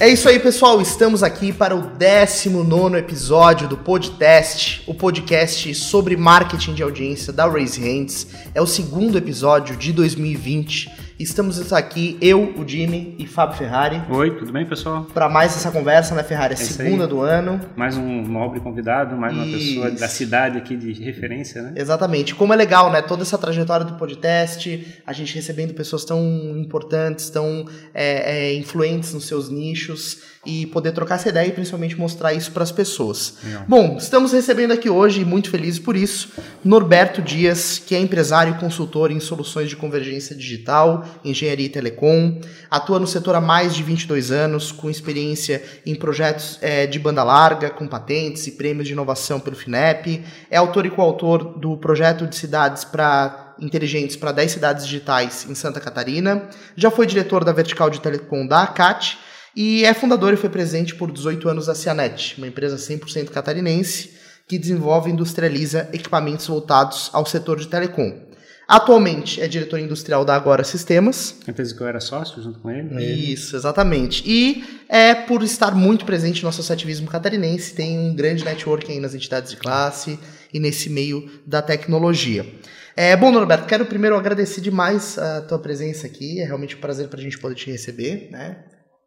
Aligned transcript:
É 0.00 0.08
isso 0.08 0.28
aí, 0.28 0.38
pessoal. 0.38 0.80
Estamos 0.80 1.24
aqui 1.24 1.52
para 1.52 1.74
o 1.74 1.82
19 1.82 2.96
episódio 2.96 3.66
do 3.66 3.76
podcast, 3.76 4.80
o 4.86 4.94
podcast 4.94 5.74
sobre 5.74 6.16
marketing 6.16 6.74
de 6.74 6.84
audiência 6.84 7.32
da 7.32 7.48
Raise 7.48 7.80
Hands. 7.80 8.28
É 8.54 8.62
o 8.62 8.66
segundo 8.66 9.18
episódio 9.18 9.76
de 9.76 9.92
2020 9.92 10.88
Estamos 11.18 11.72
aqui, 11.72 12.16
eu, 12.20 12.54
o 12.56 12.66
Jimmy 12.66 13.16
e 13.18 13.26
Fábio 13.26 13.58
Ferrari. 13.58 14.00
Oi, 14.08 14.36
tudo 14.38 14.52
bem, 14.52 14.64
pessoal? 14.64 15.04
Para 15.12 15.28
mais 15.28 15.56
essa 15.56 15.68
conversa, 15.68 16.14
né, 16.14 16.22
Ferrari? 16.22 16.54
É 16.54 16.56
segunda 16.56 17.08
do 17.08 17.20
ano. 17.22 17.60
Mais 17.74 17.96
um 17.96 18.22
nobre 18.22 18.60
convidado, 18.60 19.16
mais 19.16 19.34
uma 19.34 19.44
Isso. 19.44 19.80
pessoa 19.80 19.90
da 19.90 20.06
cidade 20.06 20.58
aqui 20.58 20.76
de 20.76 20.92
referência, 20.92 21.60
né? 21.60 21.72
Exatamente. 21.74 22.36
Como 22.36 22.52
é 22.52 22.56
legal, 22.56 22.92
né? 22.92 23.02
Toda 23.02 23.22
essa 23.22 23.36
trajetória 23.36 23.84
do 23.84 23.94
podcast, 23.94 25.02
a 25.04 25.12
gente 25.12 25.34
recebendo 25.34 25.74
pessoas 25.74 26.04
tão 26.04 26.22
importantes, 26.56 27.28
tão 27.30 27.66
é, 27.92 28.52
é, 28.52 28.54
influentes 28.54 29.12
nos 29.12 29.26
seus 29.26 29.50
nichos 29.50 30.37
e 30.48 30.64
poder 30.64 30.92
trocar 30.92 31.16
essa 31.16 31.28
ideia 31.28 31.46
e 31.46 31.52
principalmente 31.52 31.94
mostrar 31.98 32.32
isso 32.32 32.50
para 32.52 32.62
as 32.62 32.72
pessoas. 32.72 33.34
Não. 33.44 33.64
Bom, 33.68 33.96
estamos 33.98 34.32
recebendo 34.32 34.72
aqui 34.72 34.88
hoje, 34.88 35.22
muito 35.22 35.50
felizes 35.50 35.78
por 35.78 35.94
isso, 35.94 36.30
Norberto 36.64 37.20
Dias, 37.20 37.78
que 37.78 37.94
é 37.94 38.00
empresário 38.00 38.54
e 38.54 38.58
consultor 38.58 39.10
em 39.10 39.20
soluções 39.20 39.68
de 39.68 39.76
convergência 39.76 40.34
digital, 40.34 41.04
engenharia 41.22 41.66
e 41.66 41.68
telecom, 41.68 42.40
atua 42.70 42.98
no 42.98 43.06
setor 43.06 43.34
há 43.34 43.42
mais 43.42 43.74
de 43.74 43.82
22 43.82 44.30
anos, 44.30 44.72
com 44.72 44.88
experiência 44.88 45.62
em 45.84 45.94
projetos 45.94 46.58
é, 46.62 46.86
de 46.86 46.98
banda 46.98 47.22
larga, 47.22 47.68
com 47.68 47.86
patentes 47.86 48.46
e 48.46 48.52
prêmios 48.52 48.86
de 48.86 48.94
inovação 48.94 49.38
pelo 49.38 49.54
FINEP, 49.54 50.24
é 50.50 50.56
autor 50.56 50.86
e 50.86 50.90
coautor 50.90 51.58
do 51.58 51.76
projeto 51.76 52.26
de 52.26 52.34
cidades 52.34 52.84
para 52.84 53.44
inteligentes 53.60 54.14
para 54.14 54.30
10 54.30 54.52
cidades 54.52 54.86
digitais 54.86 55.44
em 55.48 55.54
Santa 55.54 55.80
Catarina, 55.80 56.48
já 56.76 56.92
foi 56.92 57.06
diretor 57.06 57.44
da 57.44 57.52
vertical 57.52 57.90
de 57.90 58.00
telecom 58.00 58.46
da 58.46 58.62
ACAT 58.62 59.18
e 59.60 59.84
é 59.84 59.92
fundador 59.92 60.32
e 60.32 60.36
foi 60.36 60.48
presente 60.48 60.94
por 60.94 61.10
18 61.10 61.48
anos 61.48 61.66
da 61.66 61.74
Cianet, 61.74 62.36
uma 62.38 62.46
empresa 62.46 62.76
100% 62.76 63.30
catarinense 63.30 64.12
que 64.46 64.56
desenvolve 64.56 65.10
e 65.10 65.12
industrializa 65.12 65.88
equipamentos 65.92 66.46
voltados 66.46 67.10
ao 67.12 67.26
setor 67.26 67.58
de 67.58 67.66
telecom. 67.66 68.22
Atualmente 68.68 69.40
é 69.40 69.48
diretor 69.48 69.80
industrial 69.80 70.24
da 70.24 70.36
Agora 70.36 70.62
Sistemas. 70.62 71.34
Empresa 71.48 71.74
que 71.74 71.80
eu 71.80 71.88
era 71.88 71.98
sócio 71.98 72.40
junto 72.40 72.60
com 72.60 72.70
ele. 72.70 73.04
Isso, 73.04 73.56
exatamente. 73.56 74.22
E 74.24 74.62
é 74.88 75.12
por 75.12 75.42
estar 75.42 75.74
muito 75.74 76.04
presente 76.04 76.40
no 76.44 76.50
associativismo 76.50 77.08
catarinense, 77.08 77.74
tem 77.74 77.98
um 77.98 78.14
grande 78.14 78.44
network 78.44 78.88
aí 78.92 79.00
nas 79.00 79.12
entidades 79.12 79.50
de 79.50 79.56
classe 79.56 80.20
e 80.54 80.60
nesse 80.60 80.88
meio 80.88 81.28
da 81.44 81.60
tecnologia. 81.60 82.46
É, 82.94 83.16
bom, 83.16 83.32
Norberto, 83.32 83.66
quero 83.66 83.86
primeiro 83.86 84.16
agradecer 84.16 84.60
demais 84.60 85.18
a 85.18 85.40
tua 85.40 85.58
presença 85.58 86.06
aqui. 86.06 86.40
É 86.40 86.44
realmente 86.44 86.76
um 86.76 86.80
prazer 86.80 87.08
para 87.08 87.18
a 87.18 87.22
gente 87.22 87.40
poder 87.40 87.56
te 87.56 87.68
receber, 87.68 88.28
né? 88.30 88.58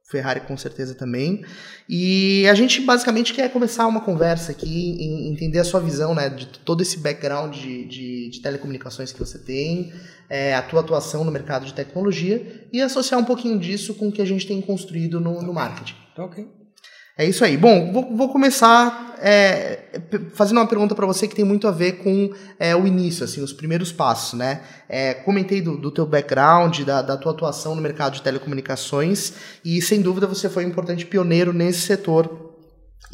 Ferrari 0.10 0.42
com 0.42 0.58
certeza 0.58 0.94
também. 0.94 1.44
E 1.88 2.48
a 2.48 2.54
gente 2.54 2.82
basicamente 2.82 3.34
quer 3.34 3.52
começar 3.52 3.88
uma 3.88 4.02
conversa 4.02 4.52
aqui, 4.52 4.98
entender 5.30 5.60
a 5.60 5.64
sua 5.64 5.80
visão 5.80 6.14
né, 6.14 6.30
de 6.30 6.48
todo 6.48 6.82
esse 6.82 7.00
background 7.00 7.56
de, 7.56 7.86
de, 7.86 8.30
de 8.30 8.42
telecomunicações 8.42 9.12
que 9.12 9.20
você 9.20 9.40
tem, 9.40 9.94
é, 10.30 10.56
a 10.56 10.62
tua 10.62 10.82
atuação 10.82 11.24
no 11.24 11.32
mercado 11.32 11.66
de 11.66 11.74
tecnologia 11.74 12.68
e 12.72 12.82
associar 12.82 13.20
um 13.20 13.26
pouquinho 13.26 13.60
disso 13.60 13.94
com 13.96 14.10
o 14.10 14.12
que 14.12 14.22
a 14.22 14.26
gente 14.26 14.48
tem 14.48 14.62
construído 14.62 15.20
no, 15.20 15.42
no 15.42 15.54
marketing. 15.54 15.96
Ok. 16.18 16.61
É 17.18 17.26
isso 17.26 17.44
aí. 17.44 17.58
Bom, 17.58 17.92
vou, 17.92 18.16
vou 18.16 18.30
começar 18.30 19.12
é, 19.22 20.00
fazendo 20.34 20.58
uma 20.58 20.68
pergunta 20.68 20.96
para 20.96 21.06
você 21.06 21.28
que 21.28 21.36
tem 21.36 21.46
muito 21.46 21.68
a 21.68 21.72
ver 21.72 22.04
com 22.04 22.34
é, 22.60 22.76
o 22.76 22.88
início, 22.88 23.24
assim, 23.24 23.42
os 23.42 23.54
primeiros 23.54 23.92
passos, 23.92 24.38
né? 24.38 24.62
É, 24.90 25.14
comentei 25.14 25.62
do, 25.62 25.78
do 25.78 25.92
teu 25.92 26.06
background, 26.08 26.82
da, 26.82 27.04
da, 27.04 27.16
tua 27.16 27.32
atuação 27.32 27.76
no 27.76 27.82
mercado 27.82 28.14
de 28.14 28.24
telecomunicações 28.24 29.34
e, 29.64 29.80
sem 29.82 30.02
dúvida, 30.02 30.26
você 30.26 30.50
foi 30.50 30.66
um 30.66 30.70
importante 30.70 31.06
pioneiro 31.06 31.54
nesse 31.54 31.82
setor. 31.82 32.50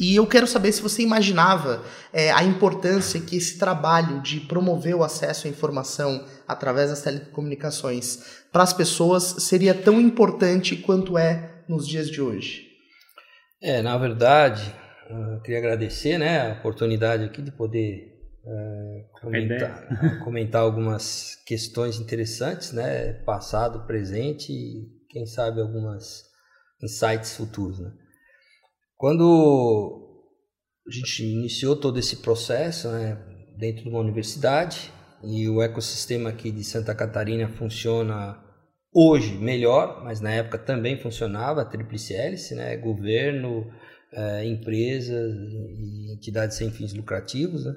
E 0.00 0.14
eu 0.14 0.26
quero 0.26 0.46
saber 0.46 0.72
se 0.72 0.80
você 0.80 1.02
imaginava 1.02 1.82
é, 2.12 2.30
a 2.30 2.44
importância 2.44 3.20
que 3.20 3.36
esse 3.36 3.58
trabalho 3.58 4.20
de 4.22 4.40
promover 4.40 4.94
o 4.94 5.02
acesso 5.02 5.46
à 5.46 5.50
informação 5.50 6.24
através 6.46 6.88
das 6.88 7.02
telecomunicações 7.02 8.20
para 8.52 8.62
as 8.62 8.72
pessoas 8.72 9.24
seria 9.40 9.74
tão 9.74 10.00
importante 10.00 10.76
quanto 10.76 11.18
é 11.18 11.62
nos 11.68 11.86
dias 11.86 12.08
de 12.08 12.22
hoje. 12.22 12.67
É, 13.60 13.82
na 13.82 13.98
verdade, 13.98 14.72
eu 15.10 15.40
queria 15.40 15.58
agradecer 15.58 16.16
né, 16.16 16.50
a 16.50 16.52
oportunidade 16.54 17.24
aqui 17.24 17.42
de 17.42 17.50
poder 17.50 18.16
é, 18.46 19.04
comentar, 19.20 19.88
comentar 20.22 20.62
algumas 20.62 21.34
questões 21.44 21.98
interessantes, 21.98 22.72
né, 22.72 23.14
passado, 23.24 23.84
presente 23.86 24.52
e 24.52 24.86
quem 25.08 25.26
sabe 25.26 25.60
algumas 25.60 26.24
insights 26.82 27.36
futuros. 27.36 27.80
Né. 27.80 27.90
Quando 28.96 30.24
a 30.86 30.90
gente 30.90 31.24
iniciou 31.24 31.74
todo 31.74 31.98
esse 31.98 32.16
processo 32.16 32.88
né, 32.90 33.18
dentro 33.58 33.82
de 33.82 33.88
uma 33.88 34.00
universidade 34.00 34.92
e 35.24 35.48
o 35.48 35.60
ecossistema 35.60 36.30
aqui 36.30 36.52
de 36.52 36.62
Santa 36.62 36.94
Catarina 36.94 37.48
funciona 37.48 38.40
Hoje 38.92 39.34
melhor, 39.36 40.02
mas 40.02 40.20
na 40.20 40.30
época 40.30 40.58
também 40.58 40.98
funcionava 40.98 41.60
a 41.62 41.64
tríplice 41.64 42.14
hélice, 42.14 42.54
né? 42.54 42.76
governo, 42.76 43.70
é, 44.12 44.44
empresas 44.46 45.32
e 45.52 46.12
entidades 46.14 46.56
sem 46.56 46.70
fins 46.70 46.94
lucrativos. 46.94 47.66
Né? 47.66 47.76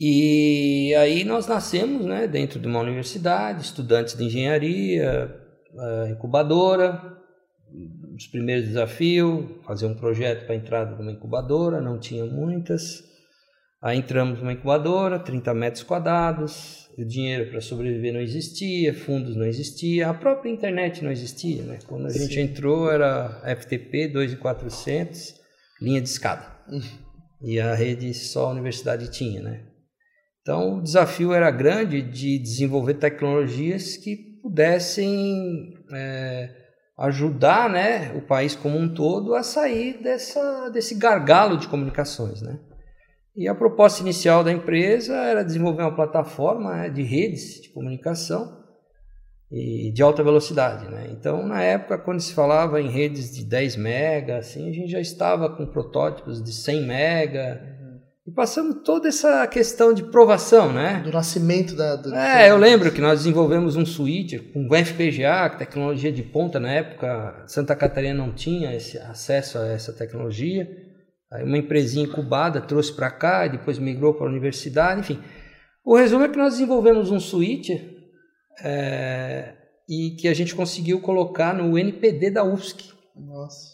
E 0.00 0.94
aí 0.94 1.24
nós 1.24 1.46
nascemos 1.46 2.06
né, 2.06 2.26
dentro 2.26 2.60
de 2.60 2.66
uma 2.66 2.80
universidade, 2.80 3.62
estudantes 3.62 4.16
de 4.16 4.24
engenharia, 4.24 5.34
é, 5.78 6.10
incubadora. 6.10 7.18
Os 8.16 8.26
primeiros 8.26 8.66
desafios, 8.66 9.44
fazer 9.64 9.86
um 9.86 9.94
projeto 9.94 10.46
para 10.46 10.54
entrada 10.54 10.94
de 10.94 11.02
uma 11.02 11.12
incubadora, 11.12 11.80
não 11.80 11.98
tinha 11.98 12.24
muitas. 12.24 13.02
Aí 13.82 13.98
entramos 13.98 14.38
numa 14.38 14.52
incubadora, 14.52 15.18
30 15.18 15.54
metros 15.54 15.82
quadrados, 15.82 16.79
o 17.02 17.06
dinheiro 17.06 17.50
para 17.50 17.60
sobreviver 17.60 18.12
não 18.12 18.20
existia, 18.20 18.92
fundos 18.92 19.36
não 19.36 19.44
existia, 19.44 20.08
a 20.08 20.14
própria 20.14 20.50
internet 20.50 21.02
não 21.02 21.10
existia, 21.10 21.62
né? 21.62 21.78
Quando 21.86 22.06
a 22.06 22.10
Sim. 22.10 22.20
gente 22.20 22.40
entrou 22.40 22.90
era 22.90 23.42
FTP 23.56 24.08
2400, 24.08 25.34
linha 25.80 26.00
de 26.00 26.08
escada. 26.08 26.46
Uhum. 26.68 26.82
E 27.42 27.58
a 27.58 27.74
rede 27.74 28.12
só 28.12 28.46
a 28.46 28.50
universidade 28.50 29.10
tinha, 29.10 29.40
né? 29.40 29.64
Então 30.42 30.78
o 30.78 30.82
desafio 30.82 31.32
era 31.32 31.50
grande 31.50 32.02
de 32.02 32.38
desenvolver 32.38 32.94
tecnologias 32.94 33.96
que 33.96 34.16
pudessem 34.42 35.74
é, 35.92 36.50
ajudar 36.98 37.68
né, 37.68 38.12
o 38.14 38.22
país 38.22 38.54
como 38.54 38.76
um 38.78 38.92
todo 38.92 39.34
a 39.34 39.42
sair 39.42 40.02
dessa, 40.02 40.68
desse 40.70 40.94
gargalo 40.94 41.56
de 41.56 41.68
comunicações, 41.68 42.42
né? 42.42 42.58
E 43.40 43.48
a 43.48 43.54
proposta 43.54 44.02
inicial 44.02 44.44
da 44.44 44.52
empresa 44.52 45.16
era 45.16 45.42
desenvolver 45.42 45.80
uma 45.80 45.94
plataforma 45.94 46.76
né, 46.76 46.90
de 46.90 47.02
redes 47.02 47.62
de 47.62 47.70
comunicação 47.70 48.54
e 49.50 49.90
de 49.94 50.02
alta 50.02 50.22
velocidade. 50.22 50.84
Né? 50.90 51.08
Então, 51.10 51.46
na 51.46 51.62
época, 51.62 51.96
quando 51.96 52.20
se 52.20 52.34
falava 52.34 52.82
em 52.82 52.90
redes 52.90 53.34
de 53.34 53.42
10 53.42 53.76
mega, 53.76 54.36
assim, 54.36 54.68
a 54.68 54.72
gente 54.74 54.90
já 54.90 55.00
estava 55.00 55.48
com 55.48 55.64
protótipos 55.64 56.42
de 56.42 56.52
100 56.52 56.86
mega. 56.86 57.62
Uhum. 57.64 58.00
E 58.26 58.30
passamos 58.30 58.82
toda 58.84 59.08
essa 59.08 59.46
questão 59.46 59.94
de 59.94 60.02
provação, 60.02 60.70
né? 60.70 61.00
Do 61.02 61.10
nascimento 61.10 61.74
da... 61.74 61.96
Do... 61.96 62.14
É, 62.14 62.50
eu 62.50 62.58
lembro 62.58 62.92
que 62.92 63.00
nós 63.00 63.20
desenvolvemos 63.20 63.74
um 63.74 63.86
switch 63.86 64.34
com 64.52 64.68
FPGA, 64.68 65.48
tecnologia 65.56 66.12
de 66.12 66.22
ponta 66.22 66.60
na 66.60 66.72
época. 66.72 67.42
Santa 67.46 67.74
Catarina 67.74 68.22
não 68.22 68.34
tinha 68.34 68.76
esse 68.76 68.98
acesso 68.98 69.56
a 69.56 69.66
essa 69.66 69.94
tecnologia. 69.94 70.89
Aí 71.32 71.44
uma 71.44 71.58
empresinha 71.58 72.06
incubada 72.06 72.60
trouxe 72.60 72.92
para 72.92 73.10
cá, 73.10 73.46
depois 73.46 73.78
migrou 73.78 74.14
para 74.14 74.26
a 74.26 74.30
universidade, 74.30 75.00
enfim. 75.00 75.22
O 75.84 75.96
resumo 75.96 76.24
é 76.24 76.28
que 76.28 76.36
nós 76.36 76.54
desenvolvemos 76.54 77.10
um 77.10 77.20
suíte 77.20 77.96
é, 78.62 79.54
e 79.88 80.16
que 80.18 80.26
a 80.26 80.34
gente 80.34 80.54
conseguiu 80.54 81.00
colocar 81.00 81.54
no 81.54 81.78
NPD 81.78 82.30
da 82.30 82.44
UFSC. 82.44 82.92
Nossa 83.14 83.69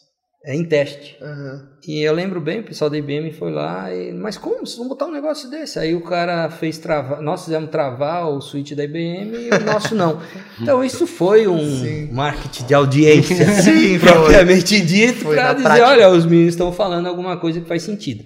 é, 0.46 0.54
em 0.54 0.64
teste. 0.64 1.18
Uhum. 1.20 1.60
E 1.88 2.02
eu 2.02 2.12
lembro 2.12 2.40
bem, 2.40 2.60
o 2.60 2.62
pessoal 2.62 2.88
da 2.88 2.96
IBM 2.96 3.32
foi 3.32 3.50
lá, 3.50 3.92
e, 3.92 4.12
mas 4.12 4.38
como? 4.38 4.60
Vocês 4.60 4.78
vão 4.78 4.86
botar 4.86 5.06
um 5.06 5.10
negócio 5.10 5.50
desse? 5.50 5.76
Aí 5.76 5.92
o 5.92 6.02
cara 6.02 6.48
fez 6.48 6.78
travar, 6.78 7.20
nós 7.20 7.44
fizemos 7.44 7.68
travar 7.68 8.28
o 8.30 8.40
switch 8.40 8.72
da 8.74 8.84
IBM 8.84 9.36
e 9.36 9.50
o 9.50 9.64
nosso 9.64 9.96
não. 9.96 10.22
Então 10.62 10.84
isso 10.84 11.04
foi 11.04 11.48
um 11.48 11.58
Sim. 11.58 12.12
marketing 12.12 12.64
de 12.64 12.74
audiência, 12.74 13.44
Sim, 13.60 13.98
propriamente 13.98 14.80
dito, 14.80 15.24
para 15.24 15.52
dizer, 15.52 15.64
prática. 15.64 15.88
olha, 15.88 16.10
os 16.10 16.24
meninos 16.24 16.54
estão 16.54 16.72
falando 16.72 17.08
alguma 17.08 17.36
coisa 17.38 17.60
que 17.60 17.66
faz 17.66 17.82
sentido. 17.82 18.24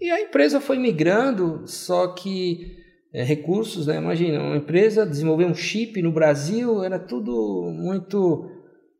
E 0.00 0.10
a 0.10 0.20
empresa 0.20 0.60
foi 0.60 0.78
migrando, 0.78 1.62
só 1.64 2.08
que 2.08 2.76
é, 3.14 3.22
recursos, 3.22 3.86
né? 3.86 3.98
Imagina, 3.98 4.42
uma 4.42 4.56
empresa 4.56 5.06
desenvolver 5.06 5.44
um 5.44 5.54
chip 5.54 6.02
no 6.02 6.10
Brasil 6.10 6.82
era 6.82 6.98
tudo 6.98 7.70
muito 7.72 8.50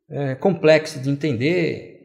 é, 0.08 0.36
complexo 0.36 1.00
de 1.00 1.10
entender 1.10 1.95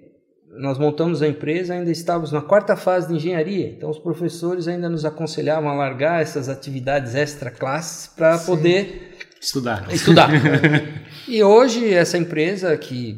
nós 0.57 0.77
montamos 0.77 1.21
a 1.21 1.27
empresa, 1.27 1.73
ainda 1.73 1.91
estávamos 1.91 2.31
na 2.31 2.41
quarta 2.41 2.75
fase 2.75 3.07
de 3.07 3.15
engenharia, 3.15 3.69
então 3.69 3.89
os 3.89 3.97
professores 3.97 4.67
ainda 4.67 4.89
nos 4.89 5.05
aconselhavam 5.05 5.69
a 5.69 5.73
largar 5.73 6.21
essas 6.21 6.49
atividades 6.49 7.15
extra 7.15 7.49
classes 7.49 8.07
para 8.07 8.37
poder 8.37 9.17
estudar. 9.39 9.91
Estudar. 9.91 10.29
e 11.27 11.41
hoje 11.43 11.93
essa 11.93 12.17
empresa 12.17 12.75
que 12.77 13.17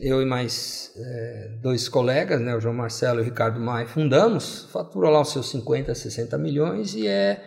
eu 0.00 0.20
e 0.20 0.24
mais 0.24 0.92
é, 0.96 1.50
dois 1.62 1.88
colegas, 1.88 2.40
né, 2.40 2.56
o 2.56 2.60
João 2.60 2.74
Marcelo 2.74 3.20
e 3.20 3.22
o 3.22 3.24
Ricardo 3.24 3.60
Maia, 3.60 3.86
fundamos, 3.86 4.68
fatura 4.72 5.08
lá 5.08 5.20
os 5.20 5.32
seus 5.32 5.48
50, 5.50 5.94
60 5.94 6.36
milhões 6.38 6.94
e 6.94 7.06
é 7.06 7.40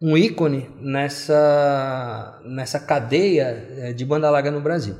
um 0.00 0.16
ícone 0.16 0.68
nessa, 0.80 2.40
nessa 2.44 2.80
cadeia 2.80 3.68
é, 3.78 3.92
de 3.92 4.04
banda 4.04 4.28
larga 4.28 4.50
no 4.50 4.60
Brasil. 4.60 4.96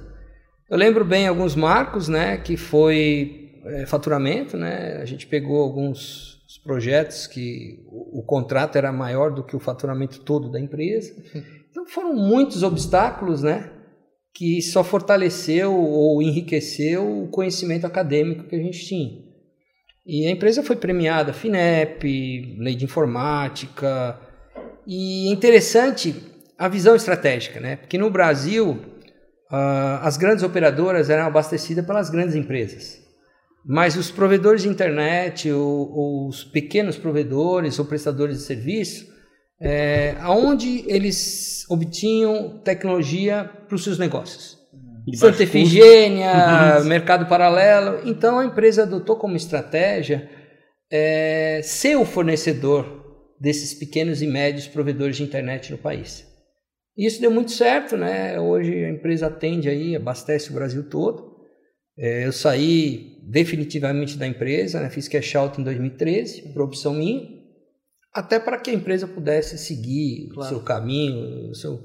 Eu 0.70 0.78
lembro 0.78 1.04
bem 1.04 1.26
alguns 1.26 1.56
marcos, 1.56 2.06
né, 2.06 2.36
que 2.36 2.56
foi 2.56 3.41
é, 3.64 3.86
faturamento, 3.86 4.56
né, 4.56 4.98
a 5.00 5.04
gente 5.04 5.26
pegou 5.26 5.62
alguns 5.62 6.40
projetos 6.62 7.26
que 7.26 7.82
o, 7.86 8.20
o, 8.20 8.22
contrato 8.24 8.76
era 8.76 8.92
maior 8.92 9.32
do 9.32 9.42
que 9.42 9.56
o 9.56 9.60
faturamento 9.60 10.20
todo 10.20 10.50
da 10.50 10.60
empresa. 10.60 11.12
Então 11.72 11.86
foram 11.86 12.14
muitos 12.14 12.62
obstáculos, 12.62 13.42
né, 13.42 13.72
que 14.34 14.60
só 14.60 14.84
fortaleceu 14.84 15.74
ou 15.74 16.20
enriqueceu 16.20 17.22
o 17.22 17.28
conhecimento 17.28 17.86
acadêmico 17.86 18.44
que 18.44 18.54
a 18.54 18.58
gente 18.58 18.84
tinha. 18.84 19.22
E 20.06 20.26
a 20.26 20.30
empresa 20.30 20.62
foi 20.62 20.76
premiada, 20.76 21.32
FINEP, 21.32 22.58
Lei 22.58 22.74
de 22.74 22.84
Informática, 22.84 24.20
e 24.86 25.28
é 25.28 25.32
interessante 25.32 26.14
a 26.58 26.68
visão 26.68 26.94
estratégica, 26.94 27.60
né? 27.60 27.76
Porque 27.76 27.96
no 27.96 28.10
Brasil 28.10 28.70
uh, 29.50 30.00
as 30.02 30.16
grandes 30.16 30.42
operadoras 30.42 31.08
eram 31.08 31.24
abastecidas 31.24 31.86
pelas 31.86 32.10
grandes 32.10 32.34
empresas, 32.34 33.01
mas 33.64 33.96
os 33.96 34.10
provedores 34.10 34.62
de 34.62 34.68
internet, 34.68 35.50
ou, 35.50 36.28
os 36.28 36.44
pequenos 36.44 36.96
provedores 36.96 37.78
ou 37.78 37.84
prestadores 37.84 38.38
de 38.38 38.42
serviço, 38.44 39.06
é, 39.60 40.16
aonde 40.20 40.84
eles 40.88 41.64
obtinham 41.70 42.60
tecnologia 42.64 43.48
para 43.66 43.74
os 43.74 43.84
seus 43.84 43.98
negócios. 43.98 44.58
Santa 45.14 45.42
Efigênia, 45.42 46.80
mercado 46.84 47.26
paralelo. 47.26 48.08
Então 48.08 48.38
a 48.38 48.44
empresa 48.44 48.82
adotou 48.82 49.16
como 49.16 49.36
estratégia 49.36 50.28
é, 50.90 51.60
ser 51.62 51.96
o 51.96 52.04
fornecedor 52.04 53.02
desses 53.40 53.74
pequenos 53.74 54.22
e 54.22 54.26
médios 54.26 54.68
provedores 54.68 55.16
de 55.16 55.22
internet 55.22 55.72
no 55.72 55.78
país. 55.78 56.26
Isso 56.96 57.20
deu 57.20 57.30
muito 57.30 57.50
certo, 57.50 57.96
né? 57.96 58.38
Hoje 58.38 58.84
a 58.84 58.90
empresa 58.90 59.26
atende 59.26 59.68
aí, 59.68 59.96
abastece 59.96 60.50
o 60.50 60.54
Brasil 60.54 60.88
todo. 60.88 61.31
É, 61.98 62.26
eu 62.26 62.32
saí 62.32 63.18
definitivamente 63.22 64.16
da 64.16 64.26
empresa, 64.26 64.80
né? 64.80 64.90
fiz 64.90 65.08
cash 65.08 65.34
out 65.36 65.60
em 65.60 65.64
2013, 65.64 66.52
por 66.52 66.62
opção 66.62 66.94
minha, 66.94 67.28
até 68.12 68.38
para 68.38 68.58
que 68.58 68.70
a 68.70 68.74
empresa 68.74 69.06
pudesse 69.06 69.56
seguir 69.58 70.28
claro. 70.32 70.46
o 70.46 70.48
seu 70.48 70.64
caminho, 70.64 71.50
o 71.50 71.54
seu... 71.54 71.82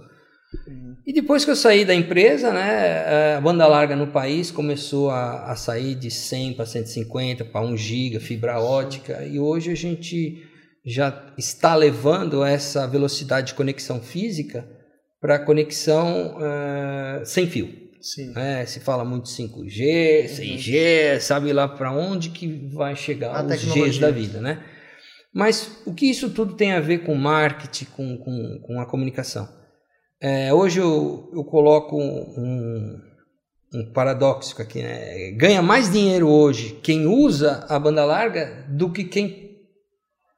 E 1.06 1.12
depois 1.13 1.44
que 1.44 1.51
eu 1.51 1.56
saí 1.56 1.83
da 1.83 1.94
empresa, 1.94 2.54
né, 2.54 3.36
a 3.36 3.42
banda 3.42 3.68
larga 3.68 3.95
no 3.95 4.07
país 4.07 4.50
começou 4.50 5.09
a, 5.09 5.51
a 5.51 5.56
sair 5.56 5.94
de 5.94 6.10
100 6.10 6.53
para 6.53 6.65
150, 6.65 7.45
para 7.45 7.65
1 7.65 7.77
giga, 7.77 8.19
fibra 8.19 8.60
ótica, 8.60 9.24
e 9.25 9.39
hoje 9.39 9.71
a 9.71 9.75
gente 9.75 10.42
já 10.86 11.33
está 11.38 11.75
levando 11.75 12.45
essa 12.45 12.88
velocidade 12.88 13.48
de 13.48 13.53
conexão 13.56 14.00
física 14.00 14.65
para 15.19 15.38
conexão 15.38 16.38
uh, 16.38 17.25
sem 17.25 17.45
fio. 17.48 17.87
Sim. 18.13 18.31
É, 18.38 18.65
se 18.65 18.80
fala 18.80 19.04
muito 19.04 19.27
5G, 19.27 20.27
6G, 20.30 21.13
uhum. 21.13 21.19
sabe 21.19 21.51
lá 21.51 21.68
para 21.68 21.92
onde 21.92 22.30
que 22.30 22.69
vai 22.74 22.95
chegar 22.95 23.36
a 23.36 23.44
os 23.44 23.65
Gs 23.65 24.00
da 24.00 24.09
vida, 24.09 24.39
né? 24.39 24.63
Mas 25.33 25.81
o 25.86 25.94
que 25.94 26.09
isso 26.09 26.30
tudo 26.30 26.56
tem 26.56 26.71
a 26.71 26.80
ver 26.80 27.00
com 27.00 27.13
marketing, 27.15 27.86
com, 27.86 28.18
com, 28.18 28.62
com 28.62 28.80
a 28.80 28.86
comunicação? 28.86 29.50
É, 30.21 30.54
hoje 30.54 30.80
eu, 30.80 31.30
eu 31.33 31.44
coloco 31.44 31.98
um, 31.98 32.98
um 33.74 33.92
paradoxo 33.92 34.60
aqui, 34.62 34.81
né? 34.81 35.31
Ganha 35.31 35.62
mais 35.62 35.92
dinheiro 35.92 36.30
hoje 36.30 36.80
quem 36.81 37.06
usa 37.06 37.65
a 37.68 37.77
banda 37.77 38.06
larga 38.06 38.65
do 38.69 38.89
que 38.89 39.03
quem 39.03 39.57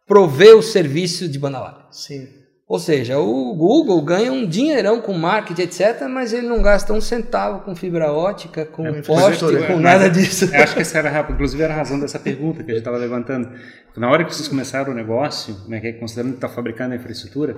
prover 0.07 0.57
o 0.57 0.63
serviço 0.63 1.29
de 1.29 1.37
banda 1.37 1.59
larga. 1.59 1.87
Sim. 1.91 2.38
Ou 2.69 2.77
seja, 2.77 3.17
o 3.17 3.55
Google 3.55 3.99
ganha 4.03 4.31
um 4.31 4.45
dinheirão 4.45 5.01
com 5.01 5.11
marketing, 5.13 5.63
etc., 5.63 6.07
mas 6.07 6.33
ele 6.33 6.47
não 6.47 6.61
gasta 6.61 6.93
um 6.93 7.01
centavo 7.01 7.61
com 7.61 7.75
fibra 7.75 8.13
ótica, 8.13 8.63
com 8.63 8.85
é, 8.85 9.01
poste, 9.01 9.43
com 9.43 9.73
é, 9.73 9.75
nada 9.79 10.07
disso. 10.07 10.45
Eu 10.53 10.61
acho 10.61 10.75
que 10.75 10.81
essa 10.81 10.99
era, 10.99 11.27
inclusive, 11.31 11.63
era 11.63 11.73
a 11.73 11.77
razão 11.77 11.99
dessa 11.99 12.19
pergunta 12.19 12.63
que 12.63 12.69
a 12.69 12.75
gente 12.75 12.81
estava 12.81 12.97
levantando. 12.97 13.51
Na 13.97 14.07
hora 14.11 14.23
que 14.23 14.35
vocês 14.35 14.47
começaram 14.47 14.91
o 14.93 14.95
negócio, 14.95 15.57
né, 15.67 15.79
que 15.79 15.87
é, 15.87 15.93
considerando 15.93 16.33
que 16.33 16.37
está 16.37 16.47
fabricando 16.47 16.93
a 16.93 16.97
infraestrutura, 16.97 17.57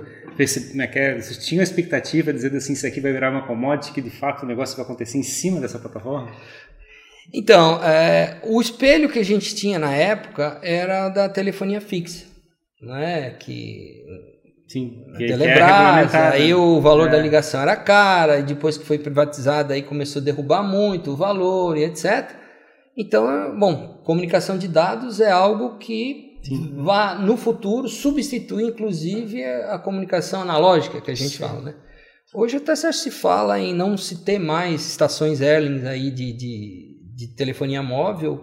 né, 0.74 0.86
que 0.86 0.98
é, 0.98 1.20
vocês 1.20 1.44
tinham 1.44 1.60
a 1.60 1.64
expectativa 1.64 2.32
de 2.32 2.38
dizer 2.38 2.56
assim, 2.56 2.72
isso 2.72 2.86
aqui 2.86 2.98
vai 2.98 3.12
virar 3.12 3.30
uma 3.30 3.46
commodity, 3.46 3.92
que 3.92 4.00
de 4.00 4.10
fato 4.10 4.44
o 4.44 4.46
negócio 4.46 4.74
vai 4.76 4.84
acontecer 4.86 5.18
em 5.18 5.22
cima 5.22 5.60
dessa 5.60 5.78
plataforma? 5.78 6.32
Então, 7.34 7.84
é, 7.84 8.38
o 8.44 8.58
espelho 8.62 9.10
que 9.10 9.18
a 9.18 9.24
gente 9.24 9.54
tinha 9.54 9.78
na 9.78 9.94
época 9.94 10.58
era 10.62 11.10
da 11.10 11.28
telefonia 11.28 11.82
fixa 11.82 12.32
né? 12.82 13.30
Que 13.38 14.04
Sim, 14.72 15.04
que, 15.18 15.26
Telebrás, 15.26 16.14
é 16.14 16.28
aí 16.28 16.54
o 16.54 16.80
valor 16.80 17.08
é. 17.08 17.10
da 17.10 17.18
ligação 17.18 17.60
era 17.60 17.76
cara, 17.76 18.38
e 18.38 18.42
depois 18.42 18.78
que 18.78 18.86
foi 18.86 18.98
privatizada 18.98 19.74
aí 19.74 19.82
começou 19.82 20.22
a 20.22 20.24
derrubar 20.24 20.62
muito 20.62 21.10
o 21.10 21.16
valor 21.16 21.76
e 21.76 21.84
etc. 21.84 22.30
Então, 22.96 23.54
bom, 23.58 24.00
comunicação 24.02 24.56
de 24.56 24.66
dados 24.68 25.20
é 25.20 25.30
algo 25.30 25.76
que 25.76 26.38
Sim. 26.42 26.82
vai 26.82 27.22
no 27.22 27.36
futuro 27.36 27.86
substituir 27.86 28.68
inclusive 28.68 29.44
a 29.44 29.78
comunicação 29.78 30.40
analógica 30.40 31.02
que 31.02 31.10
a 31.10 31.14
gente 31.14 31.36
Sim. 31.36 31.42
fala, 31.42 31.60
né? 31.60 31.74
Hoje 32.34 32.56
até 32.56 32.74
se 32.74 33.10
fala 33.10 33.60
em 33.60 33.74
não 33.74 33.94
se 33.98 34.24
ter 34.24 34.38
mais 34.38 34.86
estações 34.86 35.42
Airlines 35.42 35.84
aí 35.84 36.10
de, 36.10 36.32
de, 36.32 37.14
de 37.14 37.34
telefonia 37.36 37.82
móvel 37.82 38.40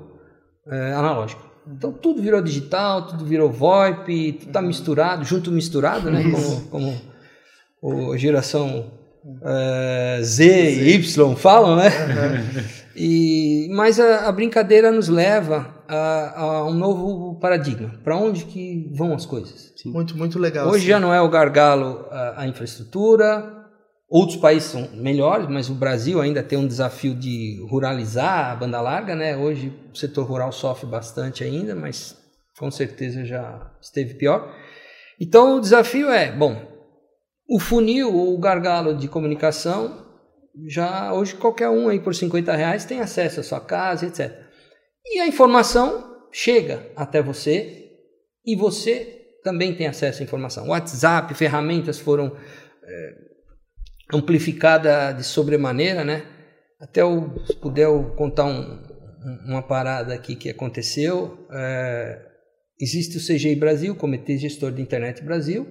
é, 0.67 0.93
analógica. 0.93 1.48
Então 1.71 1.91
tudo 1.91 2.21
virou 2.21 2.41
digital, 2.41 3.07
tudo 3.07 3.25
virou 3.25 3.51
VoIP, 3.51 4.33
tudo 4.33 4.47
está 4.47 4.61
misturado, 4.61 5.23
junto 5.23 5.51
misturado, 5.51 6.09
né? 6.09 6.23
Como, 6.23 6.61
como 7.81 8.11
a 8.11 8.17
geração 8.17 8.91
é, 9.43 10.19
Z 10.23 10.45
e 10.45 10.95
Y 10.95 11.35
falam, 11.35 11.75
né? 11.75 11.89
Uhum. 11.89 12.79
E, 13.01 13.69
mas 13.71 13.97
a, 13.97 14.27
a, 14.27 14.31
brincadeira 14.31 14.91
nos 14.91 15.07
leva 15.07 15.73
a, 15.87 16.41
a 16.41 16.65
um 16.65 16.73
novo 16.73 17.39
paradigma. 17.39 17.93
Para 18.03 18.17
onde 18.17 18.43
que 18.43 18.91
vão 18.93 19.13
as 19.13 19.25
coisas? 19.25 19.71
Muito, 19.85 20.17
muito 20.17 20.37
legal. 20.37 20.67
Hoje 20.67 20.81
sim. 20.81 20.89
já 20.89 20.99
não 20.99 21.13
é 21.13 21.21
o 21.21 21.29
gargalo 21.29 22.05
a, 22.11 22.41
a 22.41 22.47
infraestrutura, 22.47 23.58
Outros 24.09 24.37
países 24.37 24.71
são 24.71 24.89
melhores, 24.93 25.47
mas 25.47 25.69
o 25.69 25.75
Brasil 25.75 26.19
ainda 26.19 26.41
tem 26.41 26.57
um 26.57 26.65
desafio 26.65 27.13
de 27.13 27.63
ruralizar 27.69 28.51
a 28.51 28.55
banda 28.55 28.81
larga, 28.81 29.15
né? 29.15 29.37
Hoje 29.37 29.71
o 29.93 29.95
setor 29.95 30.25
rural 30.25 30.51
sofre 30.51 30.87
bastante 30.87 31.43
ainda, 31.43 31.75
mas 31.75 32.17
com 32.57 32.71
certeza 32.71 33.23
já 33.23 33.71
esteve 33.79 34.15
pior. 34.15 34.51
Então 35.21 35.57
o 35.57 35.61
desafio 35.61 36.09
é, 36.09 36.31
bom, 36.31 36.59
o 37.47 37.59
funil 37.59 38.11
ou 38.11 38.33
o 38.33 38.39
gargalo 38.39 38.97
de 38.97 39.07
comunicação, 39.07 40.03
já 40.67 41.13
hoje 41.13 41.35
qualquer 41.35 41.69
um 41.69 41.87
aí 41.87 41.99
por 41.99 42.15
50 42.15 42.55
reais 42.55 42.85
tem 42.85 43.01
acesso 43.01 43.41
à 43.41 43.43
sua 43.43 43.61
casa, 43.61 44.07
etc. 44.07 44.35
E 45.05 45.19
a 45.19 45.27
informação 45.27 46.25
chega 46.31 46.91
até 46.95 47.21
você 47.21 47.91
e 48.43 48.55
você 48.55 49.19
também 49.43 49.75
tem 49.75 49.85
acesso 49.85 50.21
à 50.21 50.25
informação. 50.25 50.69
WhatsApp, 50.69 51.31
ferramentas 51.35 51.99
foram 51.99 52.35
é, 52.83 53.28
amplificada 54.13 55.11
de 55.11 55.23
sobremaneira, 55.23 56.03
né? 56.03 56.23
Até 56.79 57.01
eu, 57.01 57.33
se 57.45 57.55
puder 57.55 57.85
eu 57.85 58.13
contar 58.15 58.45
um, 58.45 58.79
uma 59.45 59.61
parada 59.61 60.13
aqui 60.13 60.35
que 60.35 60.49
aconteceu. 60.49 61.47
É, 61.51 62.19
existe 62.79 63.17
o 63.17 63.19
CGI 63.19 63.55
Brasil, 63.55 63.95
Comitê 63.95 64.37
Gestor 64.37 64.71
de 64.71 64.81
Internet 64.81 65.23
Brasil, 65.23 65.67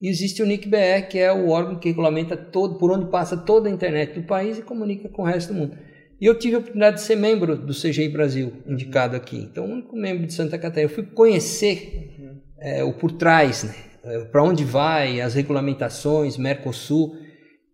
e 0.00 0.08
existe 0.08 0.42
o 0.42 0.46
NICBR, 0.46 1.08
que 1.08 1.18
é 1.18 1.32
o 1.32 1.48
órgão 1.48 1.78
que 1.78 1.88
regulamenta 1.88 2.36
todo, 2.36 2.76
por 2.76 2.90
onde 2.90 3.08
passa 3.08 3.36
toda 3.36 3.68
a 3.68 3.72
internet 3.72 4.18
do 4.18 4.26
país 4.26 4.58
e 4.58 4.62
comunica 4.62 5.08
com 5.08 5.22
o 5.22 5.24
resto 5.24 5.52
do 5.52 5.60
mundo. 5.60 5.78
E 6.20 6.26
eu 6.26 6.38
tive 6.38 6.56
a 6.56 6.58
oportunidade 6.58 6.96
de 6.96 7.02
ser 7.02 7.16
membro 7.16 7.56
do 7.56 7.72
CGI 7.72 8.08
Brasil, 8.08 8.52
indicado 8.66 9.16
aqui. 9.16 9.36
Então, 9.36 9.64
o 9.64 9.72
único 9.72 9.96
membro 9.96 10.26
de 10.26 10.32
Santa 10.32 10.58
Catarina. 10.58 10.90
Eu 10.90 10.94
fui 10.94 11.04
conhecer 11.04 12.16
uhum. 12.18 12.40
é, 12.60 12.84
o 12.84 12.92
por 12.92 13.12
trás, 13.12 13.64
né? 13.64 13.74
É, 14.04 14.24
para 14.24 14.42
onde 14.42 14.64
vai, 14.64 15.20
as 15.20 15.34
regulamentações, 15.34 16.36
Mercosul. 16.36 17.16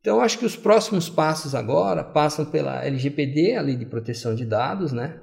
Então, 0.08 0.22
acho 0.22 0.38
que 0.38 0.46
os 0.46 0.56
próximos 0.56 1.10
passos 1.10 1.54
agora 1.54 2.02
passam 2.02 2.46
pela 2.46 2.82
LGPD, 2.82 3.56
a 3.56 3.60
Lei 3.60 3.76
de 3.76 3.84
Proteção 3.84 4.34
de 4.34 4.46
Dados, 4.46 4.90
né? 4.90 5.20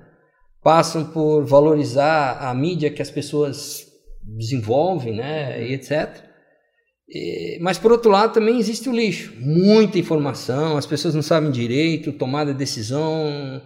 Passam 0.62 1.06
por 1.06 1.44
valorizar 1.44 2.38
a 2.39 2.54
mídia 2.54 2.92
que 2.92 3.01
as 3.01 3.10
pessoas 3.10 3.88
desenvolvem, 4.22 5.15
né? 5.15 5.68
E 5.68 5.74
etc. 5.74 6.24
E, 7.10 7.58
mas, 7.62 7.80
por 7.80 7.92
outro 7.92 8.12
lado, 8.12 8.34
também 8.34 8.60
existe 8.60 8.88
o 8.88 8.96
lixo. 8.96 9.34
Muita 9.39 9.98
informação, 9.98 10.77
as 10.77 10.86
pessoas 10.86 11.15
não 11.15 11.24
sabem 11.24 11.50
direito, 11.50 12.12
tomada 12.12 12.54
de 12.54 12.60
decisão. 12.60 13.63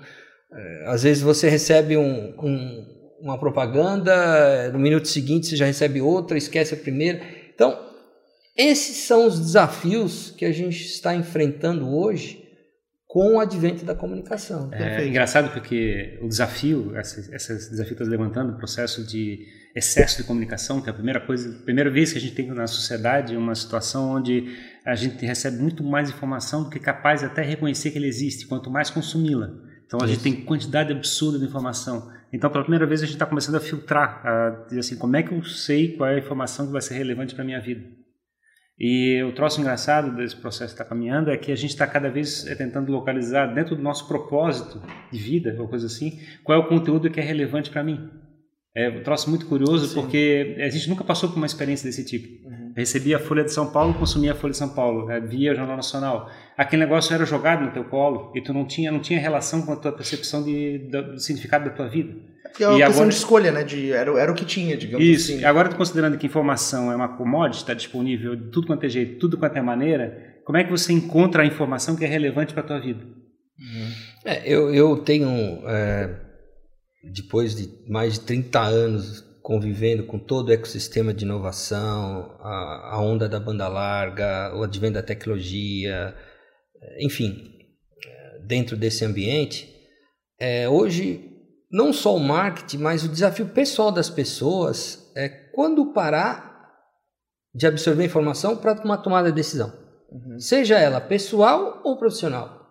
É, 0.54 0.86
às 0.88 1.04
vezes 1.04 1.22
você 1.22 1.50
recebe 1.50 1.98
um, 1.98 2.34
um, 2.42 2.86
uma 3.22 3.38
propaganda, 3.38 4.72
no 4.72 4.80
minuto 4.80 5.10
seguinte 5.10 5.48
você 5.48 5.58
já 5.58 5.66
recebe 5.66 6.00
outra, 6.00 6.38
esquece 6.38 6.76
a 6.76 6.78
primeira. 6.78 7.20
Então, 7.54 7.88
esses 8.60 8.98
são 8.98 9.25
os 9.25 9.39
desafios 9.39 10.32
que 10.32 10.44
a 10.44 10.51
gente 10.51 10.86
está 10.86 11.16
enfrentando 11.16 11.88
hoje 11.88 12.44
com 13.08 13.36
o 13.36 13.39
advento 13.39 13.86
da 13.86 13.96
comunicação. 13.96 14.70
É 14.74 15.08
engraçado 15.08 15.51
porque 15.51 16.20
o 16.22 16.28
desafio, 16.28 16.96
esse, 17.00 17.34
esse 17.34 17.70
desafio 17.72 17.96
que 17.96 18.04
está 18.04 18.06
levantando, 18.06 18.51
o 18.51 18.58
processo 18.58 19.08
de 19.08 19.48
excesso 19.74 20.18
de 20.18 20.24
comunicação, 20.25 20.82
que 20.82 20.89
é 20.89 20.92
a 20.92 20.94
primeira 20.94 21.22
coisa, 21.22 21.58
a 21.58 21.63
primeira 21.63 21.89
vez 21.89 22.12
que 22.12 22.18
a 22.18 22.22
gente 22.22 22.36
tem 22.36 22.48
na 22.48 22.68
sociedade 22.68 23.36
uma 23.36 23.56
situação 23.56 24.12
onde 24.12 24.54
a 24.86 24.94
gente 24.94 25.25
recebe 25.25 25.58
muito 25.58 25.82
mais 25.82 26.10
informação 26.10 26.66
do 26.66 26.70
que 26.70 26.78
é 26.78 26.82
capaz 26.82 27.22
de 27.22 27.28
até 27.28 27.42
reconhecer 27.42 27.92
que 27.92 27.98
ele 27.98 28.08
existe, 28.08 28.46
quanto 28.46 28.70
mais 28.70 28.89
consumi-la. 28.89 29.50
Então 29.88 30.00
a 30.01 30.06
Isso. 30.06 30.13
gente 30.16 30.24
tem 30.24 30.46
quantidade 30.46 30.92
absurda 30.92 31.39
de 31.39 31.46
informação. 31.46 32.12
Então 32.32 32.50
pela 32.50 32.63
primeira 32.63 32.86
vez 32.86 33.01
a 33.01 33.06
gente 33.06 33.16
está 33.16 33.25
começando 33.25 33.56
a 33.56 33.62
filtrar, 33.62 34.22
a 34.24 34.66
dizer 34.68 34.82
assim, 34.82 34.98
como 34.98 35.16
é 35.16 35.24
que 35.24 35.34
eu 35.34 35.44
sei 35.46 35.96
qual 35.96 36.10
é 36.10 36.16
a 36.16 36.20
informação 36.20 36.68
que 36.68 36.74
vai 36.74 36.82
ser 36.82 36.96
relevante 36.96 37.34
para 37.34 37.44
a 37.44 37.46
minha 37.46 37.62
vida? 37.62 37.98
E 38.79 39.21
o 39.24 39.33
troço 39.33 39.59
engraçado 39.59 40.15
desse 40.15 40.38
processo 40.38 40.74
que 40.74 40.81
está 40.81 40.86
caminhando 40.86 41.29
é 41.29 41.38
que 41.38 41.51
a 41.51 41.55
gente 41.55 41.71
está 41.71 41.86
cada 41.86 42.09
vez 42.09 42.48
eh, 42.48 42.55
tentando 42.55 42.91
localizar 42.91 43.53
dentro 43.53 43.75
do 43.75 43.81
nosso 43.81 44.07
propósito 44.07 44.81
de 45.12 45.19
vida, 45.19 45.53
ou 45.59 45.67
coisa 45.67 45.88
assim, 45.88 46.17
qual 46.45 46.62
é 46.62 46.63
o 46.63 46.67
conteúdo 46.67 47.09
que 47.09 47.19
é 47.19 47.24
relevante 47.24 47.69
para 47.69 47.83
mim. 47.83 48.09
É 48.74 48.88
um 48.88 49.03
troço 49.03 49.29
muito 49.29 49.48
curioso 49.48 49.88
Sim. 49.88 49.95
porque 49.95 50.55
a 50.59 50.69
gente 50.69 50.88
nunca 50.89 51.03
passou 51.03 51.27
por 51.27 51.36
uma 51.36 51.45
experiência 51.45 51.86
desse 51.89 52.05
tipo. 52.05 52.48
Uhum. 52.48 52.59
Recebia 52.76 53.18
a 53.18 53.20
Folha 53.20 53.44
de 53.44 53.52
São 53.52 53.72
Paulo, 53.72 53.94
consumia 53.94 54.32
a 54.32 54.36
Folha 54.36 54.52
de 54.52 54.58
São 54.58 54.70
Paulo, 54.70 55.06
né? 55.06 55.20
via 55.20 55.52
o 55.52 55.56
Jornal 55.56 55.76
Nacional. 55.76 56.30
Aquele 56.58 56.84
negócio 56.84 57.14
era 57.14 57.26
jogado 57.26 57.66
no 57.66 57.72
teu 57.72 57.84
colo 57.84 58.32
e 58.36 58.42
tu 58.42 58.54
não 58.54 58.66
tinha, 58.66 58.92
não 58.92 59.00
tinha 59.00 59.20
relação 59.20 59.62
com 59.62 59.74
a 59.74 59.76
tua 59.76 59.92
percepção 59.92 60.44
de, 60.44 60.90
do 60.90 61.20
significado 61.20 61.66
da 61.66 61.72
tua 61.72 61.88
vida. 61.88 62.14
É 62.60 62.68
uma 62.68 62.76
e 62.76 62.78
questão 62.78 62.90
agora... 62.90 63.10
de 63.10 63.16
escolha, 63.16 63.52
né? 63.52 63.64
De, 63.64 63.92
era, 63.92 64.12
era 64.20 64.32
o 64.32 64.36
que 64.36 64.46
tinha, 64.46 64.76
digamos 64.76 65.06
Isso. 65.06 65.32
assim. 65.34 65.44
Agora, 65.46 65.70
considerando 65.70 66.18
que 66.18 66.26
informação 66.26 66.92
é 66.92 66.96
uma 66.96 67.08
commodity, 67.18 67.62
está 67.62 67.74
disponível 67.74 68.36
de 68.36 68.50
tudo 68.50 68.68
quanto 68.68 68.86
é 68.86 68.90
jeito, 68.90 69.20
tudo 69.20 69.38
quanto 69.38 69.56
é 69.58 69.62
maneira, 69.62 70.42
como 70.46 70.58
é 70.58 70.64
que 70.64 70.72
você 70.72 70.92
encontra 70.92 71.44
a 71.44 71.46
informação 71.46 71.96
que 71.96 72.04
é 72.04 72.08
relevante 72.08 72.54
para 72.54 72.64
a 72.64 72.66
tua 72.66 72.80
vida? 72.80 73.04
Uhum. 73.04 73.92
É, 74.26 74.42
eu, 74.52 74.74
eu 74.74 74.98
tenho, 74.98 75.28
é, 75.68 76.16
depois 77.14 77.56
de 77.56 77.70
mais 77.88 78.14
de 78.14 78.22
30 78.22 78.60
anos 78.60 79.28
convivendo 79.50 80.03
com 80.03 80.20
todo 80.20 80.50
o 80.50 80.53
ecossistema 80.53 81.12
de 81.12 81.25
inovação, 81.25 82.38
a, 82.39 82.91
a 82.94 83.01
onda 83.01 83.27
da 83.27 83.39
banda 83.39 83.68
larga, 83.68 84.56
o 84.56 84.62
advento 84.62 84.94
da 84.94 85.01
tecnologia, 85.01 86.15
enfim, 87.00 87.51
dentro 88.46 88.77
desse 88.77 89.03
ambiente, 89.03 89.68
é, 90.39 90.70
hoje 90.70 91.36
não 91.72 91.91
só 91.91 92.15
o 92.15 92.20
marketing, 92.20 92.77
mas 92.77 93.03
o 93.03 93.10
desafio 93.10 93.48
pessoal 93.48 93.91
das 93.91 94.08
pessoas 94.08 95.12
é 95.15 95.27
quando 95.27 95.94
parar 95.94 96.70
de 97.51 97.65
absorver 97.65 98.06
informação 98.06 98.56
para 98.56 98.79
uma 98.84 99.00
tomada 99.00 99.29
de 99.29 99.36
decisão, 99.36 99.74
uhum. 100.12 100.39
seja 100.39 100.77
ela 100.77 101.01
pessoal 101.01 101.82
ou 101.84 101.98
profissional. 101.98 102.70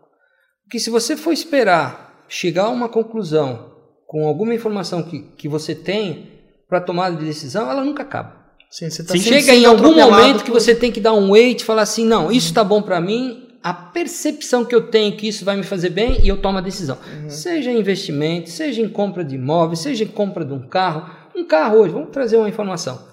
Porque 0.62 0.78
se 0.78 0.90
você 0.90 1.16
for 1.16 1.32
esperar 1.32 2.24
chegar 2.28 2.66
a 2.66 2.70
uma 2.70 2.88
conclusão 2.88 3.74
com 4.06 4.28
alguma 4.28 4.54
informação 4.54 5.02
que, 5.02 5.22
que 5.32 5.48
você 5.48 5.74
tem 5.74 6.37
para 6.68 6.80
tomada 6.80 7.16
de 7.16 7.24
decisão, 7.24 7.70
ela 7.70 7.84
nunca 7.84 8.02
acaba. 8.02 8.36
Sim, 8.70 8.88
tá 9.04 9.16
Chega 9.16 9.54
em 9.54 9.64
algum 9.64 9.94
momento 9.94 10.44
que 10.44 10.50
você 10.50 10.74
tem 10.74 10.92
que 10.92 11.00
dar 11.00 11.14
um 11.14 11.30
weight 11.30 11.62
e 11.62 11.64
falar 11.64 11.82
assim, 11.82 12.04
não, 12.04 12.30
isso 12.30 12.48
está 12.48 12.62
bom 12.62 12.82
para 12.82 13.00
mim, 13.00 13.48
a 13.62 13.72
percepção 13.72 14.64
que 14.64 14.74
eu 14.74 14.88
tenho 14.88 15.16
que 15.16 15.26
isso 15.26 15.44
vai 15.44 15.56
me 15.56 15.62
fazer 15.62 15.90
bem 15.90 16.20
e 16.22 16.28
eu 16.28 16.40
tomo 16.40 16.58
a 16.58 16.60
decisão. 16.60 16.98
Uhum. 17.22 17.30
Seja 17.30 17.72
em 17.72 17.78
investimento, 17.78 18.50
seja 18.50 18.82
em 18.82 18.88
compra 18.88 19.24
de 19.24 19.36
imóveis, 19.36 19.80
seja 19.80 20.04
em 20.04 20.08
compra 20.08 20.44
de 20.44 20.52
um 20.52 20.68
carro. 20.68 21.10
Um 21.34 21.46
carro 21.46 21.78
hoje, 21.78 21.94
vamos 21.94 22.10
trazer 22.10 22.36
uma 22.36 22.48
informação. 22.48 23.08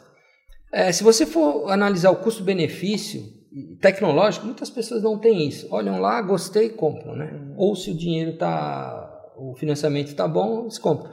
É, 0.72 0.92
se 0.92 1.04
você 1.04 1.26
for 1.26 1.72
analisar 1.72 2.12
o 2.12 2.18
custo-benefício 2.18 3.24
tecnológico, 3.80 4.46
muitas 4.46 4.70
pessoas 4.70 5.02
não 5.02 5.18
têm 5.18 5.48
isso. 5.48 5.68
Olham 5.72 6.02
lá, 6.02 6.22
gostei, 6.22 6.70
compram, 6.70 7.16
né? 7.16 7.32
Uhum. 7.34 7.54
Ou 7.58 7.76
se 7.76 7.92
o 7.92 7.98
dinheiro 7.98 8.32
está, 8.32 9.32
o 9.38 9.56
financiamento 9.56 10.08
está 10.08 10.28
bom, 10.28 10.64
eles 10.64 10.78
compram. 10.78 11.12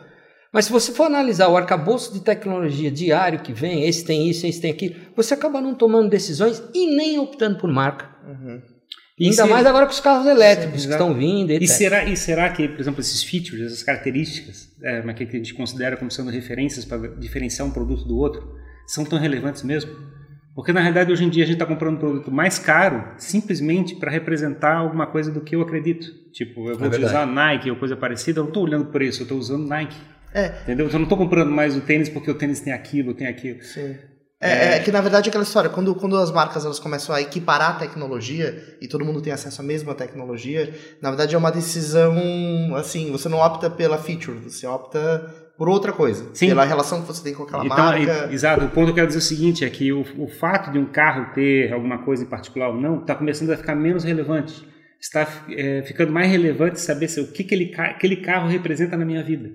Mas 0.53 0.67
se 0.67 0.73
você 0.73 0.93
for 0.93 1.05
analisar 1.05 1.49
o 1.49 1.57
arcabouço 1.57 2.13
de 2.13 2.21
tecnologia 2.21 2.91
diário 2.91 3.41
que 3.41 3.53
vem, 3.53 3.89
esse 3.89 4.05
tem 4.05 4.29
isso, 4.29 4.47
esse 4.47 4.61
tem 4.61 4.71
aquilo, 4.71 4.97
você 5.17 5.33
acaba 5.33 5.61
não 5.61 5.75
tomando 5.75 6.11
decisões 6.11 6.63
e 6.75 6.95
nem 6.95 7.19
optando 7.19 7.59
por 7.59 7.73
marca. 7.73 8.11
Uhum. 8.27 8.61
E 9.19 9.29
Ainda 9.29 9.47
mais 9.47 9.65
agora 9.67 9.87
com 9.87 9.93
os 9.93 10.01
carros 10.01 10.27
elétricos 10.27 10.83
Sim, 10.83 10.89
que 10.89 10.95
estão 10.95 11.15
vindo. 11.15 11.53
E, 11.53 11.63
e 11.63 11.69
será, 11.69 12.05
e 12.05 12.17
será 12.17 12.51
que, 12.51 12.69
por 12.69 12.81
exemplo, 12.81 13.01
esses 13.01 13.23
features, 13.23 13.63
essas 13.63 13.83
características, 13.83 14.69
é, 14.83 15.01
que 15.13 15.25
a 15.25 15.39
gente 15.39 15.55
considera 15.55 15.97
como 15.97 16.11
sendo 16.11 16.31
referências 16.31 16.85
para 16.85 17.09
diferenciar 17.09 17.67
um 17.67 17.71
produto 17.71 18.05
do 18.05 18.17
outro, 18.17 18.57
são 18.87 19.05
tão 19.05 19.19
relevantes 19.19 19.63
mesmo? 19.63 19.93
Porque 20.55 20.73
na 20.73 20.81
realidade 20.81 21.11
hoje 21.11 21.25
em 21.25 21.31
dia 21.31 21.45
a 21.45 21.47
gente 21.47 21.57
está 21.57 21.65
comprando 21.65 21.97
um 21.97 22.01
produto 22.01 22.31
mais 22.31 22.59
caro 22.59 23.15
simplesmente 23.17 23.95
para 23.95 24.11
representar 24.11 24.77
alguma 24.77 25.07
coisa 25.07 25.31
do 25.31 25.41
que 25.41 25.57
eu 25.57 25.63
acredito. 25.63 26.13
Tipo, 26.31 26.69
eu 26.69 26.77
vou 26.77 26.87
é 26.87 26.91
utilizar 26.91 27.27
Nike 27.27 27.71
ou 27.71 27.77
coisa 27.77 27.97
parecida, 27.97 28.41
eu 28.41 28.45
não 28.45 28.51
estou 28.51 28.65
olhando 28.65 28.87
por 28.87 29.01
isso, 29.01 29.23
eu 29.23 29.25
estou 29.25 29.39
usando 29.39 29.67
Nike. 29.67 29.97
É. 30.35 30.47
Entendeu? 30.63 30.87
Então, 30.87 30.97
eu 30.97 31.01
não 31.01 31.03
estou 31.03 31.19
comprando 31.19 31.51
mais 31.51 31.77
o 31.77 31.81
tênis 31.81 32.09
porque 32.09 32.31
o 32.31 32.35
tênis 32.35 32.61
tem 32.61 32.73
aquilo, 32.73 33.15
tem 33.15 33.27
aquilo. 33.27 33.63
Sim. 33.63 33.97
É, 34.43 34.51
é, 34.51 34.77
é, 34.77 34.79
que 34.81 34.91
na 34.91 35.01
verdade 35.01 35.29
é 35.29 35.31
aquela 35.31 35.45
história, 35.45 35.71
quando, 35.71 35.95
quando 35.95 36.17
as 36.17 36.33
marcas 36.33 36.65
elas 36.65 36.81
começam 36.81 37.15
a 37.15 37.21
equiparar 37.21 37.71
a 37.71 37.75
tecnologia 37.75 38.77
e 38.81 38.89
todo 38.89 39.05
mundo 39.05 39.23
tem 39.23 39.33
acesso 39.33 39.61
à 39.61 39.65
mesma 39.65 39.95
tecnologia, 39.95 40.75
na 41.01 41.11
verdade 41.11 41.33
é 41.33 41.39
uma 41.39 41.53
decisão 41.53 42.75
assim, 42.75 43.13
você 43.13 43.29
não 43.29 43.39
opta 43.39 43.71
pela 43.71 43.97
feature, 43.99 44.37
você 44.39 44.67
opta 44.67 45.33
por 45.57 45.69
outra 45.69 45.93
coisa, 45.93 46.29
Sim. 46.35 46.49
pela 46.49 46.65
relação 46.65 47.03
que 47.03 47.07
você 47.07 47.23
tem 47.23 47.35
com 47.35 47.45
aquela 47.45 47.65
então, 47.65 47.77
marca. 47.77 48.29
E, 48.33 48.35
exato, 48.35 48.65
o 48.65 48.69
ponto 48.69 48.87
que 48.87 48.91
eu 48.91 48.95
quero 48.97 49.07
dizer 49.07 49.21
é 49.21 49.23
o 49.23 49.25
seguinte, 49.25 49.65
é 49.65 49.71
que 49.71 49.93
o, 49.93 50.05
o 50.19 50.27
fato 50.27 50.73
de 50.73 50.79
um 50.79 50.87
carro 50.87 51.33
ter 51.33 51.73
alguma 51.73 51.99
coisa 51.99 52.25
em 52.25 52.27
particular 52.27 52.71
ou 52.71 52.81
não, 52.81 53.01
está 53.01 53.15
começando 53.15 53.51
a 53.51 53.57
ficar 53.57 53.77
menos 53.77 54.03
relevante. 54.03 54.67
Está 55.01 55.25
é, 55.51 55.83
ficando 55.83 56.11
mais 56.11 56.29
relevante 56.29 56.81
saber 56.81 57.07
se, 57.07 57.21
o 57.21 57.29
que, 57.29 57.45
que 57.45 57.55
ele, 57.55 57.73
aquele 57.77 58.17
carro 58.17 58.49
representa 58.49 58.97
na 58.97 59.05
minha 59.05 59.23
vida. 59.23 59.51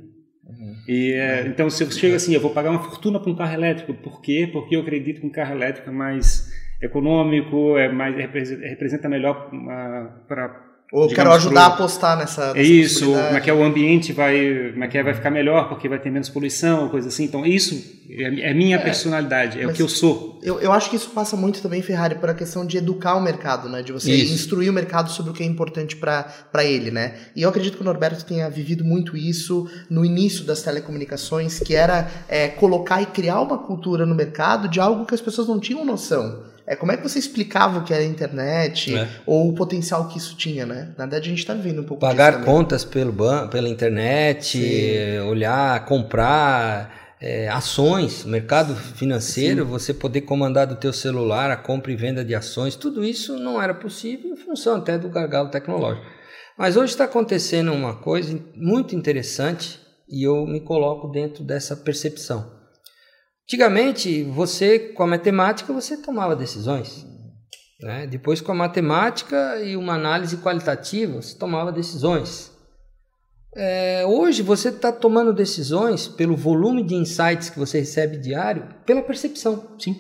E, 0.88 1.14
é, 1.14 1.46
então, 1.48 1.70
se 1.70 1.84
eu 1.84 1.92
chego 1.92 2.16
assim, 2.16 2.34
eu 2.34 2.40
vou 2.40 2.52
pagar 2.52 2.70
uma 2.70 2.84
fortuna 2.84 3.20
para 3.20 3.30
um 3.30 3.36
carro 3.36 3.54
elétrico. 3.54 3.94
Por 3.94 4.22
quê? 4.22 4.50
Porque 4.52 4.76
eu 4.76 4.82
acredito 4.82 5.20
que 5.20 5.28
um 5.28 5.32
carro 5.32 5.54
elétrico 5.54 5.90
é 5.90 5.94
mais 5.94 6.50
econômico, 6.82 7.78
é 7.78 7.90
mais 7.90 8.16
representa 8.16 9.10
melhor 9.10 9.50
uh, 9.54 10.28
para 10.28 10.67
ou 10.92 11.10
quero 11.10 11.34
ajudar 11.34 11.72
pro... 11.72 11.72
a 11.72 11.76
apostar 11.76 12.18
nessa. 12.18 12.54
É 12.56 12.64
isso, 12.64 13.06
como 13.06 13.38
é 13.38 13.42
que 13.42 13.50
é 13.50 13.54
o 13.54 13.62
ambiente 13.62 14.14
vai, 14.14 14.72
como 14.72 14.84
é 14.84 14.88
que 14.88 14.98
é, 14.98 15.04
vai 15.04 15.14
ficar 15.14 15.30
melhor 15.30 15.68
porque 15.68 15.90
vai 15.90 16.00
ter 16.00 16.10
menos 16.10 16.30
poluição, 16.30 16.88
coisa 16.88 17.10
assim. 17.10 17.26
Então 17.26 17.46
isso 17.46 17.76
é, 18.10 18.52
é 18.52 18.54
minha 18.54 18.78
é, 18.78 18.80
personalidade, 18.80 19.60
é 19.60 19.68
o 19.68 19.74
que 19.74 19.82
eu 19.82 19.90
sou. 19.90 20.40
Eu, 20.42 20.62
eu 20.62 20.72
acho 20.72 20.90
que 20.90 20.96
isso 20.96 21.10
passa 21.10 21.36
muito 21.36 21.62
também, 21.62 21.82
Ferrari, 21.82 22.16
por 22.16 22.30
a 22.30 22.34
questão 22.34 22.66
de 22.66 22.78
educar 22.78 23.16
o 23.16 23.22
mercado, 23.22 23.68
né? 23.68 23.82
De 23.82 23.92
você 23.92 24.14
isso. 24.14 24.34
instruir 24.34 24.70
o 24.70 24.74
mercado 24.74 25.12
sobre 25.12 25.32
o 25.32 25.34
que 25.34 25.44
é 25.44 25.46
importante 25.46 25.98
para 25.98 26.64
ele, 26.64 26.90
né? 26.90 27.16
E 27.36 27.42
eu 27.42 27.50
acredito 27.50 27.76
que 27.76 27.82
o 27.82 27.86
Norberto 27.86 28.24
tenha 28.24 28.50
vivido 28.50 28.86
muito 28.86 29.18
isso 29.18 29.70
no 29.90 30.06
início 30.06 30.46
das 30.46 30.62
telecomunicações, 30.62 31.60
que 31.60 31.76
era 31.76 32.10
é, 32.30 32.48
colocar 32.48 33.02
e 33.02 33.08
criar 33.08 33.42
uma 33.42 33.58
cultura 33.58 34.06
no 34.06 34.16
mercado 34.16 34.70
de 34.70 34.80
algo 34.80 35.06
que 35.06 35.14
as 35.14 35.22
pessoas 35.22 35.50
não 35.50 35.60
tinham 35.60 35.84
noção. 35.84 36.44
É, 36.68 36.76
como 36.76 36.92
é 36.92 36.98
que 36.98 37.04
você 37.04 37.18
explicava 37.18 37.80
o 37.80 37.84
que 37.86 37.94
era 37.94 38.04
a 38.04 38.06
internet 38.06 38.94
é. 38.94 39.08
ou 39.26 39.48
o 39.48 39.54
potencial 39.54 40.10
que 40.10 40.18
isso 40.18 40.36
tinha, 40.36 40.66
né? 40.66 40.94
Na 40.98 41.06
verdade, 41.06 41.28
a 41.28 41.30
gente 41.30 41.40
está 41.40 41.54
vivendo 41.54 41.80
um 41.80 41.86
pouco 41.86 42.02
Pagar 42.02 42.44
contas 42.44 42.84
pelo 42.84 43.14
ban 43.14 43.48
pela 43.48 43.70
internet, 43.70 44.58
Sim. 44.58 45.20
olhar, 45.30 45.86
comprar 45.86 47.16
é, 47.22 47.48
ações, 47.48 48.26
mercado 48.26 48.76
financeiro, 48.76 49.64
Sim. 49.64 49.72
você 49.72 49.94
poder 49.94 50.22
comandar 50.22 50.68
do 50.68 50.76
teu 50.76 50.92
celular 50.92 51.50
a 51.50 51.56
compra 51.56 51.90
e 51.90 51.96
venda 51.96 52.26
de 52.26 52.36
ações, 52.36 52.76
tudo 52.76 53.02
isso 53.02 53.40
não 53.40 53.62
era 53.62 53.74
possível 53.74 54.34
em 54.34 54.36
função 54.36 54.76
até 54.76 54.98
do 54.98 55.08
gargalo 55.08 55.50
tecnológico. 55.50 56.06
Mas 56.58 56.76
hoje 56.76 56.92
está 56.92 57.06
acontecendo 57.06 57.72
uma 57.72 57.96
coisa 57.96 58.38
muito 58.54 58.94
interessante 58.94 59.80
e 60.10 60.24
eu 60.24 60.46
me 60.46 60.60
coloco 60.60 61.08
dentro 61.08 61.46
dessa 61.46 61.78
percepção. 61.78 62.57
Antigamente, 63.48 64.24
você, 64.24 64.78
com 64.78 65.04
a 65.04 65.08
matemática, 65.08 65.72
você 65.72 65.96
tomava 65.96 66.36
decisões. 66.36 67.08
Né? 67.82 68.06
Depois, 68.06 68.42
com 68.42 68.52
a 68.52 68.56
matemática 68.56 69.64
e 69.64 69.78
uma 69.78 69.94
análise 69.94 70.36
qualitativa, 70.36 71.22
você 71.22 71.34
tomava 71.38 71.72
decisões. 71.72 72.52
É, 73.56 74.06
hoje, 74.06 74.42
você 74.44 74.68
está 74.68 74.92
tomando 74.92 75.32
decisões 75.32 76.10
pelo 76.10 76.36
volume 76.36 76.84
de 76.84 76.94
insights 76.96 77.50
que 77.50 77.58
você 77.58 77.80
recebe 77.80 78.18
diário, 78.18 78.68
pela 78.86 79.02
percepção. 79.02 79.64
Sim. 79.80 79.98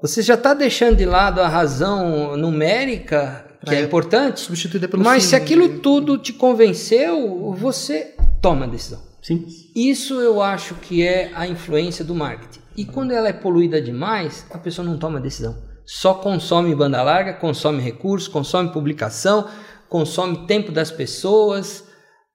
Você 0.00 0.22
já 0.22 0.32
está 0.32 0.54
deixando 0.54 0.96
de 0.96 1.04
lado 1.04 1.38
a 1.38 1.48
razão 1.48 2.34
numérica, 2.34 3.46
que 3.66 3.74
é, 3.74 3.80
é 3.80 3.82
importante, 3.82 4.40
substituída 4.40 4.88
pelo 4.88 5.04
mas 5.04 5.24
se 5.24 5.36
aquilo 5.36 5.68
né? 5.68 5.80
tudo 5.82 6.16
te 6.16 6.32
convenceu, 6.32 7.52
você 7.52 8.14
toma 8.40 8.64
a 8.64 8.68
decisão. 8.68 9.11
Sim. 9.22 9.46
Isso 9.74 10.20
eu 10.20 10.42
acho 10.42 10.74
que 10.74 11.06
é 11.06 11.30
a 11.34 11.46
influência 11.46 12.04
do 12.04 12.14
marketing. 12.14 12.60
E 12.76 12.84
quando 12.84 13.12
ela 13.12 13.28
é 13.28 13.32
poluída 13.32 13.80
demais, 13.80 14.44
a 14.50 14.58
pessoa 14.58 14.86
não 14.86 14.98
toma 14.98 15.20
decisão. 15.20 15.56
Só 15.86 16.14
consome 16.14 16.74
banda 16.74 17.02
larga, 17.02 17.34
consome 17.34 17.80
recursos, 17.80 18.28
consome 18.28 18.72
publicação, 18.72 19.48
consome 19.88 20.46
tempo 20.46 20.72
das 20.72 20.90
pessoas. 20.90 21.84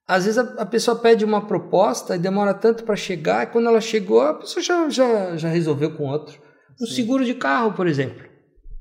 Às 0.07 0.25
vezes 0.25 0.37
a, 0.37 0.61
a 0.61 0.65
pessoa 0.65 0.97
pede 0.97 1.25
uma 1.25 1.45
proposta 1.45 2.15
e 2.15 2.19
demora 2.19 2.53
tanto 2.53 2.83
para 2.83 2.95
chegar, 2.95 3.43
e 3.43 3.47
quando 3.47 3.67
ela 3.67 3.81
chegou, 3.81 4.21
a 4.21 4.35
pessoa 4.35 4.63
já, 4.63 4.89
já, 4.89 5.35
já 5.35 5.49
resolveu 5.49 5.91
com 5.91 6.05
outro. 6.05 6.39
Um 6.79 6.85
Sim. 6.85 6.93
seguro 6.93 7.25
de 7.25 7.33
carro, 7.33 7.73
por 7.73 7.87
exemplo. 7.87 8.25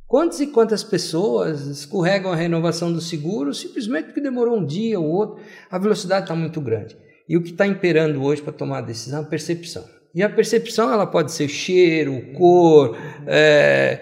Quantas 0.07 0.39
e 0.41 0.47
quantas 0.47 0.85
pessoas 0.85 1.67
escorregam 1.67 2.31
a 2.31 2.37
renovação 2.37 2.93
do 2.93 3.01
seguro 3.01 3.53
simplesmente 3.53 4.05
porque 4.07 4.21
demorou 4.21 4.57
um 4.57 4.65
dia 4.65 5.01
ou 5.01 5.07
outro? 5.07 5.43
A 5.69 5.79
velocidade 5.79 6.25
está 6.25 6.35
muito 6.37 6.61
grande. 6.61 6.97
E 7.29 7.37
o 7.37 7.43
que 7.43 7.51
está 7.51 7.67
imperando 7.67 8.23
hoje 8.23 8.43
para 8.43 8.53
tomar 8.53 8.79
a 8.79 8.83
decisão 8.83 9.21
é 9.21 9.23
a 9.23 9.27
percepção. 9.27 9.85
E 10.15 10.23
a 10.23 10.31
percepção 10.31 10.93
ela 10.93 11.07
pode 11.07 11.33
ser 11.33 11.49
cheiro, 11.49 12.33
cor, 12.33 12.97
é, 13.27 14.01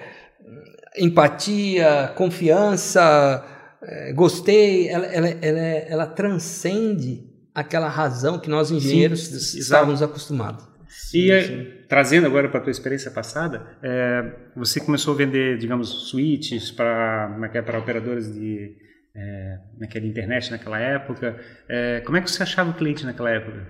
empatia, 0.97 2.13
confiança, 2.15 3.45
é, 3.83 4.13
gostei. 4.13 4.89
Ela, 4.89 5.07
ela, 5.07 5.29
ela, 5.29 5.59
ela, 5.59 6.07
transcende 6.07 7.25
aquela 7.55 7.89
razão 7.89 8.39
que 8.39 8.49
nós 8.49 8.71
engenheiros 8.71 9.27
sim, 9.27 9.59
estávamos 9.59 10.03
acostumados. 10.03 10.65
E 11.13 11.43
sim. 11.43 11.67
trazendo 11.89 12.27
agora 12.27 12.49
para 12.49 12.61
a 12.61 12.63
tua 12.63 12.71
experiência 12.71 13.11
passada, 13.11 13.67
é, 13.83 14.33
você 14.55 14.79
começou 14.79 15.15
a 15.15 15.17
vender, 15.17 15.59
digamos, 15.59 15.89
suítes 16.11 16.71
para 16.71 17.51
é, 17.53 17.59
é 17.59 17.63
para 17.63 17.79
operadores 17.79 18.33
de 18.33 18.77
é, 19.17 19.59
naquela 19.79 20.07
internet 20.07 20.51
naquela 20.51 20.79
época. 20.79 21.39
É, 21.69 22.01
como 22.01 22.17
é 22.17 22.21
que 22.21 22.31
você 22.31 22.43
achava 22.43 22.71
o 22.71 22.75
cliente 22.75 23.05
naquela 23.05 23.31
época? 23.31 23.67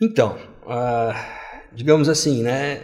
Então, 0.00 0.36
uh, 0.64 1.14
digamos 1.72 2.08
assim, 2.08 2.42
né? 2.42 2.80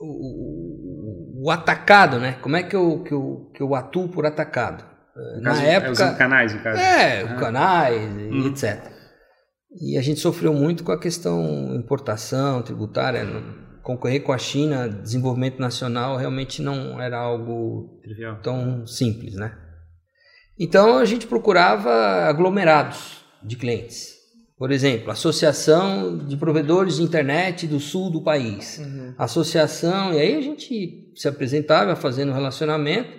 O, 0.00 0.06
o, 0.06 1.44
o, 1.44 1.50
atacado, 1.50 2.18
né? 2.18 2.38
Como 2.40 2.56
é 2.56 2.62
que 2.62 2.74
eu, 2.74 3.02
que 3.02 3.12
eu, 3.12 3.50
que 3.54 3.62
eu 3.62 3.74
atuo 3.74 4.08
por 4.08 4.24
atacado? 4.24 4.84
No 5.14 5.42
Na 5.42 5.50
caso, 5.50 5.62
época. 5.64 5.92
Usando 5.92 6.16
canais, 6.16 6.54
no 6.54 6.62
caso. 6.62 6.80
É, 6.80 7.24
uhum. 7.24 7.36
canais, 7.36 8.02
uhum. 8.02 8.46
etc. 8.46 8.90
E 9.80 9.98
a 9.98 10.02
gente 10.02 10.20
sofreu 10.20 10.54
muito 10.54 10.84
com 10.84 10.92
a 10.92 11.00
questão 11.00 11.74
importação, 11.74 12.62
tributária. 12.62 13.26
Concorrer 13.82 14.22
com 14.22 14.32
a 14.32 14.38
China, 14.38 14.88
desenvolvimento 14.88 15.58
nacional, 15.58 16.16
realmente 16.16 16.62
não 16.62 17.00
era 17.00 17.18
algo 17.18 18.00
Trivial. 18.02 18.40
tão 18.42 18.86
simples, 18.86 19.34
né? 19.34 19.67
Então 20.58 20.98
a 20.98 21.04
gente 21.04 21.26
procurava 21.26 21.90
aglomerados 22.26 23.24
de 23.42 23.56
clientes. 23.56 24.18
Por 24.58 24.72
exemplo, 24.72 25.12
Associação 25.12 26.18
de 26.18 26.36
Provedores 26.36 26.96
de 26.96 27.02
Internet 27.02 27.66
do 27.66 27.78
Sul 27.78 28.10
do 28.10 28.20
país. 28.20 28.78
Uhum. 28.78 29.14
Associação, 29.16 30.12
e 30.12 30.18
aí 30.18 30.34
a 30.34 30.40
gente 30.40 31.12
se 31.14 31.28
apresentava 31.28 31.94
fazendo 31.94 32.32
relacionamento 32.32 33.10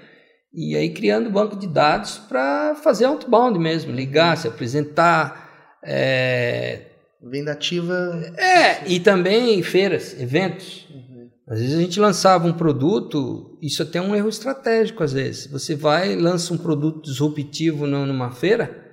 e 0.54 0.76
aí 0.76 0.90
criando 0.90 1.30
banco 1.30 1.56
de 1.56 1.68
dados 1.68 2.18
para 2.18 2.76
fazer 2.76 3.06
outbound 3.06 3.58
mesmo, 3.58 3.92
ligar, 3.92 4.36
se 4.36 4.48
apresentar, 4.48 5.78
é... 5.82 6.88
Venda 7.22 7.52
ativa. 7.52 7.94
É, 8.38 8.88
e 8.88 9.00
também 9.00 9.62
feiras, 9.62 10.20
eventos. 10.20 10.88
Uhum. 10.90 11.09
Às 11.50 11.60
vezes 11.60 11.76
a 11.76 11.82
gente 11.82 12.00
lançava 12.00 12.48
um 12.48 12.54
produto, 12.54 13.58
isso 13.60 13.82
até 13.82 13.98
é 13.98 14.02
um 14.02 14.16
erro 14.16 14.30
estratégico 14.30 15.04
às 15.04 15.12
vezes. 15.12 15.48
Você 15.48 15.76
vai 15.76 16.16
lança 16.16 16.54
um 16.54 16.58
produto 16.58 17.02
disruptivo 17.02 17.88
numa 17.88 18.30
feira, 18.30 18.86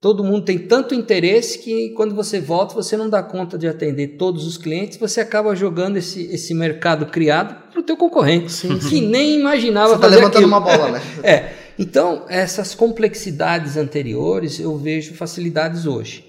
todo 0.00 0.24
mundo 0.24 0.46
tem 0.46 0.58
tanto 0.58 0.94
interesse 0.94 1.58
que 1.58 1.90
quando 1.90 2.14
você 2.14 2.40
volta 2.40 2.74
você 2.74 2.96
não 2.96 3.10
dá 3.10 3.22
conta 3.22 3.58
de 3.58 3.68
atender 3.68 4.16
todos 4.16 4.46
os 4.46 4.56
clientes, 4.56 4.96
você 4.96 5.20
acaba 5.20 5.54
jogando 5.54 5.98
esse, 5.98 6.22
esse 6.32 6.54
mercado 6.54 7.04
criado 7.06 7.54
para 7.70 7.80
o 7.80 7.82
teu 7.82 7.96
concorrente, 7.96 8.50
sim, 8.50 8.78
que 8.78 8.84
sim. 8.84 9.06
nem 9.06 9.38
imaginava 9.38 9.88
você 9.88 10.00
tá 10.00 10.08
fazer 10.08 10.16
levantando 10.16 10.44
aquilo. 10.44 10.48
uma 10.48 10.60
bola, 10.60 10.90
né? 10.92 11.02
é. 11.22 11.52
Então, 11.78 12.24
essas 12.28 12.74
complexidades 12.74 13.76
anteriores 13.76 14.58
eu 14.58 14.76
vejo 14.78 15.14
facilidades 15.14 15.86
hoje. 15.86 16.24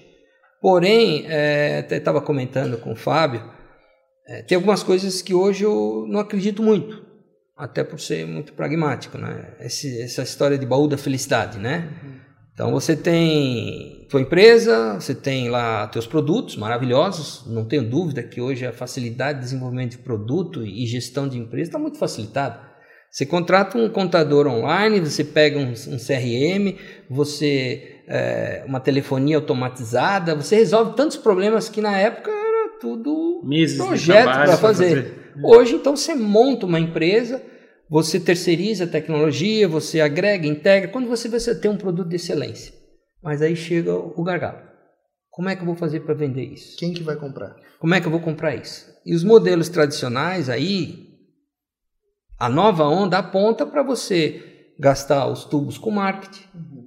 Porém, 0.60 1.24
é, 1.26 1.78
até 1.78 1.96
estava 1.96 2.20
comentando 2.20 2.76
com 2.76 2.92
o 2.92 2.96
Fábio, 2.96 3.42
é, 4.26 4.42
tem 4.42 4.56
algumas 4.56 4.82
coisas 4.82 5.22
que 5.22 5.34
hoje 5.34 5.64
eu 5.64 6.06
não 6.08 6.20
acredito 6.20 6.62
muito, 6.62 7.04
até 7.56 7.82
por 7.84 8.00
ser 8.00 8.26
muito 8.26 8.52
pragmático, 8.52 9.18
né? 9.18 9.54
Esse, 9.60 10.00
essa 10.00 10.22
história 10.22 10.58
de 10.58 10.66
baú 10.66 10.86
da 10.86 10.96
felicidade, 10.96 11.58
né? 11.58 11.88
Uhum. 12.02 12.20
Então 12.52 12.72
você 12.72 12.94
tem 12.94 14.06
tua 14.10 14.20
empresa, 14.20 14.94
você 14.94 15.14
tem 15.14 15.48
lá 15.48 15.86
teus 15.86 16.06
produtos 16.06 16.56
maravilhosos, 16.56 17.46
não 17.46 17.64
tenho 17.64 17.88
dúvida 17.88 18.22
que 18.22 18.40
hoje 18.40 18.66
a 18.66 18.72
facilidade 18.72 19.38
de 19.38 19.44
desenvolvimento 19.44 19.92
de 19.92 19.98
produto 19.98 20.62
e 20.62 20.84
gestão 20.86 21.26
de 21.26 21.38
empresa 21.38 21.70
está 21.70 21.78
muito 21.78 21.98
facilitada. 21.98 22.68
Você 23.10 23.24
contrata 23.26 23.78
um 23.78 23.88
contador 23.88 24.46
online, 24.46 25.00
você 25.00 25.24
pega 25.24 25.58
um, 25.58 25.70
um 25.70 25.96
CRM, 25.96 26.78
você 27.08 28.02
é, 28.06 28.62
uma 28.66 28.78
telefonia 28.78 29.36
automatizada, 29.36 30.34
você 30.34 30.56
resolve 30.56 30.94
tantos 30.94 31.16
problemas 31.16 31.68
que 31.68 31.80
na 31.80 31.96
época 31.96 32.30
era 32.30 32.78
tudo 32.78 33.29
Meses 33.42 33.76
projeto 33.76 34.24
para 34.24 34.56
fazer. 34.56 34.88
fazer. 34.88 35.32
Hoje, 35.42 35.74
então, 35.74 35.96
você 35.96 36.14
monta 36.14 36.66
uma 36.66 36.78
empresa, 36.78 37.42
você 37.88 38.20
terceiriza 38.20 38.84
a 38.84 38.88
tecnologia, 38.88 39.68
você 39.68 40.00
agrega, 40.00 40.46
integra, 40.46 40.90
quando 40.90 41.08
você 41.08 41.28
você 41.28 41.54
tem 41.54 41.70
um 41.70 41.76
produto 41.76 42.08
de 42.08 42.16
excelência. 42.16 42.72
Mas 43.22 43.42
aí 43.42 43.54
chega 43.54 43.94
o 43.94 44.22
gargalo. 44.22 44.68
Como 45.30 45.48
é 45.48 45.54
que 45.54 45.62
eu 45.62 45.66
vou 45.66 45.76
fazer 45.76 46.00
para 46.00 46.14
vender 46.14 46.44
isso? 46.44 46.76
Quem 46.76 46.92
que 46.92 47.02
vai 47.02 47.16
comprar? 47.16 47.54
Como 47.78 47.94
é 47.94 48.00
que 48.00 48.06
eu 48.06 48.10
vou 48.10 48.20
comprar 48.20 48.54
isso? 48.54 48.86
E 49.06 49.14
os 49.14 49.24
modelos 49.24 49.68
tradicionais 49.68 50.48
aí, 50.48 51.08
a 52.38 52.48
nova 52.48 52.84
onda 52.84 53.18
aponta 53.18 53.64
para 53.64 53.82
você 53.82 54.74
gastar 54.78 55.26
os 55.26 55.44
tubos 55.44 55.78
com 55.78 55.90
marketing, 55.90 56.44
uhum 56.54 56.80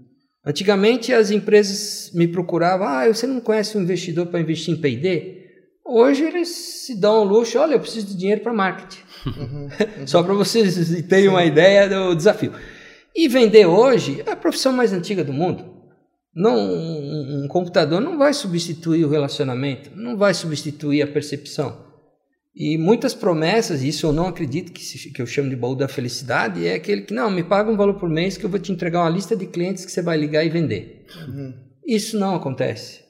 Antigamente 0.46 1.14
as 1.14 1.32
empresas 1.32 2.12
me 2.14 2.28
procuravam, 2.28 2.86
ah, 2.86 3.08
você 3.08 3.26
não 3.26 3.40
conhece 3.40 3.78
um 3.78 3.82
investidor 3.82 4.28
para 4.28 4.42
investir 4.42 4.74
em 4.74 4.82
P&D? 4.82 5.43
Hoje 5.86 6.24
eles 6.24 6.48
se 6.48 6.96
dão 6.96 7.16
ao 7.16 7.24
luxo, 7.24 7.60
olha, 7.60 7.74
eu 7.74 7.80
preciso 7.80 8.08
de 8.08 8.18
dinheiro 8.18 8.42
para 8.42 8.54
marketing. 8.54 9.02
Uhum, 9.26 9.68
uhum. 10.00 10.08
Só 10.08 10.24
para 10.24 10.34
vocês 10.34 11.04
terem 11.08 11.28
uma 11.28 11.44
ideia 11.44 11.90
do 11.90 12.16
desafio. 12.16 12.54
E 13.16 13.28
vender 13.28 13.66
hoje 13.66 14.24
é 14.26 14.32
a 14.32 14.36
profissão 14.36 14.74
mais 14.74 14.94
antiga 14.94 15.24
do 15.24 15.34
mundo. 15.34 15.74
Não, 16.36 16.56
um, 16.56 17.44
um 17.44 17.48
computador 17.48 18.02
não 18.02 18.18
vai 18.18 18.34
substituir 18.34 19.06
o 19.06 19.10
relacionamento, 19.10 19.92
não 19.96 20.18
vai 20.18 20.34
substituir 20.34 21.02
a 21.02 21.08
percepção. 21.08 21.84
E 22.56 22.78
muitas 22.78 23.14
promessas, 23.14 23.84
isso 23.84 24.06
eu 24.06 24.14
não 24.14 24.28
acredito 24.28 24.72
que, 24.72 24.84
se, 24.84 25.12
que 25.12 25.22
eu 25.22 25.26
chamo 25.26 25.50
de 25.50 25.56
baú 25.56 25.76
da 25.76 25.88
felicidade, 25.88 26.66
é 26.66 26.76
aquele 26.76 27.02
que, 27.02 27.14
não, 27.14 27.30
me 27.30 27.44
paga 27.44 27.72
um 27.72 27.78
valor 27.78 27.96
por 27.96 28.10
mês 28.10 28.38
que 28.38 28.46
eu 28.46 28.50
vou 28.50 28.60
te 28.60 28.72
entregar 28.72 29.02
uma 29.02 29.10
lista 29.10 29.36
de 29.36 29.48
clientes 29.48 29.86
que 29.86 29.92
você 29.92 30.02
vai 30.02 30.18
ligar 30.18 30.46
e 30.46 30.50
vender. 30.50 31.06
Uhum. 31.28 31.54
Isso 31.86 32.18
não 32.18 32.36
acontece. 32.36 33.03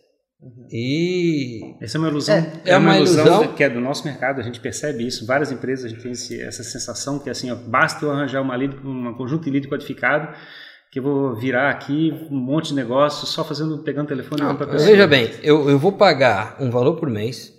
Uhum. 0.44 0.68
E. 0.70 1.76
Essa 1.82 1.98
é 1.98 2.00
uma 2.00 2.10
ilusão. 2.10 2.36
É, 2.36 2.40
é, 2.66 2.72
é 2.72 2.78
uma, 2.78 2.90
uma 2.90 2.98
ilusão, 2.98 3.26
ilusão, 3.26 3.54
que 3.54 3.64
é 3.64 3.70
do 3.70 3.80
nosso 3.80 4.06
mercado, 4.06 4.42
a 4.42 4.44
gente 4.44 4.60
percebe 4.60 5.08
isso. 5.08 5.26
Várias 5.26 5.52
empresas 5.52 5.86
a 5.86 5.88
gente 5.90 6.02
tem 6.02 6.12
esse, 6.12 6.42
essa 6.42 6.64
sensação 6.64 7.18
que 7.20 7.30
assim, 7.30 7.50
ó, 7.50 7.56
basta 7.56 8.04
eu 8.06 8.12
arranjar 8.12 8.42
uma 8.42 8.56
lead, 8.56 8.76
um 8.86 9.14
conjunto 9.14 9.46
de 9.46 9.52
lead 9.52 9.68
codificado 9.68 10.36
que 10.94 11.00
eu 11.00 11.04
vou 11.04 11.36
virar 11.36 11.72
aqui 11.72 12.12
um 12.30 12.38
monte 12.38 12.68
de 12.68 12.76
negócio 12.76 13.26
só 13.26 13.44
fazendo, 13.44 13.80
pegando 13.80 14.10
telefone 14.10 14.42
para 14.56 14.68
pessoa. 14.68 14.92
Veja 14.92 15.08
bem, 15.08 15.32
eu, 15.42 15.68
eu 15.68 15.80
vou 15.80 15.94
pagar 15.94 16.56
um 16.60 16.70
valor 16.70 16.98
por 16.98 17.10
mês 17.10 17.52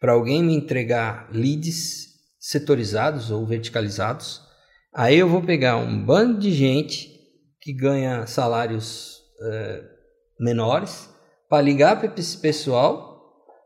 para 0.00 0.12
alguém 0.12 0.42
me 0.42 0.54
entregar 0.54 1.28
leads 1.30 2.06
setorizados 2.38 3.30
ou 3.30 3.44
verticalizados, 3.44 4.40
aí 4.94 5.18
eu 5.18 5.28
vou 5.28 5.42
pegar 5.42 5.76
um 5.76 6.02
bando 6.02 6.38
de 6.38 6.50
gente 6.52 7.10
que 7.60 7.70
ganha 7.70 8.26
salários 8.26 9.18
uh, 9.42 9.84
menores 10.42 11.10
para 11.50 11.60
ligar 11.60 11.98
para 11.98 12.10
esse 12.16 12.38
pessoal 12.38 13.10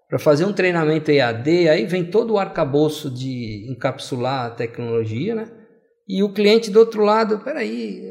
para 0.09 0.19
fazer 0.19 0.45
um 0.45 0.53
treinamento 0.53 1.11
EAD, 1.11 1.69
aí 1.69 1.87
vem 1.87 2.05
todo 2.05 2.35
o 2.35 2.39
arcabouço 2.39 3.11
de 3.11 3.67
encapsular 3.69 4.47
a 4.47 4.51
tecnologia, 4.51 5.35
né? 5.35 5.49
E 6.07 6.23
o 6.23 6.33
cliente 6.33 6.71
do 6.71 6.79
outro 6.79 7.03
lado, 7.03 7.41
peraí, 7.41 8.03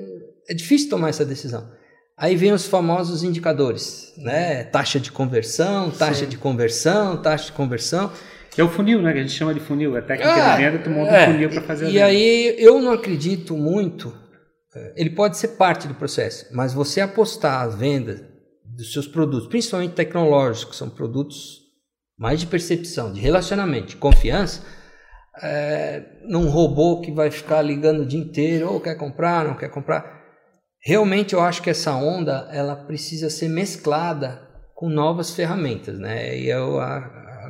é 0.49 0.53
difícil 0.53 0.89
tomar 0.89 1.09
essa 1.09 1.23
decisão. 1.23 1.71
Aí 2.17 2.35
vem 2.35 2.51
os 2.51 2.67
famosos 2.67 3.23
indicadores, 3.23 4.13
né? 4.17 4.63
Taxa 4.65 4.99
de 4.99 5.11
conversão, 5.11 5.91
taxa 5.91 6.25
Sim. 6.25 6.29
de 6.29 6.37
conversão, 6.37 7.17
taxa 7.21 7.45
de 7.45 7.51
conversão. 7.53 8.11
Que 8.51 8.59
é 8.59 8.63
o 8.63 8.69
funil, 8.69 9.01
né? 9.01 9.13
Que 9.13 9.19
a 9.19 9.21
gente 9.21 9.33
chama 9.33 9.53
de 9.53 9.59
funil. 9.59 9.95
É 9.95 10.01
técnica 10.01 10.33
ah, 10.33 10.55
de 10.57 10.63
venda, 10.63 10.79
tu 10.79 10.89
monta 10.89 11.11
é, 11.11 11.29
um 11.29 11.31
funil 11.31 11.49
para 11.49 11.61
fazer 11.61 11.85
e, 11.85 12.01
a 12.01 12.07
venda. 12.07 12.19
E 12.19 12.25
aí 12.25 12.55
eu 12.59 12.81
não 12.81 12.91
acredito 12.91 13.55
muito. 13.55 14.13
É, 14.75 14.93
ele 14.97 15.11
pode 15.11 15.37
ser 15.37 15.49
parte 15.49 15.87
do 15.87 15.95
processo, 15.95 16.47
mas 16.51 16.73
você 16.73 16.99
apostar 16.99 17.61
a 17.61 17.67
venda 17.67 18.32
dos 18.75 18.91
seus 18.91 19.07
produtos, 19.07 19.47
principalmente 19.47 19.93
tecnológicos, 19.93 20.77
são 20.77 20.89
produtos 20.89 21.61
mais 22.17 22.39
de 22.39 22.47
percepção, 22.47 23.11
de 23.11 23.19
relacionamento, 23.19 23.87
de 23.87 23.95
confiança, 23.95 24.61
é, 25.41 26.03
num 26.25 26.49
robô 26.49 27.01
que 27.01 27.11
vai 27.11 27.31
ficar 27.31 27.61
ligando 27.61 28.01
o 28.01 28.05
dia 28.05 28.19
inteiro, 28.19 28.71
ou 28.71 28.79
quer 28.79 28.95
comprar, 28.95 29.45
não 29.45 29.55
quer 29.55 29.69
comprar 29.69 30.23
realmente 30.83 31.33
eu 31.33 31.41
acho 31.41 31.61
que 31.61 31.69
essa 31.69 31.95
onda 31.95 32.49
ela 32.51 32.75
precisa 32.75 33.29
ser 33.29 33.47
mesclada 33.47 34.41
com 34.75 34.89
novas 34.89 35.31
ferramentas, 35.31 35.97
né? 35.97 36.37
E 36.37 36.49
eu 36.49 36.79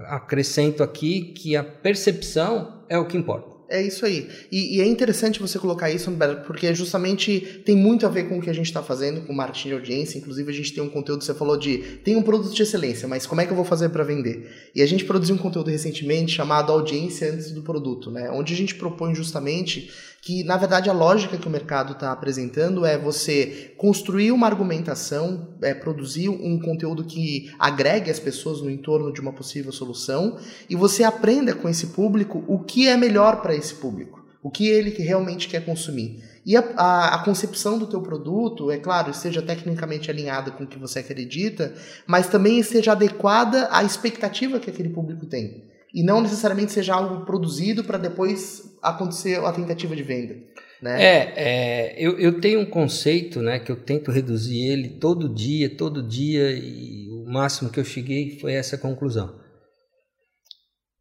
acrescento 0.07 0.83
aqui 0.83 1.33
que 1.33 1.55
a 1.55 1.63
percepção 1.63 2.85
é 2.87 2.97
o 2.97 3.05
que 3.05 3.17
importa. 3.17 3.52
É 3.73 3.81
isso 3.81 4.05
aí. 4.05 4.29
E, 4.51 4.77
e, 4.77 4.81
é 4.81 4.85
interessante 4.85 5.39
você 5.39 5.57
colocar 5.57 5.89
isso, 5.89 6.15
porque 6.45 6.75
justamente 6.75 7.63
tem 7.65 7.75
muito 7.75 8.05
a 8.05 8.09
ver 8.09 8.29
com 8.29 8.37
o 8.37 8.41
que 8.41 8.51
a 8.51 8.53
gente 8.53 8.67
está 8.67 8.83
fazendo 8.83 9.21
com 9.21 9.33
marketing 9.33 9.69
de 9.69 9.73
audiência. 9.73 10.19
Inclusive, 10.19 10.51
a 10.51 10.53
gente 10.53 10.71
tem 10.73 10.83
um 10.83 10.89
conteúdo, 10.89 11.23
você 11.23 11.33
falou 11.33 11.57
de 11.57 11.79
tem 12.03 12.15
um 12.15 12.21
produto 12.21 12.53
de 12.53 12.61
excelência, 12.61 13.07
mas 13.07 13.25
como 13.25 13.41
é 13.41 13.47
que 13.47 13.51
eu 13.51 13.55
vou 13.55 13.65
fazer 13.65 13.89
para 13.89 14.03
vender? 14.03 14.47
E 14.75 14.83
a 14.83 14.85
gente 14.85 15.03
produziu 15.05 15.33
um 15.33 15.39
conteúdo 15.39 15.71
recentemente 15.71 16.33
chamado 16.33 16.71
Audiência 16.71 17.33
Antes 17.33 17.49
do 17.49 17.63
Produto, 17.63 18.11
né? 18.11 18.29
onde 18.29 18.53
a 18.53 18.55
gente 18.55 18.75
propõe 18.75 19.15
justamente 19.15 19.89
que 20.23 20.41
na 20.41 20.55
verdade 20.55 20.89
a 20.89 20.93
lógica 20.93 21.37
que 21.37 21.47
o 21.47 21.51
mercado 21.51 21.91
está 21.91 22.09
apresentando 22.09 22.85
é 22.85 22.97
você 22.97 23.73
construir 23.77 24.31
uma 24.31 24.47
argumentação, 24.47 25.49
é, 25.61 25.73
produzir 25.73 26.29
um 26.29 26.57
conteúdo 26.57 27.03
que 27.03 27.51
agregue 27.59 28.09
as 28.09 28.21
pessoas 28.21 28.61
no 28.61 28.71
entorno 28.71 29.11
de 29.11 29.19
uma 29.19 29.33
possível 29.33 29.73
solução 29.73 30.37
e 30.69 30.77
você 30.77 31.03
aprenda 31.03 31.53
com 31.53 31.67
esse 31.67 31.87
público 31.87 32.41
o 32.47 32.59
que 32.59 32.87
é 32.87 32.95
melhor 32.95 33.41
para 33.41 33.53
esse 33.53 33.75
público, 33.75 34.23
o 34.41 34.49
que 34.49 34.65
ele 34.69 34.91
realmente 34.91 35.49
quer 35.49 35.65
consumir. 35.65 36.23
E 36.45 36.55
a, 36.55 36.63
a, 36.77 37.15
a, 37.15 37.23
concepção 37.25 37.77
do 37.77 37.87
teu 37.87 38.01
produto, 38.01 38.71
é 38.71 38.77
claro, 38.77 39.11
esteja 39.11 39.41
tecnicamente 39.41 40.09
alinhada 40.09 40.51
com 40.51 40.63
o 40.63 40.67
que 40.67 40.79
você 40.79 40.99
acredita, 40.99 41.73
mas 42.07 42.27
também 42.27 42.59
esteja 42.59 42.93
adequada 42.93 43.67
à 43.71 43.83
expectativa 43.83 44.59
que 44.59 44.69
aquele 44.69 44.89
público 44.89 45.25
tem. 45.25 45.65
E 45.93 46.01
não 46.01 46.21
necessariamente 46.21 46.71
seja 46.71 46.95
algo 46.95 47.25
produzido 47.25 47.83
para 47.83 47.97
depois 47.97 48.72
acontecer 48.83 49.43
a 49.43 49.51
tentativa 49.51 49.95
de 49.95 50.03
venda. 50.03 50.35
Né? 50.81 51.01
É, 51.01 51.33
é 51.35 51.95
eu, 51.97 52.19
eu 52.19 52.41
tenho 52.41 52.59
um 52.59 52.65
conceito 52.65 53.41
né, 53.41 53.59
que 53.59 53.71
eu 53.71 53.77
tento 53.77 54.11
reduzir 54.11 54.59
ele 54.59 54.99
todo 54.99 55.33
dia, 55.33 55.75
todo 55.75 56.05
dia, 56.05 56.51
e 56.51 57.07
o 57.09 57.31
máximo 57.31 57.71
que 57.71 57.79
eu 57.79 57.85
cheguei 57.85 58.37
foi 58.39 58.53
essa 58.53 58.77
conclusão. 58.77 59.41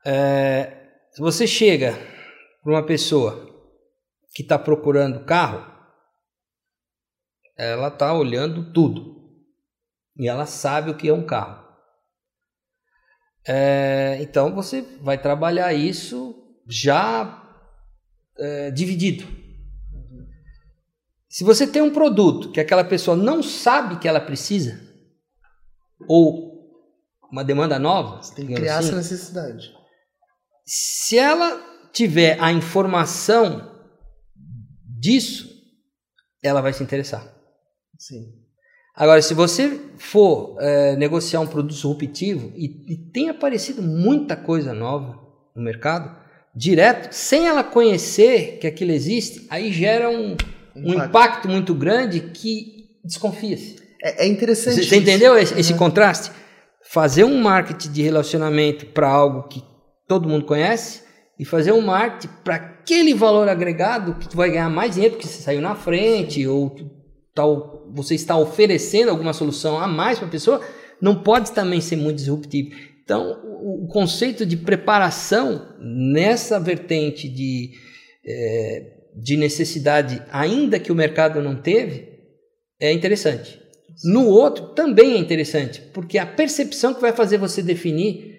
É, 0.06 0.88
se 1.12 1.20
você 1.20 1.46
chega 1.46 1.92
para 2.62 2.72
uma 2.72 2.86
pessoa 2.86 3.50
que 4.34 4.42
está 4.42 4.58
procurando 4.58 5.24
carro, 5.24 5.70
ela 7.56 7.88
está 7.88 8.14
olhando 8.14 8.72
tudo 8.72 9.12
e 10.16 10.28
ela 10.28 10.46
sabe 10.46 10.90
o 10.90 10.96
que 10.96 11.08
é 11.08 11.12
um 11.12 11.26
carro. 11.26 11.62
É, 13.46 14.18
então 14.20 14.54
você 14.54 14.82
vai 15.00 15.18
trabalhar 15.18 15.72
isso 15.74 16.34
já 16.68 17.41
é, 18.38 18.70
dividido. 18.70 19.26
Se 21.28 21.44
você 21.44 21.66
tem 21.66 21.80
um 21.80 21.92
produto 21.92 22.52
que 22.52 22.60
aquela 22.60 22.84
pessoa 22.84 23.16
não 23.16 23.42
sabe 23.42 23.98
que 23.98 24.06
ela 24.06 24.20
precisa, 24.20 24.78
ou 26.06 26.52
uma 27.30 27.42
demanda 27.42 27.78
nova, 27.78 28.22
você 28.22 28.34
tem 28.34 28.46
que 28.46 28.54
criar 28.54 28.78
assim, 28.78 28.88
essa 28.88 28.96
necessidade. 28.96 29.74
Se 30.66 31.16
ela 31.16 31.58
tiver 31.92 32.38
a 32.38 32.52
informação 32.52 33.72
disso, 34.84 35.48
ela 36.42 36.60
vai 36.60 36.72
se 36.72 36.82
interessar. 36.82 37.26
Sim. 37.98 38.42
Agora, 38.94 39.22
se 39.22 39.32
você 39.32 39.90
for 39.96 40.58
é, 40.60 40.96
negociar 40.96 41.40
um 41.40 41.46
produto 41.46 41.72
disruptivo 41.72 42.52
e, 42.54 42.92
e 42.92 43.10
tem 43.10 43.30
aparecido 43.30 43.80
muita 43.80 44.36
coisa 44.36 44.74
nova 44.74 45.18
no 45.56 45.62
mercado, 45.62 46.21
direto, 46.54 47.12
sem 47.12 47.46
ela 47.46 47.64
conhecer 47.64 48.58
que 48.58 48.66
aquilo 48.66 48.92
existe, 48.92 49.46
aí 49.48 49.72
gera 49.72 50.10
um, 50.10 50.36
um 50.76 50.92
impacto. 50.92 51.08
impacto 51.08 51.48
muito 51.48 51.74
grande 51.74 52.20
que 52.20 52.90
desconfia-se. 53.04 53.76
É, 54.02 54.24
é, 54.24 54.28
interessante. 54.28 54.84
Você, 54.84 54.96
entendeu 54.96 55.36
esse, 55.38 55.54
uhum. 55.54 55.60
esse 55.60 55.74
contraste? 55.74 56.30
Fazer 56.84 57.24
um 57.24 57.40
marketing 57.40 57.90
de 57.90 58.02
relacionamento 58.02 58.86
para 58.86 59.08
algo 59.08 59.48
que 59.48 59.62
todo 60.06 60.28
mundo 60.28 60.44
conhece 60.44 61.02
e 61.38 61.44
fazer 61.44 61.72
um 61.72 61.80
marketing 61.80 62.28
para 62.44 62.56
aquele 62.56 63.14
valor 63.14 63.48
agregado 63.48 64.14
que 64.14 64.28
tu 64.28 64.36
vai 64.36 64.50
ganhar 64.50 64.68
mais 64.68 64.94
dinheiro 64.94 65.14
porque 65.14 65.28
você 65.28 65.40
saiu 65.42 65.60
na 65.60 65.74
frente 65.74 66.46
ou 66.46 66.74
tal, 67.34 67.90
você 67.94 68.14
está 68.14 68.36
oferecendo 68.36 69.10
alguma 69.10 69.32
solução 69.32 69.78
a 69.78 69.86
mais 69.86 70.18
para 70.18 70.28
a 70.28 70.30
pessoa, 70.30 70.60
não 71.00 71.14
pode 71.14 71.52
também 71.52 71.80
ser 71.80 71.96
muito 71.96 72.16
disruptivo. 72.16 72.76
Então, 73.04 73.40
o, 73.62 73.86
conceito 73.88 74.46
de 74.46 74.56
preparação 74.56 75.76
nessa 75.80 76.58
vertente 76.60 77.28
de, 77.28 77.72
é, 78.24 78.92
de 79.16 79.36
necessidade, 79.36 80.22
ainda 80.30 80.78
que 80.78 80.92
o 80.92 80.94
mercado 80.94 81.42
não 81.42 81.60
teve, 81.60 82.08
é 82.80 82.92
interessante. 82.92 83.60
No 84.04 84.26
outro 84.26 84.68
também 84.68 85.14
é 85.14 85.18
interessante, 85.18 85.80
porque 85.92 86.16
a 86.16 86.26
percepção 86.26 86.94
que 86.94 87.00
vai 87.00 87.12
fazer 87.12 87.38
você 87.38 87.62
definir 87.62 88.32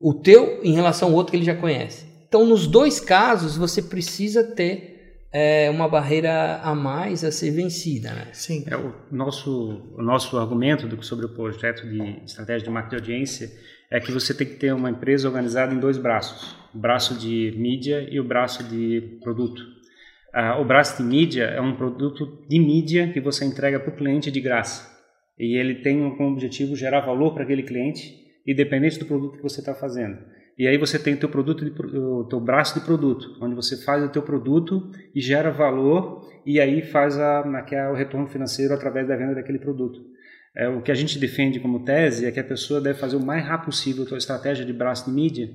o 0.00 0.12
teu 0.12 0.60
em 0.62 0.74
relação 0.74 1.08
ao 1.08 1.14
outro 1.14 1.30
que 1.30 1.36
ele 1.36 1.46
já 1.46 1.54
conhece. 1.54 2.04
Então, 2.28 2.44
nos 2.44 2.66
dois 2.66 3.00
casos, 3.00 3.56
você 3.56 3.80
precisa 3.80 4.42
ter 4.42 4.94
é, 5.32 5.68
uma 5.68 5.88
barreira 5.88 6.60
a 6.62 6.74
mais 6.74 7.24
a 7.24 7.32
ser 7.32 7.50
vencida. 7.50 8.12
Né? 8.12 8.28
Sim. 8.32 8.64
É, 8.68 8.76
o, 8.76 8.94
nosso, 9.10 9.94
o 9.96 10.02
nosso 10.02 10.36
argumento 10.36 10.86
do, 10.86 11.02
sobre 11.02 11.26
o 11.26 11.28
projeto 11.28 11.88
de 11.88 12.24
estratégia 12.24 12.64
de 12.64 12.70
marketing 12.70 13.02
de 13.02 13.12
audiência 13.12 13.50
é 13.94 14.00
que 14.00 14.10
você 14.10 14.34
tem 14.34 14.44
que 14.44 14.56
ter 14.56 14.74
uma 14.74 14.90
empresa 14.90 15.28
organizada 15.28 15.72
em 15.72 15.78
dois 15.78 15.96
braços: 15.96 16.56
o 16.74 16.78
braço 16.78 17.16
de 17.16 17.54
mídia 17.56 18.04
e 18.10 18.18
o 18.18 18.24
braço 18.24 18.64
de 18.64 19.20
produto. 19.22 19.62
Ah, 20.32 20.60
o 20.60 20.64
braço 20.64 21.00
de 21.00 21.08
mídia 21.08 21.44
é 21.44 21.60
um 21.60 21.76
produto 21.76 22.44
de 22.48 22.58
mídia 22.58 23.12
que 23.12 23.20
você 23.20 23.44
entrega 23.44 23.78
para 23.78 23.92
o 23.92 23.96
cliente 23.96 24.32
de 24.32 24.40
graça. 24.40 24.92
E 25.38 25.56
ele 25.56 25.76
tem 25.76 26.16
como 26.16 26.32
objetivo 26.32 26.74
gerar 26.74 27.02
valor 27.02 27.34
para 27.34 27.44
aquele 27.44 27.62
cliente, 27.62 28.16
independente 28.44 28.98
do 28.98 29.06
produto 29.06 29.36
que 29.36 29.42
você 29.42 29.60
está 29.60 29.74
fazendo. 29.74 30.18
E 30.58 30.66
aí 30.66 30.76
você 30.76 30.98
tem 30.98 31.14
o 31.14 31.16
teu 31.16 31.28
produto, 31.28 31.64
de, 31.64 31.70
o 31.96 32.24
teu 32.24 32.40
braço 32.40 32.78
de 32.78 32.84
produto, 32.84 33.36
onde 33.40 33.54
você 33.54 33.76
faz 33.84 34.02
o 34.02 34.08
teu 34.08 34.22
produto 34.22 34.90
e 35.14 35.20
gera 35.20 35.52
valor 35.52 36.28
e 36.44 36.58
aí 36.60 36.82
faz 36.82 37.16
a, 37.16 37.44
o 37.92 37.94
retorno 37.94 38.26
financeiro 38.26 38.74
através 38.74 39.06
da 39.06 39.16
venda 39.16 39.36
daquele 39.36 39.58
produto. 39.60 40.13
É, 40.56 40.68
o 40.68 40.80
que 40.80 40.92
a 40.92 40.94
gente 40.94 41.18
defende 41.18 41.58
como 41.58 41.84
tese 41.84 42.26
é 42.26 42.30
que 42.30 42.38
a 42.38 42.44
pessoa 42.44 42.80
deve 42.80 42.98
fazer 42.98 43.16
o 43.16 43.20
mais 43.20 43.44
rápido 43.44 43.66
possível 43.66 44.04
a 44.04 44.06
sua 44.06 44.18
estratégia 44.18 44.64
de 44.64 44.72
braço 44.72 45.06
de 45.06 45.10
mídia, 45.10 45.50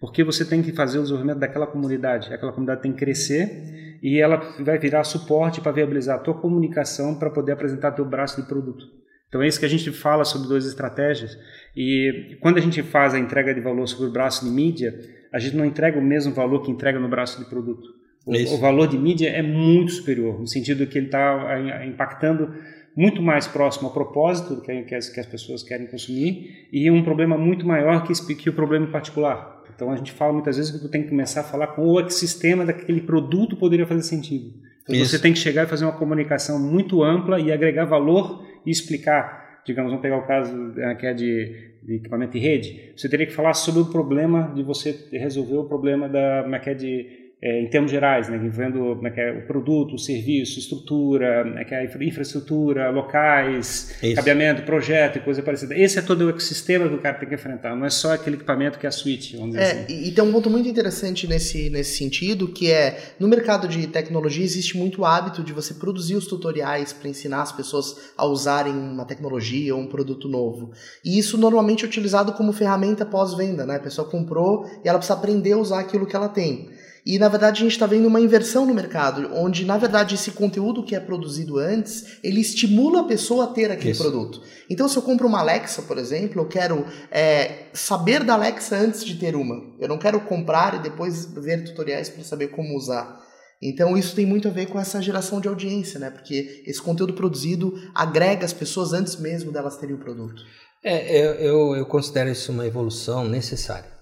porque 0.00 0.22
você 0.22 0.44
tem 0.44 0.62
que 0.62 0.72
fazer 0.72 0.98
o 0.98 1.02
desenvolvimento 1.02 1.38
daquela 1.38 1.66
comunidade. 1.66 2.32
Aquela 2.32 2.52
comunidade 2.52 2.82
tem 2.82 2.92
que 2.92 2.98
crescer 2.98 3.98
e 4.00 4.20
ela 4.20 4.36
vai 4.60 4.78
virar 4.78 5.02
suporte 5.02 5.60
para 5.60 5.72
viabilizar 5.72 6.16
a 6.16 6.18
tua 6.20 6.34
comunicação 6.34 7.18
para 7.18 7.30
poder 7.30 7.52
apresentar 7.52 7.92
teu 7.92 8.04
braço 8.04 8.40
de 8.40 8.46
produto. 8.46 8.86
Então 9.28 9.42
é 9.42 9.48
isso 9.48 9.58
que 9.58 9.66
a 9.66 9.68
gente 9.68 9.90
fala 9.90 10.24
sobre 10.24 10.46
duas 10.46 10.64
estratégias. 10.64 11.36
E 11.76 12.36
quando 12.40 12.58
a 12.58 12.60
gente 12.60 12.80
faz 12.84 13.14
a 13.14 13.18
entrega 13.18 13.52
de 13.52 13.60
valor 13.60 13.88
sobre 13.88 14.06
o 14.06 14.12
braço 14.12 14.44
de 14.44 14.50
mídia, 14.52 14.94
a 15.32 15.40
gente 15.40 15.56
não 15.56 15.64
entrega 15.64 15.98
o 15.98 16.02
mesmo 16.02 16.32
valor 16.32 16.62
que 16.62 16.70
entrega 16.70 17.00
no 17.00 17.08
braço 17.08 17.42
de 17.42 17.50
produto. 17.50 17.88
O, 18.24 18.32
o 18.54 18.58
valor 18.58 18.86
de 18.86 18.96
mídia 18.96 19.28
é 19.28 19.42
muito 19.42 19.90
superior, 19.90 20.38
no 20.38 20.46
sentido 20.46 20.86
que 20.86 20.96
ele 20.96 21.06
está 21.06 21.84
impactando 21.84 22.54
muito 22.96 23.20
mais 23.20 23.46
próximo 23.46 23.88
ao 23.88 23.94
propósito 23.94 24.60
que, 24.60 24.82
que, 24.82 24.94
as, 24.94 25.08
que 25.08 25.20
as 25.20 25.26
pessoas 25.26 25.62
querem 25.62 25.86
consumir 25.86 26.68
e 26.72 26.90
um 26.90 27.02
problema 27.02 27.36
muito 27.36 27.66
maior 27.66 28.06
que, 28.06 28.34
que 28.34 28.48
o 28.48 28.52
problema 28.52 28.86
em 28.86 28.90
particular. 28.90 29.62
Então 29.74 29.90
a 29.90 29.96
gente 29.96 30.12
fala 30.12 30.32
muitas 30.32 30.56
vezes 30.56 30.70
que 30.70 30.78
tu 30.78 30.88
tem 30.88 31.02
que 31.02 31.08
começar 31.08 31.40
a 31.40 31.44
falar 31.44 31.68
com 31.68 31.84
o 31.86 31.98
ecossistema 31.98 32.64
daquele 32.64 33.00
produto 33.00 33.56
poderia 33.56 33.86
fazer 33.86 34.02
sentido. 34.02 34.52
Então 34.82 34.94
Isso. 34.94 35.10
você 35.10 35.18
tem 35.18 35.32
que 35.32 35.38
chegar 35.38 35.64
e 35.64 35.66
fazer 35.66 35.84
uma 35.84 35.92
comunicação 35.96 36.60
muito 36.60 37.02
ampla 37.02 37.40
e 37.40 37.50
agregar 37.50 37.86
valor 37.86 38.46
e 38.64 38.70
explicar, 38.70 39.62
digamos, 39.66 39.90
vamos 39.90 40.02
pegar 40.02 40.18
o 40.18 40.26
caso 40.26 40.72
eh, 40.76 40.94
que 40.94 41.06
é 41.06 41.14
de, 41.14 41.74
de 41.82 41.94
equipamento 41.96 42.32
de 42.32 42.38
rede, 42.38 42.92
você 42.96 43.08
teria 43.08 43.26
que 43.26 43.32
falar 43.32 43.54
sobre 43.54 43.80
o 43.80 43.86
problema 43.86 44.52
de 44.54 44.62
você 44.62 45.08
resolver 45.10 45.56
o 45.56 45.64
problema 45.64 46.08
da, 46.08 46.46
é 46.52 46.58
que 46.58 46.70
é 46.70 46.74
de 46.74 47.23
é, 47.44 47.60
em 47.60 47.66
termos 47.68 47.90
gerais, 47.90 48.26
né, 48.30 48.38
envolvendo 48.38 48.98
é, 49.06 49.20
é, 49.20 49.32
o 49.32 49.46
produto, 49.46 49.96
o 49.96 49.98
serviço, 49.98 50.58
estrutura, 50.58 51.44
é, 51.58 51.74
é 51.74 52.04
infraestrutura, 52.04 52.88
locais, 52.88 53.94
Isso. 54.02 54.14
cabeamento, 54.14 54.62
projeto 54.62 55.16
e 55.16 55.20
coisa 55.20 55.42
parecida. 55.42 55.78
Esse 55.78 55.98
é 55.98 56.02
todo 56.02 56.22
o 56.22 56.30
ecossistema 56.30 56.88
que 56.88 56.94
o 56.94 57.02
cara 57.02 57.18
tem 57.18 57.28
que 57.28 57.34
enfrentar, 57.34 57.76
não 57.76 57.84
é 57.84 57.90
só 57.90 58.14
aquele 58.14 58.36
equipamento 58.36 58.78
que 58.78 58.86
é 58.86 58.88
a 58.88 58.92
suíte, 58.92 59.36
vamos 59.36 59.56
dizer 59.56 59.62
é, 59.62 59.82
assim. 59.82 60.04
E 60.04 60.10
tem 60.10 60.24
um 60.24 60.32
ponto 60.32 60.48
muito 60.48 60.66
interessante 60.66 61.26
nesse, 61.26 61.68
nesse 61.68 61.98
sentido, 61.98 62.48
que 62.48 62.70
é, 62.70 62.98
no 63.20 63.28
mercado 63.28 63.68
de 63.68 63.86
tecnologia 63.88 64.42
existe 64.42 64.78
muito 64.78 65.02
o 65.02 65.04
hábito 65.04 65.44
de 65.44 65.52
você 65.52 65.74
produzir 65.74 66.14
os 66.14 66.26
tutoriais 66.26 66.94
para 66.94 67.10
ensinar 67.10 67.42
as 67.42 67.52
pessoas 67.52 68.10
a 68.16 68.24
usarem 68.24 68.72
uma 68.72 69.04
tecnologia 69.04 69.74
ou 69.74 69.82
um 69.82 69.86
produto 69.86 70.28
novo. 70.28 70.72
E 71.04 71.18
isso 71.18 71.36
normalmente 71.36 71.84
é 71.84 71.86
utilizado 71.88 72.32
como 72.32 72.54
ferramenta 72.54 73.04
pós-venda, 73.04 73.66
né? 73.66 73.76
A 73.76 73.80
pessoa 73.80 74.08
comprou 74.08 74.64
e 74.82 74.88
ela 74.88 74.96
precisa 74.96 75.18
aprender 75.18 75.52
a 75.52 75.58
usar 75.58 75.80
aquilo 75.80 76.06
que 76.06 76.16
ela 76.16 76.30
tem. 76.30 76.70
E 77.06 77.18
na 77.18 77.28
verdade 77.28 77.60
a 77.60 77.62
gente 77.62 77.72
está 77.72 77.86
vendo 77.86 78.08
uma 78.08 78.20
inversão 78.20 78.64
no 78.64 78.72
mercado, 78.72 79.28
onde 79.34 79.64
na 79.66 79.76
verdade 79.76 80.14
esse 80.14 80.30
conteúdo 80.30 80.82
que 80.82 80.96
é 80.96 81.00
produzido 81.00 81.58
antes, 81.58 82.18
ele 82.24 82.40
estimula 82.40 83.00
a 83.00 83.04
pessoa 83.04 83.44
a 83.44 83.48
ter 83.48 83.70
aquele 83.70 83.90
Isso. 83.90 84.02
produto. 84.02 84.40
Então 84.70 84.88
se 84.88 84.96
eu 84.96 85.02
compro 85.02 85.28
uma 85.28 85.40
Alexa, 85.40 85.82
por 85.82 85.98
exemplo, 85.98 86.40
eu 86.40 86.48
quero 86.48 86.86
é, 87.10 87.66
saber 87.74 88.24
da 88.24 88.34
Alexa 88.34 88.76
antes 88.76 89.04
de 89.04 89.16
ter 89.16 89.36
uma. 89.36 89.74
Eu 89.78 89.88
não 89.88 89.98
quero 89.98 90.18
comprar 90.20 90.76
e 90.76 90.82
depois 90.82 91.26
ver 91.26 91.64
tutoriais 91.64 92.08
para 92.08 92.24
saber 92.24 92.48
como 92.48 92.74
usar. 92.74 93.22
Então 93.62 93.96
isso 93.96 94.14
tem 94.14 94.24
muito 94.24 94.48
a 94.48 94.50
ver 94.50 94.66
com 94.66 94.80
essa 94.80 95.00
geração 95.02 95.40
de 95.40 95.48
audiência, 95.48 96.00
né? 96.00 96.10
Porque 96.10 96.62
esse 96.66 96.80
conteúdo 96.80 97.12
produzido 97.12 97.74
agrega 97.94 98.46
as 98.46 98.52
pessoas 98.52 98.94
antes 98.94 99.16
mesmo 99.16 99.52
delas 99.52 99.76
terem 99.76 99.94
o 99.94 99.98
produto. 99.98 100.42
É, 100.82 101.18
eu, 101.18 101.34
eu, 101.34 101.76
eu 101.76 101.86
considero 101.86 102.30
isso 102.30 102.50
uma 102.52 102.66
evolução 102.66 103.26
necessária 103.26 103.94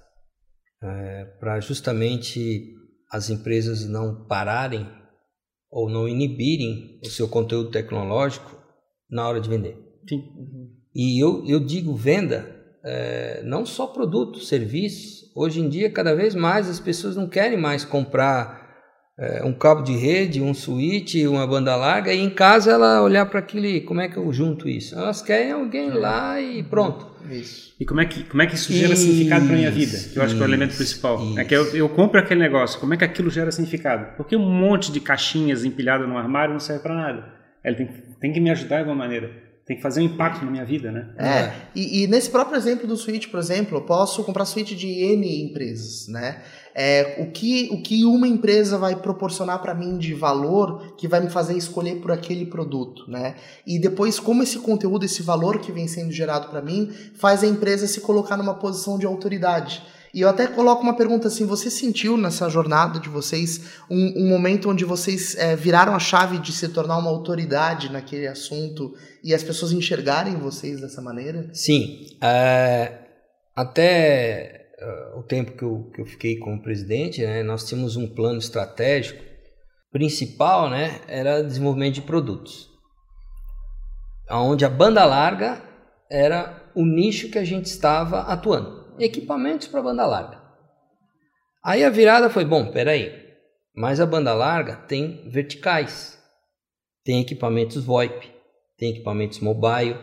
é, 0.82 1.24
para 1.38 1.60
justamente 1.60 2.74
as 3.12 3.28
empresas 3.28 3.86
não 3.86 4.24
pararem 4.24 4.88
ou 5.70 5.90
não 5.90 6.08
inibirem 6.08 6.98
o 7.04 7.08
seu 7.08 7.28
conteúdo 7.28 7.70
tecnológico 7.70 8.58
na 9.10 9.28
hora 9.28 9.40
de 9.40 9.50
vender. 9.50 9.76
Sim. 10.08 10.22
E 10.94 11.22
eu, 11.22 11.44
eu 11.46 11.60
digo 11.60 11.94
venda, 11.94 12.56
é, 12.82 13.42
não 13.44 13.66
só 13.66 13.86
produto, 13.86 14.40
serviço. 14.40 15.30
Hoje 15.36 15.60
em 15.60 15.68
dia, 15.68 15.90
cada 15.90 16.14
vez 16.14 16.34
mais 16.34 16.68
as 16.68 16.80
pessoas 16.80 17.14
não 17.14 17.28
querem 17.28 17.58
mais 17.58 17.84
comprar 17.84 18.62
é, 19.18 19.44
um 19.44 19.52
cabo 19.52 19.82
de 19.82 19.94
rede, 19.94 20.40
um 20.40 20.54
switch, 20.54 21.14
uma 21.26 21.46
banda 21.46 21.76
larga, 21.76 22.12
e 22.12 22.18
em 22.18 22.30
casa 22.30 22.72
ela 22.72 23.02
olhar 23.02 23.26
para 23.26 23.40
aquele, 23.40 23.82
como 23.82 24.00
é 24.00 24.08
que 24.08 24.16
eu 24.16 24.32
junto 24.32 24.68
isso? 24.68 24.94
Elas 24.94 25.20
querem 25.20 25.52
alguém 25.52 25.90
lá 25.90 26.40
e 26.40 26.62
pronto. 26.62 27.11
Isso. 27.30 27.74
E 27.78 27.84
como 27.84 28.00
é 28.00 28.06
que, 28.06 28.24
como 28.24 28.42
é 28.42 28.46
que 28.46 28.54
isso 28.54 28.72
gera 28.72 28.92
isso, 28.92 29.02
significado 29.02 29.46
para 29.46 29.56
minha 29.56 29.70
vida? 29.70 29.98
Que 30.12 30.18
eu 30.18 30.22
acho 30.22 30.34
que 30.34 30.40
é 30.40 30.44
o 30.44 30.48
elemento 30.48 30.76
principal. 30.76 31.22
Isso. 31.22 31.38
É 31.38 31.44
que 31.44 31.54
eu, 31.54 31.76
eu 31.76 31.88
compro 31.88 32.20
aquele 32.20 32.40
negócio, 32.40 32.78
como 32.80 32.94
é 32.94 32.96
que 32.96 33.04
aquilo 33.04 33.30
gera 33.30 33.50
significado? 33.50 34.16
Porque 34.16 34.36
um 34.36 34.50
monte 34.50 34.90
de 34.90 35.00
caixinhas 35.00 35.64
empilhadas 35.64 36.08
no 36.08 36.16
armário 36.16 36.52
não 36.52 36.60
serve 36.60 36.82
para 36.82 36.94
nada. 36.94 37.32
Ele 37.64 37.76
tem, 37.76 37.86
tem 38.20 38.32
que 38.32 38.40
me 38.40 38.50
ajudar 38.50 38.76
de 38.76 38.82
alguma 38.82 38.96
maneira 38.96 39.52
tem 39.64 39.76
que 39.76 39.82
fazer 39.82 40.00
um 40.00 40.04
impacto 40.04 40.44
na 40.44 40.50
minha 40.50 40.64
vida, 40.64 40.90
né? 40.90 41.10
É, 41.16 41.28
é. 41.28 41.54
E, 41.74 42.02
e, 42.02 42.06
nesse 42.08 42.30
próprio 42.30 42.56
exemplo 42.56 42.86
do 42.86 42.96
Switch, 42.96 43.28
por 43.28 43.38
exemplo, 43.38 43.78
eu 43.78 43.82
posso 43.82 44.24
comprar 44.24 44.44
Switch 44.44 44.72
de 44.72 44.88
N 44.88 45.44
empresas, 45.44 46.08
né? 46.08 46.42
É, 46.74 47.16
o, 47.18 47.30
que, 47.30 47.68
o 47.70 47.82
que 47.82 48.04
uma 48.04 48.26
empresa 48.26 48.78
vai 48.78 48.96
proporcionar 48.96 49.60
para 49.60 49.74
mim 49.74 49.98
de 49.98 50.14
valor 50.14 50.94
que 50.96 51.06
vai 51.06 51.20
me 51.20 51.28
fazer 51.28 51.56
escolher 51.56 52.00
por 52.00 52.10
aquele 52.10 52.46
produto, 52.46 53.04
né? 53.10 53.36
E 53.66 53.78
depois 53.78 54.18
como 54.18 54.42
esse 54.42 54.58
conteúdo, 54.58 55.04
esse 55.04 55.22
valor 55.22 55.58
que 55.58 55.70
vem 55.70 55.86
sendo 55.86 56.10
gerado 56.10 56.48
para 56.48 56.62
mim, 56.62 56.90
faz 57.14 57.42
a 57.42 57.46
empresa 57.46 57.86
se 57.86 58.00
colocar 58.00 58.36
numa 58.36 58.54
posição 58.54 58.98
de 58.98 59.04
autoridade. 59.04 59.82
E 60.14 60.20
eu 60.20 60.28
até 60.28 60.46
coloco 60.46 60.82
uma 60.82 60.94
pergunta 60.94 61.28
assim: 61.28 61.46
você 61.46 61.70
sentiu 61.70 62.16
nessa 62.16 62.48
jornada 62.48 63.00
de 63.00 63.08
vocês 63.08 63.62
um, 63.90 64.24
um 64.24 64.28
momento 64.28 64.68
onde 64.68 64.84
vocês 64.84 65.34
é, 65.36 65.56
viraram 65.56 65.94
a 65.94 65.98
chave 65.98 66.38
de 66.38 66.52
se 66.52 66.68
tornar 66.68 66.98
uma 66.98 67.10
autoridade 67.10 67.90
naquele 67.90 68.26
assunto 68.26 68.94
e 69.24 69.34
as 69.34 69.42
pessoas 69.42 69.72
enxergarem 69.72 70.36
vocês 70.36 70.80
dessa 70.80 71.00
maneira? 71.00 71.48
Sim. 71.52 72.06
É, 72.20 72.98
até 73.56 74.61
o 75.16 75.22
tempo 75.22 75.52
que 75.52 75.62
eu, 75.62 75.90
que 75.94 76.00
eu 76.00 76.06
fiquei 76.06 76.38
como 76.38 76.62
presidente, 76.62 77.24
né, 77.24 77.42
nós 77.42 77.66
tínhamos 77.68 77.96
um 77.96 78.06
plano 78.06 78.38
estratégico 78.38 79.22
principal, 79.90 80.70
né, 80.70 81.00
era 81.06 81.42
desenvolvimento 81.42 81.94
de 81.94 82.02
produtos, 82.02 82.70
onde 84.30 84.64
a 84.64 84.70
banda 84.70 85.04
larga 85.04 85.62
era 86.10 86.70
o 86.74 86.84
nicho 86.84 87.30
que 87.30 87.38
a 87.38 87.44
gente 87.44 87.66
estava 87.66 88.20
atuando 88.20 88.94
equipamentos 88.98 89.68
para 89.68 89.82
banda 89.82 90.06
larga. 90.06 90.40
Aí 91.64 91.84
a 91.84 91.90
virada 91.90 92.28
foi, 92.28 92.44
bom, 92.44 92.70
peraí, 92.70 93.12
mas 93.74 94.00
a 94.00 94.06
banda 94.06 94.34
larga 94.34 94.76
tem 94.76 95.28
verticais, 95.30 96.18
tem 97.04 97.20
equipamentos 97.20 97.84
VoIP, 97.84 98.30
tem 98.76 98.90
equipamentos 98.90 99.40
mobile, 99.40 99.98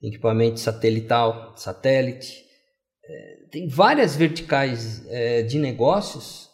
tem 0.00 0.10
equipamento 0.10 0.60
satelital, 0.60 1.56
satélite, 1.56 2.44
tem 3.50 3.68
várias 3.68 4.16
verticais 4.16 5.04
é, 5.08 5.42
de 5.42 5.58
negócios 5.58 6.48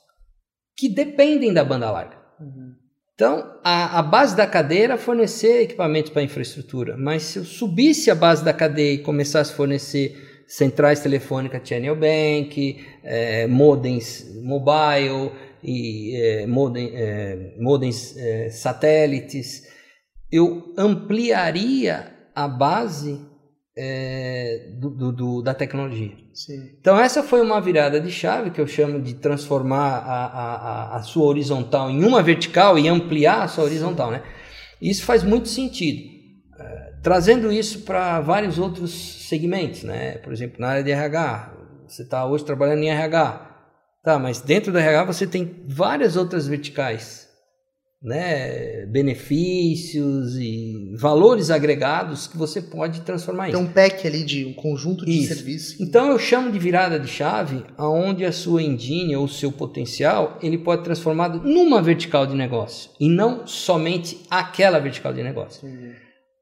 que 0.76 0.88
dependem 0.88 1.52
da 1.52 1.64
banda 1.64 1.90
larga. 1.90 2.16
Uhum. 2.40 2.74
Então, 3.14 3.58
a, 3.62 3.98
a, 3.98 4.02
base 4.02 4.34
da 4.34 4.46
cadeia 4.46 4.84
era 4.84 4.96
fornecer 4.96 5.62
equipamentos 5.62 6.10
para 6.10 6.22
infraestrutura, 6.22 6.96
mas 6.96 7.22
se 7.22 7.38
eu 7.38 7.44
subisse 7.44 8.10
a 8.10 8.14
base 8.14 8.42
da 8.42 8.52
cadeia 8.52 8.94
e 8.94 8.98
começasse 9.02 9.52
a 9.52 9.56
fornecer 9.56 10.16
centrais 10.48 11.00
telefônicas 11.00 11.68
Channel 11.68 11.94
Bank, 11.94 12.82
é, 13.04 13.46
modems 13.46 14.26
mobile 14.42 15.32
e 15.62 16.16
é, 16.16 16.46
modem, 16.46 16.92
é, 16.94 17.54
modems 17.58 18.16
é, 18.16 18.48
satélites, 18.48 19.64
eu 20.32 20.72
ampliaria 20.78 22.10
a 22.34 22.48
base 22.48 23.20
é, 23.76 24.72
do, 24.78 24.90
do, 24.90 25.12
do, 25.12 25.42
da 25.42 25.54
tecnologia. 25.54 26.12
Então 26.80 26.98
essa 26.98 27.22
foi 27.22 27.40
uma 27.40 27.60
virada 27.60 28.00
de 28.00 28.10
chave 28.10 28.50
que 28.50 28.60
eu 28.60 28.66
chamo 28.66 29.00
de 29.00 29.14
transformar 29.14 29.98
a, 29.98 30.26
a, 30.26 30.96
a 30.96 31.02
sua 31.02 31.26
horizontal 31.26 31.90
em 31.90 32.04
uma 32.04 32.22
vertical 32.22 32.78
e 32.78 32.88
ampliar 32.88 33.42
a 33.42 33.48
sua 33.48 33.64
horizontal, 33.64 34.10
né? 34.10 34.22
Isso 34.80 35.04
faz 35.04 35.22
muito 35.22 35.48
sentido 35.48 36.20
trazendo 37.02 37.50
isso 37.50 37.80
para 37.80 38.20
vários 38.20 38.58
outros 38.58 39.28
segmentos, 39.28 39.82
né? 39.82 40.18
Por 40.18 40.32
exemplo, 40.32 40.60
na 40.60 40.68
área 40.68 40.84
de 40.84 40.90
RH, 40.90 41.52
você 41.86 42.02
está 42.02 42.24
hoje 42.26 42.44
trabalhando 42.44 42.82
em 42.82 42.90
RH, 42.90 43.46
tá? 44.02 44.18
Mas 44.18 44.40
dentro 44.40 44.72
do 44.72 44.78
RH 44.78 45.04
você 45.04 45.26
tem 45.26 45.64
várias 45.66 46.16
outras 46.16 46.46
verticais, 46.46 47.19
né? 48.02 48.86
Benefícios 48.86 50.36
e 50.36 50.94
valores 50.96 51.50
agregados 51.50 52.26
que 52.26 52.36
você 52.36 52.62
pode 52.62 53.02
transformar 53.02 53.48
isso. 53.48 53.58
Tem 53.58 53.66
um 53.66 53.70
pack 53.72 54.06
ali 54.06 54.24
de 54.24 54.46
um 54.46 54.54
conjunto 54.54 55.04
de 55.04 55.12
isso. 55.12 55.34
serviços. 55.34 55.80
Então 55.80 56.10
eu 56.10 56.18
chamo 56.18 56.50
de 56.50 56.58
virada 56.58 56.98
de 56.98 57.08
chave, 57.08 57.64
aonde 57.76 58.24
a 58.24 58.32
sua 58.32 58.62
engine 58.62 59.16
ou 59.16 59.24
o 59.24 59.28
seu 59.28 59.52
potencial 59.52 60.38
ele 60.42 60.58
pode 60.58 60.84
transformado 60.84 61.40
numa 61.42 61.82
vertical 61.82 62.26
de 62.26 62.34
negócio 62.34 62.90
e 62.98 63.08
não 63.08 63.46
somente 63.46 64.20
aquela 64.30 64.78
vertical 64.78 65.12
de 65.12 65.22
negócio. 65.22 65.68
Sim 65.68 65.92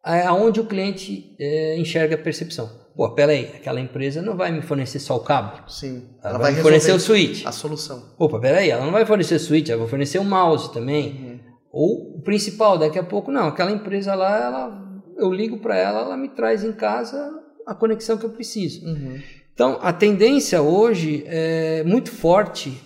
aonde 0.03 0.61
o 0.61 0.65
cliente 0.65 1.35
é, 1.39 1.77
enxerga 1.79 2.15
a 2.15 2.19
percepção. 2.19 2.71
Pô, 2.97 3.11
peraí, 3.15 3.53
aquela 3.55 3.81
empresa 3.81 4.21
não 4.21 4.37
vai 4.37 4.51
me 4.51 4.61
fornecer 4.61 4.99
só 4.99 5.17
o 5.17 5.21
cabo. 5.21 5.71
Sim. 5.71 6.03
Ela, 6.21 6.31
ela 6.31 6.39
vai, 6.39 6.53
vai 6.53 6.63
fornecer 6.63 6.93
o 6.93 6.99
switch. 6.99 7.47
A 7.47 7.53
solução. 7.53 8.03
Opa, 8.19 8.41
peraí, 8.41 8.71
ela 8.71 8.85
não 8.85 8.91
vai 8.91 9.07
fornecer 9.07 9.37
o 9.37 9.41
switch, 9.41 9.69
ela 9.69 9.79
vai 9.81 9.89
fornecer 9.89 10.19
o 10.19 10.25
mouse 10.25 10.73
também. 10.73 11.13
Uhum. 11.13 11.28
Ou 11.71 12.17
o 12.17 12.23
principal, 12.23 12.79
daqui 12.79 12.99
a 12.99 13.05
pouco, 13.05 13.31
não, 13.31 13.49
aquela 13.49 13.71
empresa 13.71 14.15
lá, 14.15 14.39
ela, 14.39 15.03
eu 15.17 15.33
ligo 15.33 15.59
para 15.59 15.77
ela, 15.77 16.01
ela 16.01 16.17
me 16.17 16.29
traz 16.29 16.65
em 16.65 16.73
casa 16.73 17.31
a 17.67 17.75
conexão 17.75 18.17
que 18.17 18.25
eu 18.25 18.31
preciso. 18.31 18.87
Uhum. 18.87 19.21
Então, 19.53 19.79
a 19.83 19.93
tendência 19.93 20.63
hoje 20.63 21.25
é 21.27 21.83
muito 21.85 22.11
forte, 22.11 22.81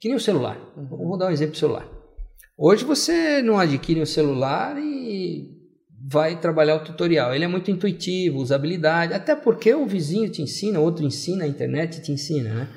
que 0.00 0.08
nem 0.08 0.16
o 0.16 0.20
celular. 0.20 0.58
Uhum. 0.76 1.08
Vou 1.08 1.18
dar 1.18 1.28
um 1.28 1.30
exemplo 1.30 1.52
do 1.52 1.58
celular. 1.58 1.88
Hoje 2.58 2.84
você 2.84 3.40
não 3.42 3.58
adquire 3.58 4.00
um 4.00 4.06
celular 4.06 4.76
e 4.78 5.50
vai 6.10 6.38
trabalhar 6.38 6.76
o 6.76 6.84
tutorial. 6.84 7.34
Ele 7.34 7.44
é 7.44 7.48
muito 7.48 7.70
intuitivo, 7.70 8.38
usabilidade, 8.38 9.14
até 9.14 9.34
porque 9.34 9.72
o 9.72 9.86
vizinho 9.86 10.28
te 10.28 10.42
ensina, 10.42 10.80
outro 10.80 11.04
ensina, 11.04 11.44
a 11.44 11.48
internet 11.48 12.02
te 12.02 12.12
ensina, 12.12 12.52
né? 12.52 12.68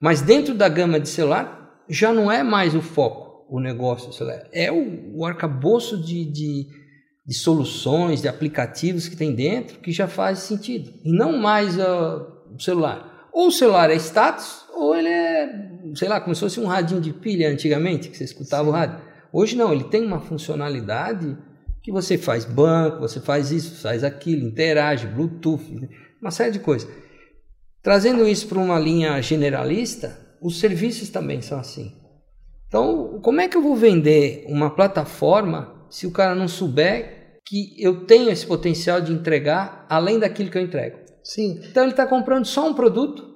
Mas 0.00 0.20
dentro 0.20 0.54
da 0.54 0.68
gama 0.68 1.00
de 1.00 1.08
celular 1.08 1.82
já 1.88 2.12
não 2.12 2.30
é 2.30 2.42
mais 2.42 2.74
o 2.74 2.80
foco, 2.80 3.21
o 3.52 3.60
negócio. 3.60 4.10
É 4.50 4.72
o, 4.72 5.18
o 5.18 5.26
arcabouço 5.26 6.02
de, 6.02 6.24
de, 6.24 6.66
de, 7.26 7.34
soluções, 7.34 8.22
de 8.22 8.28
aplicativos 8.28 9.08
que 9.08 9.16
tem 9.16 9.34
dentro 9.34 9.78
que 9.80 9.92
já 9.92 10.08
faz 10.08 10.38
sentido. 10.38 10.90
E 11.04 11.12
não 11.12 11.36
mais 11.36 11.76
uh, 11.76 12.26
o 12.54 12.58
celular. 12.58 13.28
Ou 13.30 13.48
o 13.48 13.52
celular 13.52 13.90
é 13.90 13.96
status, 13.96 14.64
ou 14.74 14.96
ele 14.96 15.08
é, 15.08 15.70
sei 15.94 16.08
lá, 16.08 16.18
como 16.18 16.34
se 16.34 16.40
fosse 16.40 16.58
um 16.58 16.66
radinho 16.66 17.00
de 17.00 17.12
pilha 17.12 17.50
antigamente, 17.50 18.08
que 18.08 18.16
você 18.16 18.24
escutava 18.24 18.64
Sim. 18.64 18.70
o 18.70 18.72
rádio. 18.72 19.00
Hoje 19.30 19.54
não, 19.54 19.70
ele 19.70 19.84
tem 19.84 20.04
uma 20.04 20.20
funcionalidade 20.20 21.36
que 21.82 21.92
você 21.92 22.16
faz 22.16 22.46
banco, 22.46 23.00
você 23.00 23.20
faz 23.20 23.50
isso, 23.50 23.82
faz 23.82 24.02
aquilo, 24.02 24.46
interage, 24.46 25.06
Bluetooth, 25.06 25.88
uma 26.20 26.30
série 26.30 26.52
de 26.52 26.58
coisas. 26.58 26.88
Trazendo 27.82 28.26
isso 28.26 28.46
para 28.46 28.58
uma 28.58 28.78
linha 28.78 29.20
generalista, 29.20 30.18
os 30.40 30.58
serviços 30.58 31.10
também 31.10 31.42
são 31.42 31.58
assim. 31.58 32.01
Então, 32.72 33.20
como 33.20 33.38
é 33.38 33.48
que 33.48 33.54
eu 33.54 33.60
vou 33.60 33.76
vender 33.76 34.46
uma 34.48 34.70
plataforma 34.70 35.74
se 35.90 36.06
o 36.06 36.10
cara 36.10 36.34
não 36.34 36.48
souber 36.48 37.38
que 37.44 37.74
eu 37.78 38.06
tenho 38.06 38.30
esse 38.30 38.46
potencial 38.46 38.98
de 38.98 39.12
entregar 39.12 39.84
além 39.90 40.18
daquilo 40.18 40.50
que 40.50 40.56
eu 40.56 40.62
entrego? 40.62 40.96
Sim. 41.22 41.60
Então 41.68 41.82
ele 41.82 41.92
está 41.92 42.06
comprando 42.06 42.46
só 42.46 42.66
um 42.66 42.72
produto 42.72 43.31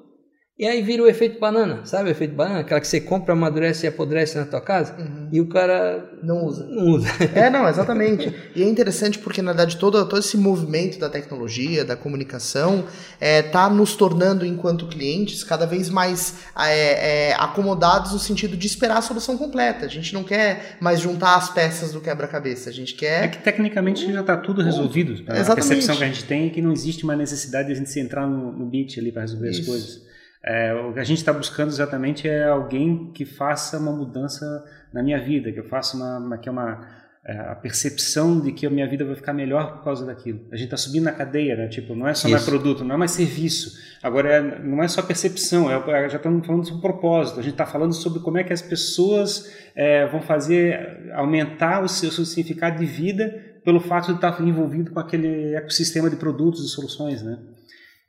e 0.59 0.66
aí 0.66 0.81
vira 0.81 1.03
o 1.03 1.07
efeito 1.07 1.38
banana, 1.38 1.85
sabe 1.85 2.09
o 2.09 2.12
efeito 2.12 2.35
banana? 2.35 2.61
Aquela 2.61 2.81
que 2.81 2.88
você 2.88 2.99
compra, 2.99 3.35
amadurece 3.35 3.85
e 3.85 3.88
apodrece 3.88 4.38
na 4.38 4.47
tua 4.47 4.61
casa 4.61 4.97
uhum. 4.99 5.29
e 5.31 5.38
o 5.38 5.47
cara 5.49 6.12
não 6.23 6.47
usa. 6.47 6.64
Não 6.64 6.87
usa. 6.92 7.09
É, 7.35 7.51
não, 7.51 7.69
exatamente. 7.69 8.35
e 8.55 8.62
é 8.62 8.66
interessante 8.66 9.19
porque, 9.19 9.42
na 9.42 9.53
verdade, 9.53 9.77
todo, 9.77 10.03
todo 10.09 10.19
esse 10.19 10.38
movimento 10.38 10.99
da 10.99 11.11
tecnologia, 11.11 11.85
da 11.85 11.95
comunicação, 11.95 12.87
está 13.21 13.21
é, 13.21 13.42
tá 13.42 13.69
nos 13.69 13.97
tornando, 13.97 14.47
enquanto 14.47 14.87
clientes, 14.87 15.45
cada 15.45 15.66
vez 15.66 15.90
mais 15.90 16.37
é, 16.59 17.29
é, 17.29 17.35
acomodados 17.35 18.14
no 18.14 18.19
sentido 18.19 18.57
de 18.57 18.66
esperar 18.66 18.97
a 18.97 19.03
solução 19.03 19.37
completa. 19.37 19.85
A 19.85 19.88
gente 19.88 20.14
não 20.14 20.25
quer 20.25 20.79
mais 20.81 21.01
juntar 21.01 21.37
as 21.37 21.51
peças 21.51 21.92
do 21.92 22.01
quebra-cabeça. 22.01 22.71
A 22.71 22.73
gente 22.73 22.95
quer. 22.95 23.25
É 23.25 23.29
que 23.29 23.42
tecnicamente 23.42 24.11
já 24.11 24.21
está 24.23 24.38
tudo 24.38 24.62
resolvido. 24.62 25.12
Exatamente. 25.12 25.51
A 25.51 25.55
percepção 25.55 25.97
que 25.97 26.05
a 26.05 26.07
gente 26.07 26.25
tem 26.25 26.47
é 26.47 26.49
que 26.49 26.62
não 26.62 26.73
existe 26.73 27.05
uma 27.05 27.14
necessidade 27.14 27.69
de 27.69 27.75
a 27.75 27.77
gente 27.77 27.90
se 27.90 28.01
entrar 28.01 28.27
no, 28.27 28.53
no 28.53 28.64
bit 28.64 28.99
ali 28.99 29.12
para 29.12 29.21
resolver 29.21 29.51
Isso. 29.51 29.61
as 29.61 29.66
coisas. 29.66 30.06
É, 30.46 30.72
o 30.74 30.92
que 30.92 31.00
a 31.00 31.04
gente 31.04 31.18
está 31.18 31.32
buscando 31.32 31.70
exatamente 31.70 32.28
é 32.28 32.44
alguém 32.44 33.11
que 33.12 33.24
faça 33.24 33.78
uma 33.78 33.90
mudança 33.90 34.64
na 34.92 35.02
minha 35.02 35.18
vida, 35.18 35.50
que 35.50 35.59
eu 35.59 35.68
faça 35.68 35.96
uma, 35.96 36.18
uma 36.18 36.38
que 36.38 36.48
é 36.48 36.52
uma 36.52 36.87
é, 37.28 37.37
a 37.40 37.56
percepção 37.56 38.38
de 38.38 38.52
que 38.52 38.64
a 38.64 38.70
minha 38.70 38.88
vida 38.88 39.04
vai 39.04 39.16
ficar 39.16 39.32
melhor 39.32 39.78
por 39.78 39.82
causa 39.82 40.06
daquilo. 40.06 40.42
A 40.52 40.54
gente 40.54 40.66
está 40.66 40.76
subindo 40.76 41.02
na 41.02 41.12
cadeia, 41.12 41.56
né? 41.56 41.66
Tipo, 41.66 41.92
não 41.96 42.06
é 42.06 42.14
só 42.14 42.28
Isso. 42.28 42.37
mais 42.37 42.44
produto, 42.44 42.85
não 42.85 42.94
é 42.94 42.98
mais 42.98 43.11
serviço. 43.11 43.76
Agora, 44.00 44.35
é, 44.35 44.62
não 44.62 44.80
é 44.80 44.87
só 44.87 45.02
percepção, 45.02 45.68
é, 45.68 46.09
já 46.09 46.18
estamos 46.18 46.46
falando 46.46 46.64
sobre 46.64 46.80
propósito. 46.80 47.40
A 47.40 47.42
gente 47.42 47.54
está 47.54 47.66
falando 47.66 47.92
sobre 47.94 48.20
como 48.20 48.38
é 48.38 48.44
que 48.44 48.52
as 48.52 48.62
pessoas 48.62 49.52
é, 49.74 50.06
vão 50.06 50.22
fazer 50.22 51.11
aumentar 51.14 51.82
o 51.82 51.88
seu, 51.88 52.11
o 52.11 52.12
seu 52.12 52.24
significado 52.24 52.78
de 52.78 52.87
vida 52.87 53.35
pelo 53.64 53.80
fato 53.80 54.06
de 54.06 54.12
estar 54.12 54.40
envolvido 54.40 54.92
com 54.92 55.00
aquele 55.00 55.56
ecossistema 55.56 56.09
de 56.09 56.14
produtos 56.14 56.64
e 56.64 56.68
soluções, 56.68 57.22
né? 57.24 57.37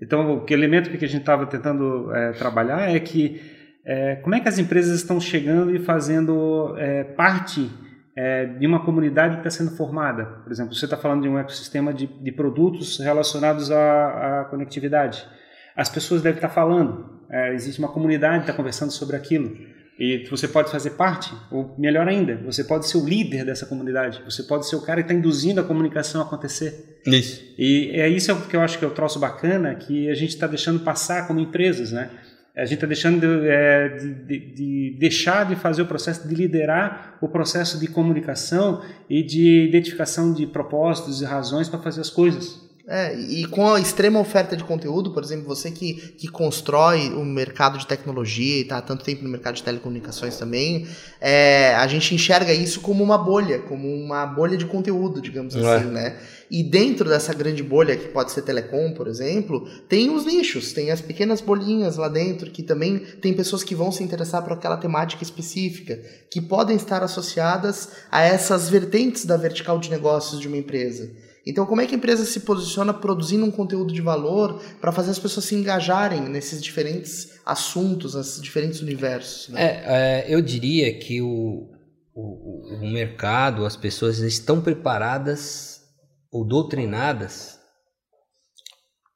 Então, 0.02 0.44
o 0.44 0.54
elemento 0.54 0.90
que 0.90 1.04
a 1.04 1.08
gente 1.08 1.22
estava 1.22 1.46
tentando 1.48 2.14
é, 2.16 2.32
trabalhar 2.34 2.94
é 2.94 3.00
que 3.00 3.42
é, 3.90 4.18
como 4.18 4.36
é 4.36 4.42
que 4.42 4.50
as 4.50 4.60
empresas 4.60 4.98
estão 4.98 5.20
chegando 5.20 5.74
e 5.74 5.80
fazendo 5.80 6.76
é, 6.78 7.06
parte 7.06 7.72
é, 8.18 8.46
de 8.46 8.68
uma 8.68 8.84
comunidade 8.84 9.36
que 9.36 9.48
está 9.48 9.50
sendo 9.50 9.78
formada? 9.78 10.26
Por 10.44 10.52
exemplo, 10.52 10.76
você 10.76 10.86
está 10.86 10.98
falando 10.98 11.22
de 11.22 11.30
um 11.30 11.40
ecossistema 11.40 11.94
de, 11.94 12.06
de 12.06 12.32
produtos 12.34 13.00
relacionados 13.00 13.72
à, 13.72 14.42
à, 14.42 14.46
conectividade. 14.46 15.26
As 15.74 15.88
pessoas 15.88 16.22
devem 16.22 16.38
estar 16.38 16.50
tá 16.50 16.54
falando, 16.54 17.22
é, 17.32 17.54
existe 17.54 17.80
uma 17.80 17.88
comunidade 17.88 18.40
que 18.40 18.44
está 18.44 18.54
conversando 18.54 18.92
sobre 18.92 19.16
aquilo. 19.16 19.58
E 20.00 20.28
você 20.30 20.48
pode 20.48 20.70
fazer 20.70 20.92
parte, 20.92 21.34
ou 21.50 21.74
melhor 21.78 22.08
ainda, 22.08 22.36
você 22.46 22.64
pode 22.64 22.88
ser 22.88 22.98
o 22.98 23.06
líder 23.06 23.44
dessa 23.46 23.66
comunidade, 23.66 24.22
você 24.24 24.44
pode 24.44 24.68
ser 24.68 24.76
o 24.76 24.82
cara 24.82 25.02
que 25.02 25.12
está 25.12 25.14
induzindo 25.14 25.60
a 25.60 25.64
comunicação 25.64 26.22
a 26.22 26.24
acontecer. 26.24 27.02
Isso. 27.06 27.44
E 27.58 27.90
é 27.94 28.08
isso 28.08 28.36
que 28.48 28.56
eu 28.56 28.62
acho 28.62 28.78
que 28.78 28.86
é 28.86 28.88
o 28.88 28.92
troço 28.92 29.18
bacana, 29.18 29.74
que 29.74 30.08
a 30.10 30.14
gente 30.14 30.30
está 30.30 30.46
deixando 30.46 30.82
passar 30.82 31.26
como 31.26 31.40
empresas, 31.40 31.92
né? 31.92 32.12
A 32.56 32.66
gente 32.66 32.76
está 32.76 32.88
deixando 32.88 33.20
de, 33.20 33.48
é, 33.48 33.90
de, 33.90 34.14
de, 34.14 34.40
de, 34.54 34.98
deixar 35.00 35.46
de 35.46 35.56
fazer 35.56 35.84
o 35.84 35.86
processo 35.86 36.28
de 36.28 36.34
liderar 36.34 37.18
o 37.22 37.28
processo 37.28 37.80
de 37.80 37.88
comunicação 37.88 38.84
e 39.08 39.22
de 39.22 39.66
identificação 39.68 40.34
de 40.34 40.46
propósitos 40.48 41.22
e 41.22 41.26
razões 41.26 41.70
para 41.70 41.80
fazer 41.80 42.02
as 42.02 42.10
coisas. 42.10 42.67
É, 42.90 43.14
e 43.20 43.46
com 43.48 43.74
a 43.74 43.82
extrema 43.82 44.18
oferta 44.18 44.56
de 44.56 44.64
conteúdo, 44.64 45.12
por 45.12 45.22
exemplo, 45.22 45.46
você 45.46 45.70
que, 45.70 45.96
que 46.18 46.30
constrói 46.30 47.10
o 47.10 47.26
mercado 47.26 47.78
de 47.78 47.86
tecnologia 47.86 48.60
e 48.60 48.62
está 48.62 48.78
há 48.78 48.82
tanto 48.82 49.04
tempo 49.04 49.26
no 49.26 49.30
mercado 49.30 49.56
de 49.56 49.64
telecomunicações 49.64 50.38
também, 50.38 50.88
é, 51.20 51.76
a 51.76 51.86
gente 51.86 52.16
enxerga 52.16 52.54
isso 52.54 52.80
como 52.80 53.04
uma 53.04 53.18
bolha, 53.18 53.60
como 53.60 53.94
uma 53.94 54.26
bolha 54.26 54.56
de 54.56 54.66
conteúdo, 54.66 55.22
digamos 55.22 55.54
é. 55.54 55.76
assim, 55.76 55.88
né? 55.88 56.18
E 56.50 56.64
dentro 56.64 57.10
dessa 57.10 57.34
grande 57.34 57.62
bolha, 57.62 57.98
que 57.98 58.08
pode 58.08 58.32
ser 58.32 58.42
telecom, 58.44 58.94
por 58.94 59.10
exemplo, 59.10 59.68
tem 59.90 60.10
os 60.10 60.26
nichos, 60.26 60.72
tem 60.72 60.90
as 60.90 61.02
pequenas 61.02 61.42
bolinhas 61.42 61.98
lá 61.98 62.08
dentro, 62.08 62.50
que 62.50 62.64
também 62.64 63.00
tem 63.00 63.34
pessoas 63.34 63.66
que 63.66 63.76
vão 63.76 63.92
se 63.92 64.02
interessar 64.02 64.42
por 64.44 64.54
aquela 64.54 64.78
temática 64.78 65.24
específica, 65.24 66.00
que 66.32 66.40
podem 66.40 66.78
estar 66.78 67.04
associadas 67.04 67.90
a 68.10 68.22
essas 68.22 68.70
vertentes 68.70 69.26
da 69.26 69.36
vertical 69.36 69.78
de 69.78 69.90
negócios 69.90 70.40
de 70.40 70.48
uma 70.48 70.56
empresa. 70.56 71.27
Então, 71.50 71.66
como 71.66 71.80
é 71.80 71.88
que 71.88 71.96
a 71.96 71.98
empresa 71.98 72.26
se 72.26 72.42
posiciona 72.42 72.94
produzindo 72.94 73.46
um 73.46 73.52
conteúdo 73.52 73.94
de 73.94 74.02
valor 74.02 74.62
para 74.82 74.92
fazer 74.92 75.12
as 75.12 75.20
pessoas 75.20 75.46
se 75.46 75.56
engajarem 75.56 76.22
nesses 76.22 76.62
diferentes 76.62 77.40
assuntos, 77.46 78.16
nesses 78.16 78.42
diferentes 78.42 78.82
universos? 78.82 79.48
Né? 79.50 79.62
É, 79.62 79.84
é, 79.86 80.26
eu 80.28 80.42
diria 80.42 80.94
que 81.00 81.22
o, 81.22 81.70
o, 82.14 82.76
o 82.82 82.92
mercado, 82.92 83.66
as 83.66 83.78
pessoas 83.78 84.20
estão 84.20 84.62
preparadas 84.62 85.82
ou 86.30 86.46
doutrinadas 86.46 87.58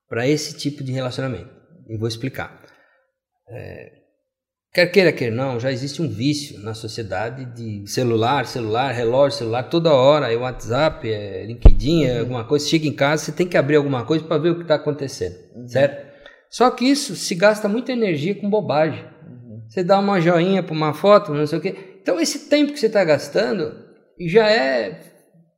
para 0.08 0.28
esse 0.28 0.58
tipo 0.58 0.84
de 0.84 0.92
relacionamento. 0.92 1.54
E 1.90 1.98
vou 1.98 2.08
explicar. 2.08 2.62
É, 3.50 4.01
Quer 4.74 4.86
queira, 4.86 5.12
quer 5.12 5.34
não, 5.34 5.60
já 5.60 5.70
existe 5.70 6.02
um 6.02 6.08
vício 6.08 6.58
na 6.62 6.74
sociedade 6.74 7.44
de 7.44 7.86
celular, 7.92 8.46
celular, 8.46 8.94
relógio, 8.94 9.40
celular, 9.40 9.64
toda 9.64 9.94
hora, 9.94 10.32
é 10.32 10.38
WhatsApp, 10.38 11.12
é 11.12 11.46
LinkedIn, 11.46 12.06
é 12.06 12.14
uhum. 12.14 12.20
alguma 12.22 12.46
coisa. 12.46 12.66
Chega 12.66 12.88
em 12.88 12.94
casa, 12.94 13.26
você 13.26 13.32
tem 13.34 13.46
que 13.46 13.58
abrir 13.58 13.76
alguma 13.76 14.06
coisa 14.06 14.24
para 14.24 14.38
ver 14.38 14.52
o 14.52 14.56
que 14.56 14.62
está 14.62 14.76
acontecendo, 14.76 15.36
uhum. 15.54 15.68
certo? 15.68 16.10
Só 16.50 16.72
que 16.72 16.86
isso 16.86 17.18
se 17.18 17.36
gasta 17.36 17.68
muita 17.68 17.92
energia 17.92 18.34
com 18.34 18.50
bobagem. 18.50 19.04
Uhum. 19.28 19.62
Você 19.68 19.84
dá 19.84 20.00
uma 20.00 20.22
joinha 20.22 20.64
para 20.64 20.74
uma 20.74 20.94
foto, 20.94 21.34
não 21.34 21.46
sei 21.46 21.60
o 21.60 21.62
quê. 21.62 21.76
Então, 22.02 22.18
esse 22.18 22.48
tempo 22.48 22.72
que 22.72 22.80
você 22.80 22.88
está 22.88 23.04
gastando 23.04 23.74
já 24.18 24.50
é. 24.50 25.02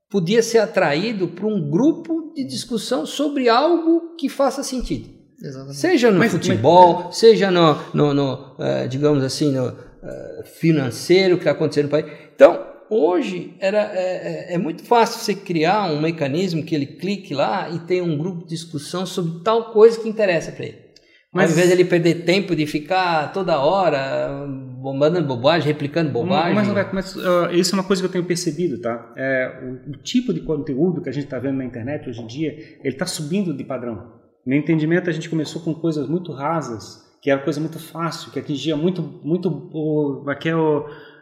podia 0.09 0.41
ser 0.41 0.57
atraído 0.57 1.27
para 1.27 1.45
um 1.45 1.69
grupo 1.69 2.33
de 2.35 2.43
discussão 2.43 3.05
sobre 3.05 3.47
algo 3.47 4.15
que 4.15 4.27
faça 4.27 4.63
sentido. 4.63 5.12
Exatamente. 5.41 5.77
Seja 5.77 6.11
no 6.11 6.19
mas, 6.19 6.31
futebol, 6.31 7.05
mas... 7.05 7.17
seja 7.17 7.51
no, 7.51 7.77
no, 7.93 8.13
no 8.13 8.33
uh, 8.33 8.87
digamos 8.89 9.23
assim, 9.23 9.51
no 9.51 9.69
uh, 9.69 10.43
financeiro 10.45 11.35
que 11.35 11.41
está 11.41 11.51
acontecendo 11.51 11.85
no 11.85 11.91
país. 11.91 12.05
Então, 12.35 12.65
hoje 12.89 13.55
era, 13.59 13.91
é, 13.93 14.51
é, 14.51 14.53
é, 14.53 14.57
muito 14.57 14.83
fácil 14.83 15.19
você 15.19 15.33
criar 15.33 15.91
um 15.91 15.99
mecanismo 15.99 16.63
que 16.63 16.75
ele 16.75 16.85
clique 16.85 17.33
lá 17.33 17.69
e 17.69 17.79
tem 17.79 18.01
um 18.01 18.17
grupo 18.17 18.43
de 18.43 18.49
discussão 18.49 19.05
sobre 19.05 19.43
tal 19.43 19.71
coisa 19.71 19.99
que 19.99 20.07
interessa 20.07 20.51
para 20.51 20.65
ele. 20.65 20.83
Mas, 21.33 21.45
Ao 21.45 21.51
invés 21.53 21.67
de 21.67 21.73
ele 21.73 21.85
perder 21.85 22.25
tempo 22.25 22.55
de 22.55 22.67
ficar 22.67 23.33
toda 23.33 23.59
hora 23.59 24.45
mandando 24.93 25.27
bobagem, 25.27 25.67
replicando 25.67 26.11
bobagem. 26.11 26.53
Mas, 26.53 26.93
mas 26.93 27.15
uh, 27.15 27.49
isso 27.51 27.73
é 27.73 27.79
uma 27.79 27.83
coisa 27.83 28.03
que 28.03 28.07
eu 28.07 28.11
tenho 28.11 28.23
percebido, 28.23 28.79
tá? 28.79 29.11
É, 29.17 29.61
o, 29.63 29.91
o 29.91 29.97
tipo 29.97 30.31
de 30.31 30.41
conteúdo 30.41 31.01
que 31.01 31.09
a 31.09 31.11
gente 31.11 31.23
está 31.23 31.39
vendo 31.39 31.57
na 31.57 31.65
internet 31.65 32.07
hoje 32.07 32.21
em 32.21 32.27
dia, 32.27 32.51
ele 32.83 32.93
está 32.93 33.07
subindo 33.07 33.51
de 33.51 33.63
padrão. 33.63 34.21
No 34.45 34.53
entendimento, 34.53 35.09
a 35.09 35.13
gente 35.13 35.29
começou 35.29 35.61
com 35.61 35.73
coisas 35.73 36.07
muito 36.07 36.31
rasas, 36.31 37.03
que 37.21 37.29
era 37.29 37.41
coisa 37.41 37.59
muito 37.59 37.79
fácil, 37.79 38.31
que 38.31 38.39
atingia 38.39 38.75
muito, 38.75 39.01
muito 39.23 39.49
o, 39.73 40.29
aquele, 40.29 40.57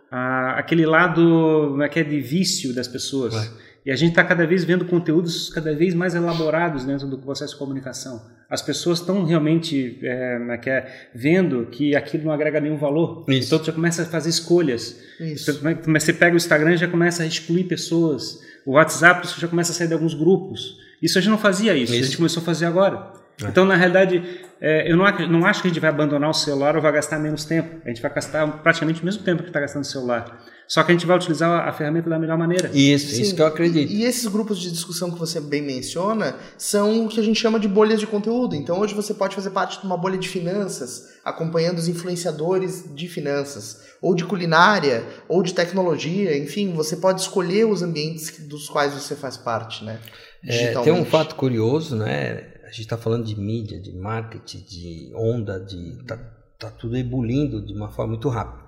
a, 0.10 0.57
aquele 0.57 0.86
lado 0.86 1.77
é 1.84 2.03
de 2.03 2.19
vício 2.19 2.73
das 2.73 2.88
pessoas. 2.88 3.36
É. 3.36 3.71
E 3.84 3.91
a 3.91 3.95
gente 3.95 4.10
está 4.10 4.23
cada 4.23 4.45
vez 4.45 4.63
vendo 4.63 4.86
conteúdos 4.86 5.49
cada 5.49 5.73
vez 5.73 5.95
mais 5.95 6.13
elaborados 6.13 6.86
dentro 6.86 7.07
do 7.07 7.17
processo 7.17 7.53
de 7.53 7.60
comunicação. 7.60 8.21
As 8.47 8.62
pessoas 8.62 8.99
estão 8.99 9.25
realmente 9.25 9.97
é, 10.03 10.38
é, 10.67 11.10
vendo 11.15 11.65
que 11.65 11.95
aquilo 11.95 12.25
não 12.25 12.31
agrega 12.31 12.60
nenhum 12.60 12.77
valor. 12.77 13.25
Isso. 13.27 13.47
Então 13.47 13.60
você 13.60 13.65
já 13.65 13.71
começa 13.71 14.01
a 14.03 14.05
fazer 14.05 14.29
escolhas. 14.29 15.01
Isso. 15.19 15.60
Você 15.88 16.13
pega 16.13 16.34
o 16.34 16.38
Instagram 16.38 16.73
e 16.73 16.77
já 16.77 16.88
começa 16.88 17.23
a 17.23 17.25
excluir 17.25 17.63
pessoas. 17.63 18.39
O 18.65 18.74
WhatsApp 18.74 19.28
já 19.39 19.47
começa 19.47 19.71
a 19.71 19.76
sair 19.76 19.88
de 19.88 19.93
alguns 19.93 20.13
grupos. 20.13 20.78
Isso 21.02 21.17
a 21.17 21.21
gente 21.21 21.32
não 21.32 21.38
fazia 21.38 21.76
isso, 21.76 21.93
isso. 21.93 22.04
a 22.04 22.06
gente 22.06 22.17
começou 22.17 22.41
a 22.41 22.45
fazer 22.45 22.65
agora. 22.65 23.12
É. 23.43 23.47
Então, 23.47 23.65
na 23.65 23.76
realidade, 23.76 24.24
é, 24.60 24.91
eu 24.91 24.95
não, 24.95 25.06
não 25.28 25.45
acho 25.45 25.62
que 25.62 25.67
a 25.67 25.71
gente 25.71 25.80
vai 25.80 25.89
abandonar 25.89 26.30
o 26.30 26.34
celular 26.34 26.76
ou 26.76 26.82
vai 26.82 26.91
gastar 26.91 27.17
menos 27.19 27.45
tempo. 27.45 27.82
A 27.84 27.89
gente 27.89 28.02
vai 28.02 28.13
gastar 28.13 28.47
praticamente 28.62 29.02
o 29.02 29.06
mesmo 29.06 29.24
tempo 29.24 29.41
que 29.41 29.50
está 29.50 29.60
gastando 29.60 29.84
o 29.84 29.88
celular. 29.88 30.39
Só 30.71 30.84
que 30.84 30.91
a 30.93 30.95
gente 30.95 31.05
vai 31.05 31.17
utilizar 31.17 31.67
a 31.67 31.73
ferramenta 31.73 32.10
da 32.10 32.17
melhor 32.17 32.38
maneira. 32.38 32.71
Isso, 32.73 33.13
Sim. 33.13 33.23
isso 33.23 33.36
que 33.36 33.41
eu 33.41 33.45
acredito. 33.45 33.91
E, 33.91 34.03
e, 34.03 34.05
esses 34.05 34.25
grupos 34.27 34.57
de 34.57 34.71
discussão 34.71 35.12
que 35.12 35.19
você 35.19 35.41
bem 35.41 35.62
menciona 35.62 36.38
são 36.57 37.05
o 37.05 37.10
que 37.10 37.19
a 37.19 37.23
gente 37.23 37.38
chama 37.38 37.60
de 37.60 37.67
bolhas 37.67 37.99
de 37.99 38.07
conteúdo. 38.07 38.55
Então 38.55 38.79
hoje 38.79 38.95
você 38.95 39.13
pode 39.13 39.36
fazer 39.36 39.49
parte 39.49 39.81
de 39.81 39.86
uma 39.86 39.97
bolha 39.97 40.17
de 40.17 40.29
finanças, 40.29 41.10
acompanhando 41.25 41.77
os 41.77 41.89
influenciadores 41.89 42.86
de 42.95 43.10
finanças, 43.10 43.81
ou 44.01 44.15
de 44.15 44.23
culinária, 44.23 45.03
ou 45.27 45.43
de 45.43 45.53
tecnologia, 45.53 46.38
enfim, 46.38 46.71
você 46.71 46.95
pode 46.95 47.19
escolher 47.19 47.65
os 47.65 47.84
ambientes 47.84 48.39
dos 48.47 48.69
quais 48.69 48.93
você 48.93 49.13
faz 49.13 49.36
parte, 49.36 49.84
né? 49.84 49.99
É, 50.47 50.71
tem 50.79 50.93
um 50.93 51.03
fato 51.03 51.36
curioso, 51.36 51.97
né? 51.97 52.45
A 52.63 52.67
gente 52.67 52.84
está 52.84 52.97
falando 52.97 53.25
de 53.25 53.38
mídia, 53.38 53.77
de 53.77 53.91
marketing, 53.91 54.60
de 54.60 55.12
onda, 55.15 55.60
de 55.60 56.01
tá, 56.05 56.17
tá 56.57 56.69
tudo 56.69 56.95
ebulindo 56.95 57.62
de 57.62 57.73
uma 57.73 57.89
forma 57.89 58.13
muito 58.13 58.29
rápida. 58.29 58.61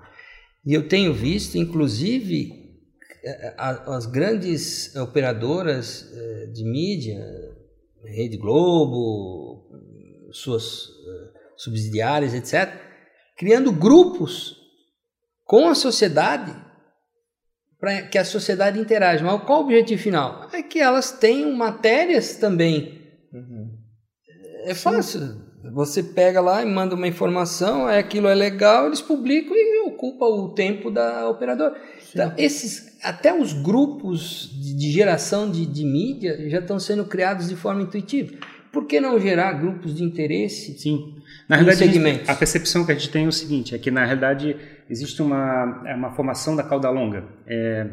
E 0.66 0.72
eu 0.72 0.88
tenho 0.88 1.12
visto, 1.12 1.56
inclusive, 1.56 2.64
as 3.56 4.06
grandes 4.06 4.94
operadoras 4.96 6.10
é, 6.12 6.46
de 6.46 6.64
mídia, 6.64 7.22
Rede 8.04 8.36
Globo, 8.36 9.70
suas 10.32 10.88
subsidiárias, 11.56 12.34
etc., 12.34 12.72
criando 13.36 13.72
grupos 13.72 14.56
com 15.44 15.68
a 15.68 15.74
sociedade 15.74 16.54
para 17.78 18.02
que 18.02 18.16
a 18.16 18.24
sociedade 18.24 18.78
interaja. 18.78 19.24
Mas 19.24 19.42
qual 19.44 19.60
o 19.60 19.64
objetivo 19.64 20.02
final? 20.02 20.48
É 20.52 20.62
que 20.62 20.78
elas 20.80 21.12
tenham 21.12 21.52
matérias 21.52 22.36
também. 22.36 23.00
Uhum. 23.32 23.78
É 24.64 24.74
fácil. 24.74 25.42
Você 25.72 26.02
pega 26.02 26.40
lá 26.40 26.62
e 26.62 26.66
manda 26.66 26.94
uma 26.94 27.08
informação, 27.08 27.86
aquilo 27.86 28.28
é 28.28 28.34
legal, 28.34 28.86
eles 28.86 29.00
publicam 29.00 29.54
e 29.54 29.73
ocupa 30.04 30.26
o 30.26 30.50
tempo 30.50 30.90
da 30.90 31.28
operadora. 31.28 31.74
Então, 32.12 32.32
esses, 32.36 32.98
até 33.02 33.34
os 33.34 33.52
grupos 33.52 34.50
de, 34.52 34.90
geração 34.90 35.50
de, 35.50 35.64
de 35.64 35.84
mídia 35.84 36.48
já 36.48 36.58
estão 36.58 36.78
sendo 36.78 37.04
criados 37.06 37.48
de 37.48 37.56
forma 37.56 37.82
intuitiva. 37.82 38.34
Por 38.70 38.86
que 38.86 39.00
não 39.00 39.18
gerar 39.18 39.52
grupos 39.52 39.94
de 39.94 40.02
interesse? 40.02 40.76
Sim. 40.78 41.14
Na 41.48 41.56
realidade, 41.56 41.84
a, 41.84 41.86
gente, 41.86 42.30
a, 42.30 42.34
percepção 42.34 42.84
que 42.84 42.92
a 42.92 42.94
gente 42.94 43.10
tem 43.10 43.24
é 43.24 43.28
o 43.28 43.32
seguinte: 43.32 43.74
é 43.74 43.78
que 43.78 43.90
na 43.90 44.04
realidade 44.04 44.56
existe 44.90 45.22
uma, 45.22 45.82
é 45.86 45.94
uma 45.94 46.12
formação 46.12 46.56
da 46.56 46.62
cauda 46.62 46.90
longa. 46.90 47.24
É, 47.46 47.86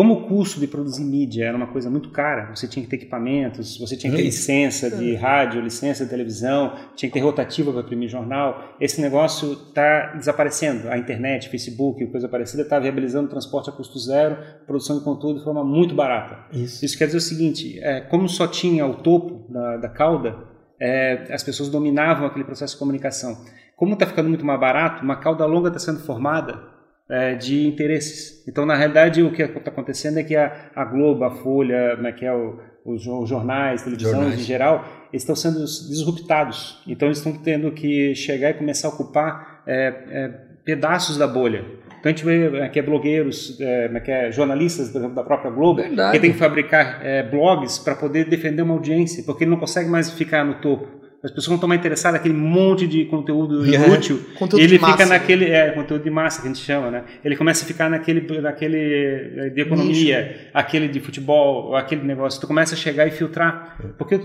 como 0.00 0.14
o 0.14 0.22
custo 0.22 0.58
de 0.58 0.66
produzir 0.66 1.04
mídia 1.04 1.44
era 1.44 1.54
uma 1.54 1.66
coisa 1.66 1.90
muito 1.90 2.08
cara, 2.08 2.56
você 2.56 2.66
tinha 2.66 2.82
que 2.82 2.88
ter 2.88 2.96
equipamentos, 2.96 3.76
você 3.76 3.94
tinha 3.94 4.10
que 4.10 4.16
ter 4.16 4.22
licença 4.22 4.90
de 4.90 5.14
rádio, 5.14 5.60
licença 5.60 6.04
de 6.04 6.10
televisão, 6.10 6.72
tinha 6.96 7.10
que 7.10 7.12
ter 7.12 7.20
rotativa 7.20 7.70
para 7.70 7.82
imprimir 7.82 8.08
jornal. 8.08 8.76
Esse 8.80 8.98
negócio 8.98 9.52
está 9.52 10.14
desaparecendo. 10.14 10.88
A 10.88 10.96
internet, 10.96 11.50
Facebook, 11.50 12.06
coisa 12.06 12.30
parecida, 12.30 12.62
está 12.62 12.78
viabilizando 12.78 13.28
transporte 13.28 13.68
a 13.68 13.74
custo 13.74 13.98
zero, 13.98 14.38
produção 14.66 14.96
de 14.96 15.04
conteúdo 15.04 15.40
de 15.40 15.44
forma 15.44 15.62
muito 15.62 15.94
barata. 15.94 16.46
Isso, 16.50 16.82
Isso 16.82 16.96
quer 16.96 17.04
dizer 17.04 17.18
o 17.18 17.20
seguinte: 17.20 17.78
é, 17.82 18.00
como 18.00 18.26
só 18.26 18.46
tinha 18.46 18.86
o 18.86 18.94
topo 18.94 19.52
da, 19.52 19.76
da 19.76 19.88
cauda, 19.90 20.34
é, 20.80 21.26
as 21.30 21.42
pessoas 21.42 21.68
dominavam 21.68 22.26
aquele 22.26 22.46
processo 22.46 22.72
de 22.72 22.78
comunicação. 22.78 23.36
Como 23.76 23.92
está 23.92 24.06
ficando 24.06 24.30
muito 24.30 24.46
mais 24.46 24.58
barato, 24.58 25.04
uma 25.04 25.16
cauda 25.16 25.44
longa 25.44 25.68
está 25.68 25.78
sendo 25.78 26.00
formada 26.00 26.69
é, 27.10 27.34
de 27.34 27.66
interesses. 27.66 28.46
Então, 28.46 28.64
na 28.64 28.74
realidade, 28.74 29.22
o 29.22 29.32
que 29.32 29.42
está 29.42 29.70
acontecendo 29.70 30.18
é 30.18 30.22
que 30.22 30.36
a, 30.36 30.70
a 30.74 30.84
Globo, 30.84 31.24
a 31.24 31.30
Folha, 31.30 31.94
como 31.96 32.06
é 32.06 32.12
que 32.12 32.24
é 32.24 32.32
o, 32.32 32.58
os, 32.84 33.06
os 33.06 33.28
jornais, 33.28 33.82
televisões 33.82 34.14
jornais. 34.14 34.40
em 34.40 34.44
geral, 34.44 34.84
estão 35.12 35.34
sendo 35.34 35.58
disruptados. 35.58 36.82
Então, 36.86 37.08
eles 37.08 37.18
estão 37.18 37.32
tendo 37.32 37.70
que 37.72 38.14
chegar 38.14 38.50
e 38.50 38.54
começar 38.54 38.88
a 38.88 38.90
ocupar 38.90 39.62
é, 39.66 39.94
é, 40.10 40.28
pedaços 40.64 41.16
da 41.18 41.26
bolha. 41.26 41.64
Então 42.00 42.10
a 42.10 42.14
gente 42.14 42.24
vê 42.24 42.62
aqui 42.62 42.78
é 42.78 42.82
blogueiros, 42.82 43.60
é, 43.60 43.90
é, 44.06 44.32
jornalistas 44.32 44.88
por 44.88 44.98
exemplo, 44.98 45.14
da 45.14 45.22
própria 45.22 45.50
Globo, 45.50 45.82
Verdade. 45.82 46.12
que 46.12 46.18
tem 46.18 46.32
que 46.32 46.38
fabricar 46.38 47.04
é, 47.04 47.22
blogs 47.22 47.78
para 47.78 47.94
poder 47.94 48.24
defender 48.24 48.62
uma 48.62 48.72
audiência, 48.72 49.22
porque 49.22 49.44
ele 49.44 49.50
não 49.50 49.58
consegue 49.58 49.88
mais 49.88 50.10
ficar 50.10 50.42
no 50.42 50.54
topo. 50.54 50.99
As 51.22 51.30
pessoas 51.30 51.48
não 51.48 51.54
estão 51.56 51.68
mais 51.68 51.78
interessadas 51.78 52.18
naquele 52.18 52.34
monte 52.34 52.86
de 52.86 53.04
conteúdo 53.04 53.66
inútil. 53.66 54.20
É, 54.34 54.38
conteúdo 54.38 54.62
ele 54.62 54.78
fica 54.78 55.04
naquele 55.04 55.50
é, 55.50 55.70
conteúdo 55.72 56.02
de 56.02 56.08
massa 56.08 56.40
que 56.40 56.48
a 56.48 56.50
gente 56.50 56.64
chama, 56.64 56.90
né? 56.90 57.04
Ele 57.22 57.36
começa 57.36 57.62
a 57.62 57.66
ficar 57.66 57.90
naquele, 57.90 58.40
naquele 58.40 58.78
é, 58.78 59.50
de 59.50 59.60
economia, 59.60 60.22
Nicho. 60.22 60.50
aquele 60.54 60.88
de 60.88 60.98
futebol, 60.98 61.76
aquele 61.76 62.02
negócio. 62.04 62.40
Tu 62.40 62.46
começa 62.46 62.74
a 62.74 62.78
chegar 62.78 63.06
e 63.06 63.10
filtrar, 63.10 63.76
porque 63.98 64.14
uh, 64.14 64.20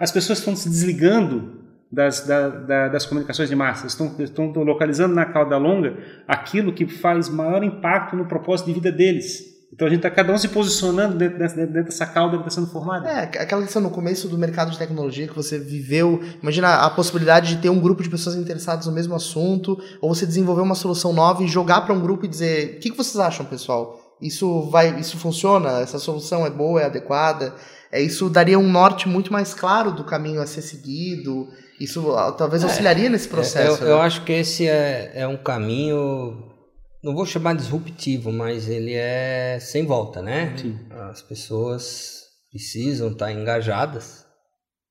as 0.00 0.10
pessoas 0.10 0.38
estão 0.38 0.56
se 0.56 0.70
desligando 0.70 1.60
das, 1.92 2.26
da, 2.26 2.48
da, 2.48 2.88
das 2.88 3.04
comunicações 3.04 3.50
de 3.50 3.54
massa, 3.54 3.86
estão, 3.86 4.16
estão 4.18 4.50
localizando 4.64 5.14
na 5.14 5.26
cauda 5.26 5.58
longa 5.58 5.98
aquilo 6.26 6.72
que 6.72 6.86
faz 6.86 7.28
maior 7.28 7.62
impacto 7.62 8.16
no 8.16 8.24
propósito 8.24 8.68
de 8.68 8.72
vida 8.72 8.90
deles. 8.90 9.51
Então 9.72 9.86
a 9.86 9.90
gente 9.90 10.00
está 10.00 10.10
cada 10.10 10.32
um 10.32 10.36
se 10.36 10.48
posicionando 10.48 11.16
dentro 11.16 11.38
dessa, 11.38 11.56
dentro 11.56 11.84
dessa 11.84 12.04
cauda 12.04 12.36
que 12.36 12.42
está 12.46 12.50
sendo 12.50 12.66
formada. 12.66 13.08
É, 13.08 13.22
aquela 13.22 13.62
questão 13.62 13.80
no 13.80 13.90
começo 13.90 14.28
do 14.28 14.36
mercado 14.36 14.70
de 14.70 14.76
tecnologia 14.76 15.26
que 15.26 15.34
você 15.34 15.58
viveu. 15.58 16.22
Imagina 16.42 16.84
a 16.84 16.90
possibilidade 16.90 17.56
de 17.56 17.62
ter 17.62 17.70
um 17.70 17.80
grupo 17.80 18.02
de 18.02 18.10
pessoas 18.10 18.36
interessadas 18.36 18.86
no 18.86 18.92
mesmo 18.92 19.14
assunto, 19.14 19.82
ou 20.00 20.14
você 20.14 20.26
desenvolver 20.26 20.60
uma 20.60 20.74
solução 20.74 21.14
nova 21.14 21.42
e 21.42 21.48
jogar 21.48 21.80
para 21.80 21.94
um 21.94 22.00
grupo 22.00 22.26
e 22.26 22.28
dizer: 22.28 22.76
o 22.76 22.80
que, 22.80 22.90
que 22.90 22.96
vocês 22.96 23.16
acham, 23.18 23.46
pessoal? 23.46 23.98
Isso 24.20 24.68
vai, 24.68 25.00
isso 25.00 25.16
funciona? 25.16 25.80
Essa 25.80 25.98
solução 25.98 26.44
é 26.44 26.50
boa, 26.50 26.82
é 26.82 26.84
adequada? 26.84 27.54
É, 27.90 28.00
isso 28.00 28.28
daria 28.28 28.58
um 28.58 28.70
norte 28.70 29.08
muito 29.08 29.32
mais 29.32 29.54
claro 29.54 29.90
do 29.90 30.04
caminho 30.04 30.42
a 30.42 30.46
ser 30.46 30.62
seguido. 30.62 31.48
Isso 31.80 32.12
ah, 32.12 32.30
talvez 32.30 32.62
é, 32.62 32.66
auxiliaria 32.66 33.06
é, 33.06 33.08
nesse 33.08 33.26
processo. 33.26 33.82
Eu, 33.82 33.86
né? 33.86 33.92
eu 33.92 34.00
acho 34.00 34.22
que 34.22 34.32
esse 34.32 34.68
é, 34.68 35.12
é 35.14 35.26
um 35.26 35.36
caminho 35.36 36.51
não 37.02 37.14
vou 37.14 37.26
chamar 37.26 37.54
disruptivo, 37.54 38.32
mas 38.32 38.68
ele 38.68 38.94
é 38.94 39.58
sem 39.60 39.84
volta, 39.84 40.22
né? 40.22 40.56
Sim. 40.56 40.78
As 40.90 41.20
pessoas 41.20 42.22
precisam 42.50 43.10
estar 43.10 43.32
engajadas 43.32 44.24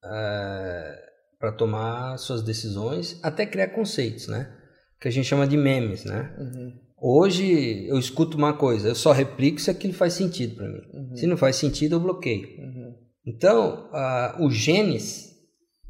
é, 0.03 0.99
para 1.39 1.51
tomar 1.51 2.17
suas 2.17 2.41
decisões, 2.41 3.19
até 3.23 3.45
criar 3.45 3.69
conceitos, 3.69 4.27
né? 4.27 4.51
Que 4.99 5.07
a 5.07 5.11
gente 5.11 5.25
chama 5.25 5.47
de 5.47 5.55
memes, 5.55 6.03
né? 6.03 6.35
Uhum. 6.37 6.73
Hoje 7.03 7.87
eu 7.87 7.97
escuto 7.97 8.37
uma 8.37 8.53
coisa, 8.53 8.89
eu 8.89 8.95
só 8.95 9.11
replico 9.11 9.59
se 9.59 9.71
aquilo 9.71 9.93
faz 9.93 10.13
sentido 10.13 10.55
para 10.55 10.67
mim. 10.67 10.81
Uhum. 10.93 11.15
Se 11.15 11.25
não 11.25 11.37
faz 11.37 11.55
sentido, 11.55 11.95
eu 11.95 11.99
bloqueio. 11.99 12.47
Uhum. 12.59 12.95
Então, 13.25 13.89
uh, 13.91 14.43
o 14.43 14.51
genes, 14.51 15.31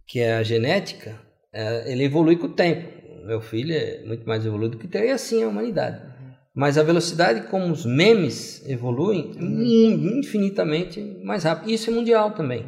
que 0.07 0.19
é 0.19 0.35
a 0.35 0.43
genética, 0.43 1.19
uh, 1.53 1.87
ele 1.87 2.05
evolui 2.05 2.37
com 2.37 2.47
o 2.47 2.53
tempo. 2.53 3.01
Meu 3.25 3.41
filho 3.41 3.73
é 3.73 4.03
muito 4.05 4.25
mais 4.25 4.45
evoluído 4.45 4.77
que 4.77 4.97
eu, 4.97 5.03
e 5.03 5.11
assim 5.11 5.41
é 5.41 5.45
a 5.45 5.49
humanidade. 5.49 6.10
Mas 6.53 6.77
a 6.77 6.83
velocidade 6.83 7.47
como 7.47 7.71
os 7.71 7.85
memes 7.85 8.61
evoluem 8.67 9.31
é 9.37 10.17
infinitamente 10.19 11.01
mais 11.23 11.45
rápido. 11.45 11.71
Isso 11.71 11.89
é 11.89 11.93
mundial 11.93 12.31
também. 12.31 12.65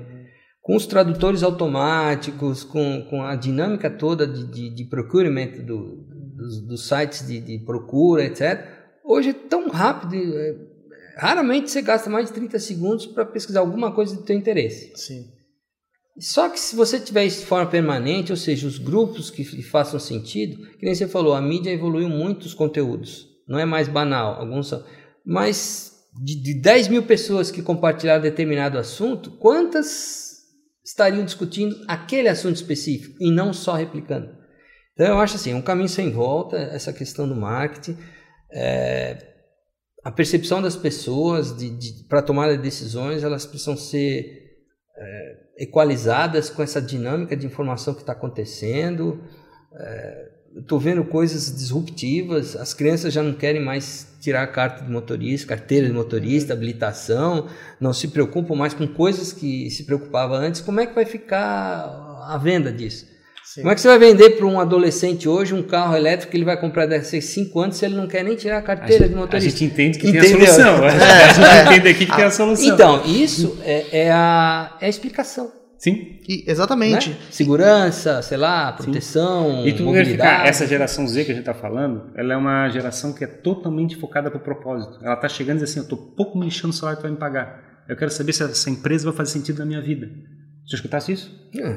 Com 0.61 0.77
os 0.77 0.85
tradutores 0.85 1.43
automáticos, 1.43 2.63
com, 2.63 3.05
com 3.09 3.21
a 3.21 3.35
dinâmica 3.35 3.89
toda 3.89 4.25
de, 4.25 4.45
de, 4.47 4.69
de 4.73 4.85
procurement 4.85 5.51
do, 5.65 5.97
dos, 6.37 6.65
dos, 6.65 6.87
sites 6.87 7.27
de, 7.27 7.41
de, 7.41 7.59
procura, 7.65 8.23
etc. 8.23 8.65
Hoje 9.03 9.31
é 9.31 9.33
tão 9.33 9.67
rápido. 9.69 10.15
É, 10.15 10.55
raramente 11.17 11.69
você 11.69 11.81
gasta 11.81 12.09
mais 12.09 12.27
de 12.27 12.33
30 12.33 12.57
segundos 12.59 13.05
para 13.05 13.25
pesquisar 13.25 13.59
alguma 13.59 13.93
coisa 13.93 14.15
de 14.15 14.23
teu 14.23 14.37
interesse. 14.37 14.93
Sim. 14.95 15.25
Só 16.17 16.47
que 16.47 16.59
se 16.59 16.73
você 16.77 16.97
tiver 16.97 17.25
isso 17.25 17.41
de 17.41 17.47
forma 17.47 17.69
permanente, 17.69 18.31
ou 18.31 18.37
seja, 18.37 18.65
os 18.65 18.77
grupos 18.77 19.29
que 19.29 19.43
façam 19.63 19.99
sentido, 19.99 20.55
que 20.77 20.85
nem 20.85 20.95
você 20.95 21.07
falou, 21.07 21.33
a 21.33 21.41
mídia 21.41 21.71
evoluiu 21.71 22.07
muito 22.07 22.43
os 22.43 22.53
conteúdos 22.53 23.32
não 23.47 23.59
é 23.59 23.65
mais 23.65 23.87
banal, 23.87 24.39
alguns 24.39 24.67
são. 24.67 24.83
Mas 25.25 25.93
de, 26.15 26.41
de 26.41 26.53
10 26.53 26.89
mil 26.89 27.03
pessoas 27.03 27.49
que 27.49 27.61
compartilharam 27.61 28.21
determinado 28.21 28.77
assunto, 28.77 29.31
quantas 29.31 30.43
estariam 30.85 31.23
discutindo 31.23 31.75
aquele 31.87 32.27
assunto 32.27 32.55
específico 32.55 33.15
e 33.19 33.31
não 33.31 33.53
só 33.53 33.73
replicando? 33.73 34.29
Então 34.93 35.07
eu 35.07 35.19
acho 35.19 35.35
assim, 35.35 35.51
é 35.51 35.55
um 35.55 35.61
caminho 35.61 35.89
sem 35.89 36.11
volta 36.11 36.57
essa 36.57 36.93
questão 36.93 37.27
do 37.27 37.35
marketing. 37.35 37.97
É, 38.51 39.33
a 40.03 40.11
percepção 40.11 40.61
das 40.61 40.75
pessoas 40.75 41.55
de, 41.57 41.69
de 41.69 42.07
para 42.07 42.21
tomar 42.21 42.55
decisões, 42.57 43.23
elas 43.23 43.45
precisam 43.45 43.75
ser 43.75 44.43
é, 44.95 45.63
equalizadas 45.63 46.49
com 46.49 46.61
essa 46.61 46.81
dinâmica 46.81 47.35
de 47.35 47.45
informação 47.45 47.93
que 47.93 48.01
está 48.01 48.13
acontecendo. 48.13 49.23
É, 49.75 50.32
estou 50.57 50.79
vendo 50.79 51.03
coisas 51.03 51.53
disruptivas. 51.55 52.55
As 52.55 52.73
crianças 52.73 53.13
já 53.13 53.21
não 53.23 53.33
querem 53.33 53.61
mais 53.61 54.07
tirar 54.21 54.43
a 54.43 54.47
carta 54.47 54.83
de 54.83 54.91
motorista, 54.91 55.47
carteira 55.47 55.87
de 55.87 55.93
motorista, 55.93 56.53
habilitação, 56.53 57.47
não 57.79 57.91
se 57.91 58.07
preocupam 58.07 58.55
mais 58.55 58.73
com 58.73 58.87
coisas 58.87 59.33
que 59.33 59.69
se 59.69 59.83
preocupava 59.83 60.35
antes. 60.35 60.61
Como 60.61 60.79
é 60.79 60.85
que 60.85 60.95
vai 60.95 61.05
ficar 61.05 62.21
a 62.27 62.39
venda 62.41 62.71
disso? 62.71 63.11
Sim. 63.43 63.61
Como 63.61 63.71
é 63.71 63.75
que 63.75 63.81
você 63.81 63.87
vai 63.89 63.99
vender 63.99 64.31
para 64.31 64.45
um 64.45 64.59
adolescente 64.59 65.27
hoje 65.27 65.53
um 65.53 65.61
carro 65.61 65.95
elétrico 65.95 66.31
que 66.31 66.37
ele 66.37 66.45
vai 66.45 66.59
comprar 66.59 66.85
daqui 66.85 67.17
a 67.17 67.21
5 67.21 67.59
anos 67.59 67.75
se 67.75 67.85
ele 67.85 67.95
não 67.95 68.07
quer 68.07 68.23
nem 68.23 68.35
tirar 68.35 68.59
a 68.59 68.61
carteira 68.61 69.05
a 69.05 69.07
de 69.07 69.13
motorista? 69.13 69.47
A 69.47 69.51
gente 69.51 69.65
entende 69.65 69.99
que 69.99 70.07
Entendeu? 70.07 70.37
tem 70.37 70.43
a 70.43 70.47
solução. 70.47 70.85
É, 70.85 70.89
a 71.23 71.33
gente 71.33 71.45
é. 71.45 71.61
entende 71.61 71.87
aqui 71.89 72.05
que 72.05 72.15
tem 72.15 72.25
a 72.25 72.31
solução. 72.31 72.73
Então, 72.73 73.05
isso 73.05 73.57
é, 73.63 73.85
é, 73.91 74.11
a, 74.11 74.77
é 74.79 74.85
a 74.85 74.89
explicação. 74.89 75.51
Sim. 75.83 76.17
E, 76.29 76.45
exatamente. 76.47 77.09
Né? 77.09 77.17
Segurança, 77.29 78.21
sei 78.21 78.37
lá, 78.37 78.71
proteção, 78.71 79.63
Sim. 79.63 79.67
E 79.67 79.73
tu 79.73 79.91
verificar, 79.91 80.47
essa 80.47 80.65
geração 80.65 81.05
Z 81.05 81.25
que 81.25 81.31
a 81.33 81.35
gente 81.35 81.41
está 81.41 81.53
falando, 81.53 82.09
ela 82.15 82.31
é 82.31 82.37
uma 82.37 82.69
geração 82.69 83.11
que 83.11 83.25
é 83.25 83.27
totalmente 83.27 83.97
focada 83.97 84.31
para 84.31 84.37
o 84.37 84.41
propósito. 84.41 84.97
Ela 85.03 85.15
está 85.15 85.27
chegando 85.27 85.57
e 85.57 85.59
diz 85.63 85.69
assim, 85.69 85.79
eu 85.79 85.83
estou 85.83 85.97
pouco 85.97 86.39
me 86.39 86.45
lixando 86.45 86.69
o 86.69 86.73
salário 86.73 86.99
que 86.99 87.03
vai 87.03 87.11
me 87.11 87.17
pagar. 87.17 87.83
Eu 87.89 87.97
quero 87.97 88.09
saber 88.11 88.31
se 88.31 88.41
essa 88.41 88.69
empresa 88.69 89.03
vai 89.03 89.13
fazer 89.13 89.31
sentido 89.31 89.59
na 89.59 89.65
minha 89.65 89.81
vida. 89.81 90.09
Já 90.65 90.75
escutasse 90.75 91.11
isso? 91.11 91.49
É. 91.53 91.75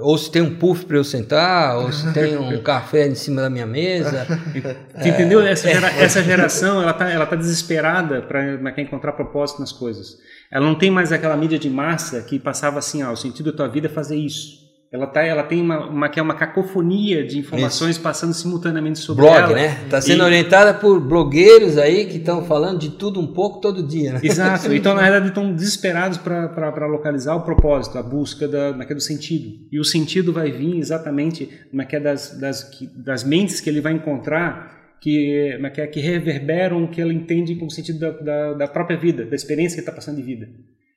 Ou 0.00 0.18
se 0.18 0.32
tem 0.32 0.42
um 0.42 0.56
puff 0.56 0.84
para 0.84 0.96
eu 0.96 1.04
sentar, 1.04 1.78
ou 1.78 1.92
se 1.92 2.12
tem 2.12 2.36
um 2.36 2.58
café 2.64 3.06
em 3.06 3.14
cima 3.14 3.40
da 3.40 3.48
minha 3.48 3.66
mesa. 3.66 4.26
é, 4.96 5.08
entendeu? 5.08 5.40
Essa, 5.40 5.68
gera, 5.68 5.90
essa 5.92 6.24
geração 6.24 6.82
ela 6.82 6.90
está 6.90 7.08
ela 7.08 7.24
tá 7.24 7.36
desesperada 7.36 8.20
para 8.20 8.82
encontrar 8.82 9.12
propósito 9.12 9.60
nas 9.60 9.70
coisas. 9.70 10.18
Ela 10.54 10.64
não 10.64 10.76
tem 10.76 10.88
mais 10.88 11.10
aquela 11.10 11.36
mídia 11.36 11.58
de 11.58 11.68
massa 11.68 12.22
que 12.22 12.38
passava 12.38 12.78
assim, 12.78 13.02
ó, 13.02 13.10
o 13.10 13.16
sentido 13.16 13.50
da 13.50 13.56
tua 13.56 13.68
vida 13.68 13.88
é 13.88 13.90
fazer 13.90 14.16
isso. 14.16 14.62
Ela, 14.92 15.08
tá, 15.08 15.24
ela 15.24 15.42
tem 15.42 15.60
uma, 15.60 15.88
uma, 15.88 16.08
que 16.08 16.20
é 16.20 16.22
uma 16.22 16.36
cacofonia 16.36 17.26
de 17.26 17.40
informações 17.40 17.96
Isso. 17.96 18.00
passando 18.00 18.32
simultaneamente 18.32 19.00
sobre 19.00 19.24
Blog, 19.24 19.36
ela. 19.36 19.46
Blog, 19.48 19.60
né? 19.60 19.80
Está 19.84 20.00
sendo 20.00 20.22
e... 20.22 20.26
orientada 20.26 20.72
por 20.72 21.00
blogueiros 21.00 21.76
aí 21.76 22.06
que 22.06 22.18
estão 22.18 22.44
falando 22.44 22.78
de 22.78 22.90
tudo 22.90 23.18
um 23.18 23.26
pouco 23.26 23.60
todo 23.60 23.82
dia, 23.82 24.12
né? 24.12 24.20
Exato. 24.22 24.72
Então, 24.84 24.94
na 24.94 25.02
verdade, 25.02 25.28
estão 25.28 25.52
desesperados 25.52 26.18
para 26.18 26.86
localizar 26.86 27.34
o 27.34 27.40
propósito, 27.40 27.98
a 27.98 28.02
busca 28.04 28.46
da, 28.46 28.70
naquele 28.70 29.00
sentido. 29.00 29.66
E 29.72 29.80
o 29.80 29.84
sentido 29.84 30.32
vai 30.32 30.52
vir 30.52 30.78
exatamente 30.78 31.50
naquela 31.72 32.04
das, 32.04 32.38
das, 32.38 32.70
das 32.94 33.24
mentes 33.24 33.60
que 33.60 33.68
ele 33.68 33.80
vai 33.80 33.94
encontrar 33.94 34.83
que, 35.00 35.58
que, 35.74 35.86
que 35.86 36.00
reverberam 36.00 36.84
o 36.84 36.88
que 36.88 37.00
ela 37.00 37.12
entende 37.12 37.54
como 37.56 37.70
sentido 37.70 37.98
da, 37.98 38.10
da, 38.10 38.52
da 38.54 38.68
própria 38.68 38.96
vida, 38.96 39.24
da 39.24 39.36
experiência 39.36 39.76
que 39.76 39.80
está 39.80 39.92
passando 39.92 40.16
de 40.16 40.22
vida. 40.22 40.48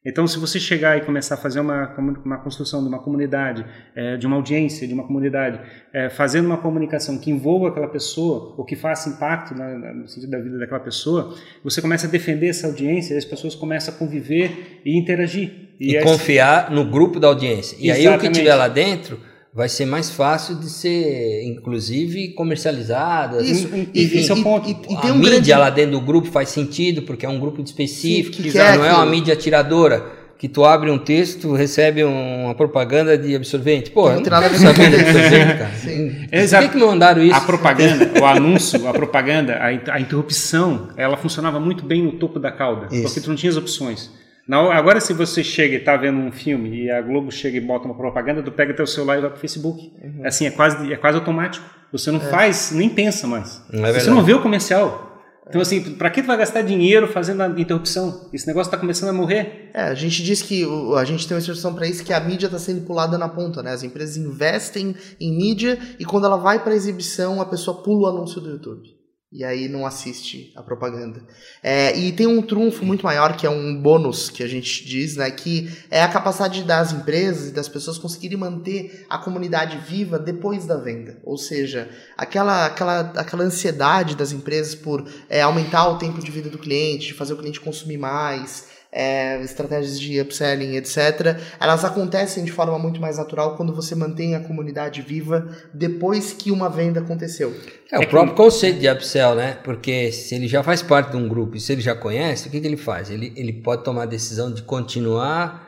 Então, 0.07 0.25
se 0.25 0.39
você 0.39 0.57
chegar 0.57 0.97
e 0.97 1.01
começar 1.01 1.35
a 1.35 1.37
fazer 1.37 1.59
uma, 1.59 1.93
uma 2.23 2.37
construção 2.37 2.81
de 2.81 2.87
uma 2.87 2.99
comunidade, 2.99 3.65
é, 3.93 4.15
de 4.15 4.25
uma 4.25 4.37
audiência, 4.37 4.87
de 4.87 4.93
uma 4.93 5.03
comunidade, 5.05 5.59
é, 5.93 6.09
fazendo 6.09 6.45
uma 6.45 6.57
comunicação 6.57 7.17
que 7.17 7.29
envolva 7.29 7.67
aquela 7.67 7.89
pessoa, 7.89 8.55
ou 8.57 8.63
que 8.63 8.73
faça 8.73 9.09
impacto 9.09 9.53
na, 9.53 9.77
na, 9.77 9.93
no 9.93 10.07
sentido 10.07 10.29
da 10.29 10.39
vida 10.39 10.57
daquela 10.57 10.79
pessoa, 10.79 11.35
você 11.61 11.81
começa 11.81 12.07
a 12.07 12.09
defender 12.09 12.47
essa 12.47 12.67
audiência 12.67 13.15
e 13.15 13.17
as 13.17 13.25
pessoas 13.25 13.53
começam 13.53 13.93
a 13.93 13.97
conviver 13.97 14.79
e 14.85 14.97
interagir. 14.97 15.51
E, 15.77 15.97
e 15.97 16.01
confiar 16.01 16.71
no 16.71 16.85
grupo 16.85 17.19
da 17.19 17.27
audiência. 17.27 17.75
E 17.77 17.89
Exatamente. 17.89 18.07
aí 18.07 18.15
o 18.15 18.19
que 18.19 18.29
tiver 18.29 18.55
lá 18.55 18.69
dentro 18.69 19.19
vai 19.53 19.67
ser 19.67 19.85
mais 19.85 20.09
fácil 20.09 20.55
de 20.55 20.69
ser, 20.69 21.43
inclusive, 21.43 22.29
comercializado. 22.29 23.41
Isso, 23.41 23.67
assim, 23.67 23.89
e, 23.93 24.03
esse 24.03 24.31
é 24.31 24.33
o 24.33 24.43
ponto. 24.43 24.69
E, 24.69 24.77
e, 24.89 24.95
a 24.95 25.13
um 25.13 25.15
mídia 25.15 25.31
grande... 25.31 25.53
lá 25.53 25.69
dentro 25.69 25.91
do 25.91 26.01
grupo 26.01 26.27
faz 26.27 26.49
sentido, 26.49 27.01
porque 27.01 27.25
é 27.25 27.29
um 27.29 27.39
grupo 27.39 27.61
específico, 27.61 28.35
Sim, 28.37 28.43
que 28.43 28.51
que 28.51 28.57
é 28.57 28.77
não 28.77 28.85
é 28.85 28.93
uma 28.93 29.05
mídia 29.05 29.35
tiradora. 29.35 30.17
Que 30.37 30.47
tu 30.47 30.63
abre 30.63 30.91
um 30.91 30.99
texto, 30.99 31.51
recebe 31.53 32.03
uma 32.03 32.53
propaganda 32.53 33.17
de 33.17 33.35
absorvente. 33.35 33.89
Pô, 33.89 34.07
não 34.11 34.21
tem 34.21 34.29
nada 34.29 34.45
a 34.45 34.49
ver 34.49 34.59
de 34.59 34.67
absorvente, 34.67 35.57
cara. 35.57 35.71
Sim. 35.73 36.27
Exato. 36.31 36.63
Por 36.63 36.71
que, 36.71 36.77
que 36.77 36.85
me 36.85 36.91
mandaram 36.91 37.23
isso? 37.23 37.35
A 37.35 37.41
propaganda, 37.41 38.21
o 38.21 38.23
anúncio, 38.23 38.87
a 38.87 38.93
propaganda, 38.93 39.55
a, 39.55 39.95
a 39.95 39.99
interrupção, 39.99 40.89
ela 40.95 41.17
funcionava 41.17 41.59
muito 41.59 41.83
bem 41.83 42.03
no 42.03 42.11
topo 42.11 42.37
da 42.39 42.51
cauda, 42.51 42.85
isso. 42.91 43.01
porque 43.01 43.19
tu 43.19 43.29
não 43.29 43.35
tinha 43.35 43.49
as 43.49 43.57
opções. 43.57 44.11
Não, 44.47 44.71
agora, 44.71 45.01
se 45.01 45.13
você 45.13 45.43
chega 45.43 45.75
e 45.75 45.79
está 45.79 45.97
vendo 45.97 46.19
um 46.19 46.31
filme 46.31 46.85
e 46.85 46.91
a 46.91 47.01
Globo 47.01 47.29
chega 47.31 47.57
e 47.57 47.61
bota 47.61 47.85
uma 47.85 47.95
propaganda, 47.95 48.41
tu 48.41 48.51
pega 48.51 48.73
teu 48.73 48.87
celular 48.87 49.17
e 49.17 49.21
vai 49.21 49.29
para 49.29 49.37
o 49.37 49.39
Facebook. 49.41 49.91
Uhum. 50.01 50.25
Assim, 50.25 50.45
é 50.45 50.51
quase, 50.51 50.91
é 50.91 50.95
quase 50.95 51.17
automático. 51.17 51.65
Você 51.91 52.11
não 52.11 52.19
é. 52.19 52.29
faz, 52.29 52.71
nem 52.71 52.89
pensa 52.89 53.27
mais. 53.27 53.61
Não 53.71 53.85
é 53.85 53.91
você 53.91 54.09
não 54.09 54.23
vê 54.23 54.33
o 54.33 54.41
comercial. 54.41 55.07
Então, 55.49 55.61
assim, 55.61 55.81
para 55.95 56.09
que 56.09 56.21
tu 56.21 56.27
vai 56.27 56.37
gastar 56.37 56.61
dinheiro 56.61 57.07
fazendo 57.07 57.41
a 57.41 57.47
interrupção? 57.47 58.29
Esse 58.33 58.45
negócio 58.47 58.67
está 58.67 58.77
começando 58.77 59.09
a 59.09 59.13
morrer. 59.13 59.69
É, 59.73 59.83
a 59.83 59.95
gente 59.95 60.21
diz 60.21 60.41
que 60.41 60.65
a 60.97 61.05
gente 61.05 61.25
tem 61.25 61.35
uma 61.35 61.39
instrução 61.39 61.73
para 61.73 61.87
isso 61.87 62.03
que 62.03 62.11
a 62.11 62.19
mídia 62.19 62.47
está 62.47 62.59
sendo 62.59 62.81
pulada 62.85 63.17
na 63.17 63.29
ponta, 63.29 63.63
né? 63.63 63.71
As 63.71 63.83
empresas 63.83 64.17
investem 64.17 64.95
em 65.19 65.37
mídia 65.37 65.79
e 65.97 66.03
quando 66.03 66.25
ela 66.25 66.37
vai 66.37 66.61
para 66.61 66.75
exibição, 66.75 67.41
a 67.41 67.45
pessoa 67.45 67.81
pula 67.81 68.11
o 68.11 68.17
anúncio 68.17 68.41
do 68.41 68.49
YouTube. 68.49 68.96
E 69.29 69.43
aí 69.43 69.67
não 69.67 69.85
assiste 69.85 70.53
a 70.55 70.63
propaganda. 70.63 71.21
É, 71.61 71.97
e 71.97 72.13
tem 72.13 72.25
um 72.25 72.41
trunfo 72.41 72.85
muito 72.85 73.03
maior, 73.03 73.35
que 73.35 73.45
é 73.45 73.49
um 73.49 73.75
bônus 73.75 74.29
que 74.29 74.41
a 74.41 74.47
gente 74.47 74.85
diz, 74.85 75.17
né? 75.17 75.29
Que 75.29 75.69
é 75.91 76.01
a 76.01 76.07
capacidade 76.07 76.63
das 76.63 76.93
empresas 76.93 77.49
e 77.49 77.51
das 77.51 77.67
pessoas 77.67 77.97
conseguirem 77.97 78.37
manter 78.37 79.05
a 79.09 79.17
comunidade 79.17 79.79
viva 79.79 80.17
depois 80.17 80.65
da 80.65 80.77
venda. 80.77 81.19
Ou 81.25 81.37
seja, 81.37 81.89
aquela, 82.17 82.67
aquela, 82.67 82.99
aquela 83.17 83.43
ansiedade 83.43 84.15
das 84.15 84.31
empresas 84.31 84.73
por 84.73 85.05
é, 85.29 85.41
aumentar 85.41 85.89
o 85.89 85.97
tempo 85.97 86.23
de 86.23 86.31
vida 86.31 86.49
do 86.49 86.57
cliente, 86.57 87.07
de 87.07 87.13
fazer 87.13 87.33
o 87.33 87.37
cliente 87.37 87.59
consumir 87.59 87.97
mais, 87.97 88.76
é, 88.97 89.39
estratégias 89.43 89.99
de 89.99 90.19
upselling, 90.19 90.75
etc., 90.75 91.37
elas 91.59 91.85
acontecem 91.85 92.43
de 92.43 92.51
forma 92.51 92.79
muito 92.79 92.99
mais 92.99 93.19
natural 93.19 93.55
quando 93.55 93.71
você 93.71 93.93
mantém 93.93 94.33
a 94.33 94.39
comunidade 94.39 95.03
viva 95.03 95.47
depois 95.71 96.33
que 96.33 96.49
uma 96.51 96.67
venda 96.67 96.99
aconteceu. 96.99 97.53
É, 97.91 97.99
o 97.99 98.07
próprio 98.07 98.35
conceito 98.35 98.79
de 98.79 98.89
upsell, 98.89 99.35
né? 99.35 99.59
Porque 99.63 100.11
se 100.11 100.33
ele 100.33 100.47
já 100.47 100.63
faz 100.63 100.81
parte 100.81 101.11
de 101.11 101.17
um 101.17 101.27
grupo 101.27 101.55
e 101.55 101.59
se 101.59 101.71
ele 101.71 101.81
já 101.81 101.93
conhece, 101.93 102.47
o 102.47 102.51
que, 102.51 102.59
que 102.59 102.65
ele 102.65 102.75
faz? 102.75 103.11
Ele, 103.11 103.31
ele 103.35 103.53
pode 103.53 103.83
tomar 103.83 104.03
a 104.03 104.07
decisão 104.07 104.51
de 104.51 104.63
continuar 104.63 105.66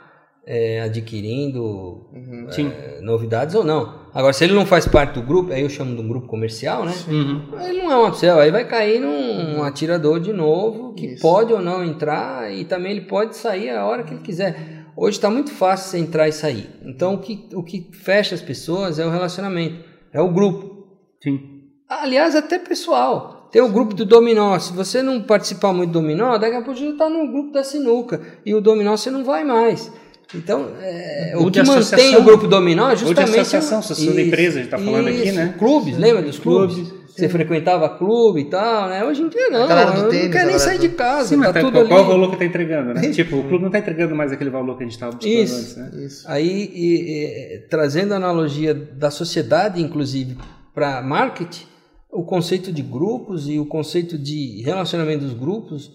é, 0.51 0.81
adquirindo 0.81 2.07
uhum. 2.11 2.47
é, 2.57 2.99
novidades 3.01 3.53
ou 3.53 3.63
não. 3.63 3.99
Agora, 4.11 4.33
se 4.33 4.43
ele 4.43 4.53
não 4.53 4.65
faz 4.65 4.87
parte 4.87 5.13
do 5.13 5.21
grupo, 5.21 5.53
aí 5.53 5.61
eu 5.61 5.69
chamo 5.69 5.95
de 5.95 6.01
um 6.01 6.07
grupo 6.07 6.27
comercial, 6.27 6.83
né? 6.85 6.93
Uhum. 7.07 7.43
Ele 7.61 7.83
não 7.83 7.91
é 7.91 7.97
um 7.97 8.07
upsell, 8.07 8.39
aí 8.39 8.49
vai 8.49 8.65
cair 8.65 8.99
num 8.99 9.61
atirador 9.61 10.19
de 10.19 10.33
novo, 10.33 10.95
que 10.95 11.05
Isso. 11.05 11.21
pode 11.21 11.53
ou 11.53 11.61
não 11.61 11.85
entrar 11.85 12.51
e 12.51 12.65
também 12.65 12.93
ele 12.93 13.01
pode 13.01 13.37
sair 13.37 13.69
a 13.69 13.85
hora 13.85 14.03
que 14.03 14.11
ele 14.15 14.23
quiser. 14.23 14.87
Hoje 14.97 15.17
está 15.17 15.29
muito 15.29 15.51
fácil 15.51 15.91
você 15.91 15.99
entrar 15.99 16.27
e 16.27 16.31
sair. 16.31 16.67
Então, 16.83 17.13
o 17.13 17.19
que, 17.19 17.47
o 17.53 17.61
que 17.61 17.87
fecha 17.93 18.33
as 18.33 18.41
pessoas 18.41 18.97
é 18.97 19.05
o 19.05 19.11
relacionamento, 19.11 19.85
é 20.11 20.19
o 20.19 20.33
grupo. 20.33 20.87
Sim. 21.21 21.59
Aliás, 21.87 22.35
até 22.35 22.57
pessoal. 22.57 23.49
Tem 23.51 23.61
o 23.61 23.69
grupo 23.69 23.93
do 23.93 24.05
dominó. 24.05 24.57
Se 24.57 24.73
você 24.73 25.03
não 25.03 25.21
participar 25.21 25.73
muito 25.73 25.91
do 25.91 26.01
dominó, 26.01 26.37
daqui 26.37 26.55
a 26.55 26.61
pouco 26.61 26.79
você 26.79 26.87
está 26.87 27.07
no 27.07 27.31
grupo 27.31 27.51
da 27.51 27.63
sinuca. 27.63 28.19
E 28.45 28.53
o 28.53 28.61
dominó 28.61 28.97
você 28.97 29.09
não 29.11 29.23
vai 29.23 29.43
mais. 29.43 29.91
Então, 30.33 30.73
é, 30.79 31.33
o 31.35 31.49
que 31.49 31.63
mantém 31.63 32.15
o 32.15 32.23
grupo 32.23 32.47
dominó 32.47 32.91
é 32.91 32.95
justamente... 32.95 33.29
Ou 33.29 33.33
de 33.33 33.39
associação, 33.39 33.79
associação 33.79 34.15
da 34.15 34.21
empresa, 34.21 34.59
a 34.59 34.63
gente 34.63 34.73
está 34.73 34.77
falando 34.77 35.09
isso, 35.09 35.21
aqui, 35.21 35.31
né? 35.31 35.55
Clubes, 35.57 35.97
lembra 35.97 36.21
dos 36.21 36.37
clubes? 36.37 36.75
clubes 36.75 36.99
você 37.19 37.29
frequentava 37.29 37.89
clube 37.97 38.41
e 38.41 38.45
tal, 38.45 38.89
né? 38.89 39.03
Hoje 39.03 39.21
em 39.21 39.29
dia 39.29 39.49
não, 39.49 39.69
eu 39.69 40.09
tênis, 40.09 40.25
não 40.25 40.31
quero 40.31 40.47
nem 40.47 40.59
sair 40.59 40.79
de 40.79 40.89
casa, 40.89 41.29
Sim, 41.29 41.41
tá, 41.41 41.53
tá 41.53 41.59
tudo 41.59 41.71
qual, 41.71 41.81
ali. 41.81 41.89
Qual 41.89 42.03
o 42.03 42.07
valor 42.07 42.27
que 42.29 42.35
está 42.35 42.45
entregando, 42.45 42.93
né? 42.93 43.09
tipo, 43.11 43.37
o 43.37 43.43
clube 43.43 43.59
não 43.59 43.67
está 43.67 43.79
entregando 43.79 44.15
mais 44.15 44.31
aquele 44.31 44.49
valor 44.49 44.77
que 44.77 44.83
a 44.83 44.85
gente 44.85 44.93
estava 44.93 45.11
buscando 45.11 45.33
isso, 45.33 45.55
antes, 45.55 45.75
né? 45.75 46.05
Isso. 46.05 46.25
Aí, 46.27 46.71
e, 46.73 47.55
e, 47.55 47.59
trazendo 47.69 48.13
a 48.13 48.17
analogia 48.17 48.73
da 48.73 49.11
sociedade, 49.11 49.81
inclusive, 49.81 50.37
para 50.73 51.01
marketing, 51.01 51.65
o 52.11 52.23
conceito 52.23 52.71
de 52.71 52.81
grupos 52.81 53.47
e 53.49 53.59
o 53.59 53.65
conceito 53.65 54.17
de 54.17 54.61
relacionamento 54.63 55.25
dos 55.25 55.33
grupos 55.33 55.91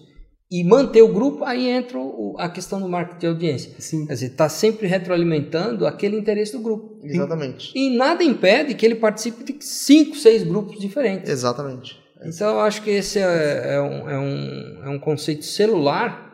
e 0.49 0.63
manter 0.63 1.01
o 1.01 1.11
grupo, 1.11 1.43
aí 1.43 1.67
entra 1.67 1.99
a 2.37 2.47
questão 2.47 2.79
do 2.79 2.87
marketing 2.87 3.19
de 3.19 3.27
audiência. 3.27 3.71
Sim. 3.79 4.05
Quer 4.05 4.13
dizer, 4.13 4.25
está 4.27 4.47
sempre 4.47 4.87
retroalimentando 4.87 5.87
aquele 5.87 6.17
interesse 6.17 6.51
do 6.51 6.59
grupo. 6.59 6.99
Exatamente. 7.03 7.71
E, 7.75 7.87
e, 7.87 7.97
nada 7.97 8.23
impede 8.23 8.75
que 8.75 8.85
ele 8.85 8.95
participe 8.95 9.43
de 9.43 9.65
cinco, 9.65 10.15
seis 10.15 10.43
grupos 10.43 10.79
diferentes. 10.79 11.29
Exatamente. 11.29 11.97
Então, 12.23 12.53
eu 12.53 12.59
acho 12.59 12.81
que 12.81 12.91
esse 12.91 13.19
é, 13.19 13.75
é, 13.75 13.81
um, 13.81 14.09
é, 14.09 14.19
um, 14.19 14.83
é 14.85 14.89
um 14.89 14.99
conceito 14.99 15.45
celular 15.45 16.25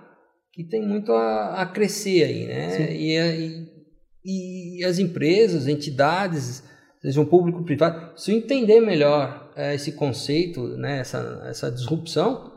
que 0.54 0.64
tem 0.64 0.86
muito 0.86 1.12
a, 1.14 1.62
a 1.62 1.66
crescer 1.66 2.24
aí, 2.24 2.46
né? 2.46 2.94
E, 2.94 3.18
e, 4.26 4.80
e, 4.80 4.86
as 4.86 5.00
empresas, 5.00 5.68
entidades, 5.68 6.64
seja 7.02 7.20
um 7.20 7.26
público 7.26 7.64
privado, 7.64 8.18
se 8.20 8.32
entender 8.34 8.82
melhor 8.82 9.52
é, 9.56 9.74
esse 9.74 9.94
conceito, 9.94 10.68
né, 10.78 11.00
essa, 11.00 11.44
essa 11.46 11.72
disrupção, 11.72 12.51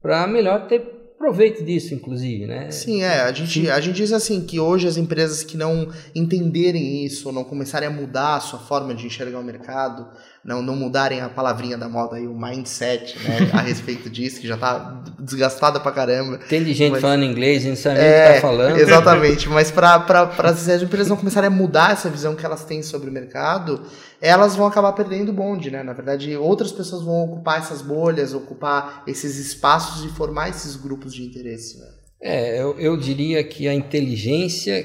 para 0.00 0.26
melhor 0.26 0.66
ter 0.66 0.98
proveito 1.18 1.64
disso, 1.64 1.92
inclusive, 1.92 2.46
né? 2.46 2.70
Sim, 2.70 3.02
é. 3.02 3.22
A 3.22 3.32
gente, 3.32 3.68
a 3.68 3.80
gente 3.80 3.96
diz 3.96 4.12
assim 4.12 4.46
que 4.46 4.60
hoje 4.60 4.86
as 4.86 4.96
empresas 4.96 5.42
que 5.42 5.56
não 5.56 5.88
entenderem 6.14 7.04
isso, 7.04 7.32
não 7.32 7.42
começarem 7.42 7.88
a 7.88 7.90
mudar 7.90 8.36
a 8.36 8.40
sua 8.40 8.60
forma 8.60 8.94
de 8.94 9.06
enxergar 9.06 9.40
o 9.40 9.44
mercado, 9.44 10.08
não, 10.48 10.62
não 10.62 10.74
mudarem 10.74 11.20
a 11.20 11.28
palavrinha 11.28 11.76
da 11.76 11.90
moda 11.90 12.16
aí, 12.16 12.26
o 12.26 12.34
mindset, 12.34 13.18
né, 13.18 13.50
a 13.52 13.60
respeito 13.60 14.08
disso, 14.08 14.40
que 14.40 14.48
já 14.48 14.56
tá 14.56 15.02
desgastada 15.18 15.78
pra 15.78 15.92
caramba. 15.92 16.38
Tem 16.38 16.64
de 16.64 16.72
gente 16.72 16.92
mas, 16.92 17.02
falando 17.02 17.22
inglês, 17.22 17.62
a 17.66 17.68
gente 17.68 17.78
sabe 17.78 18.00
é, 18.00 18.02
o 18.02 18.28
que 18.28 18.34
tá 18.34 18.40
falando. 18.40 18.78
Exatamente, 18.78 19.46
mas 19.50 19.70
para 19.70 20.32
as 20.38 20.82
empresas 20.82 21.08
não 21.08 21.18
começarem 21.18 21.48
a 21.48 21.50
mudar 21.50 21.92
essa 21.92 22.08
visão 22.08 22.34
que 22.34 22.46
elas 22.46 22.64
têm 22.64 22.82
sobre 22.82 23.10
o 23.10 23.12
mercado, 23.12 23.82
elas 24.22 24.56
vão 24.56 24.66
acabar 24.66 24.94
perdendo 24.94 25.28
o 25.28 25.34
bonde, 25.34 25.70
né? 25.70 25.82
Na 25.82 25.92
verdade, 25.92 26.34
outras 26.34 26.72
pessoas 26.72 27.02
vão 27.02 27.24
ocupar 27.24 27.58
essas 27.58 27.82
bolhas, 27.82 28.32
ocupar 28.32 29.02
esses 29.06 29.36
espaços 29.36 30.02
e 30.06 30.08
formar 30.16 30.48
esses 30.48 30.76
grupos 30.76 31.12
de 31.12 31.24
interesse, 31.24 31.78
né? 31.78 31.86
É, 32.22 32.60
eu, 32.60 32.80
eu 32.80 32.96
diria 32.96 33.44
que 33.44 33.68
a 33.68 33.74
inteligência 33.74 34.82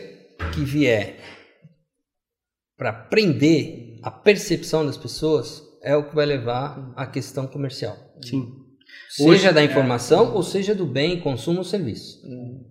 que 0.53 0.59
vier 0.59 1.19
para 2.77 2.89
aprender 2.89 3.82
a 4.03 4.11
percepção 4.11 4.85
das 4.85 4.97
pessoas 4.97 5.63
é 5.81 5.95
o 5.95 6.03
que 6.03 6.13
vai 6.13 6.25
levar 6.25 6.93
à 6.95 7.05
questão 7.07 7.47
comercial. 7.47 7.95
Sim. 8.21 8.51
Seja 9.09 9.29
hoje, 9.29 9.51
da 9.51 9.61
é. 9.61 9.65
informação 9.65 10.27
é... 10.27 10.29
ou 10.31 10.43
seja 10.43 10.75
do 10.75 10.85
bem, 10.85 11.21
consumo 11.21 11.59
ou 11.59 11.63
serviço. 11.63 12.21
Hum. 12.25 12.65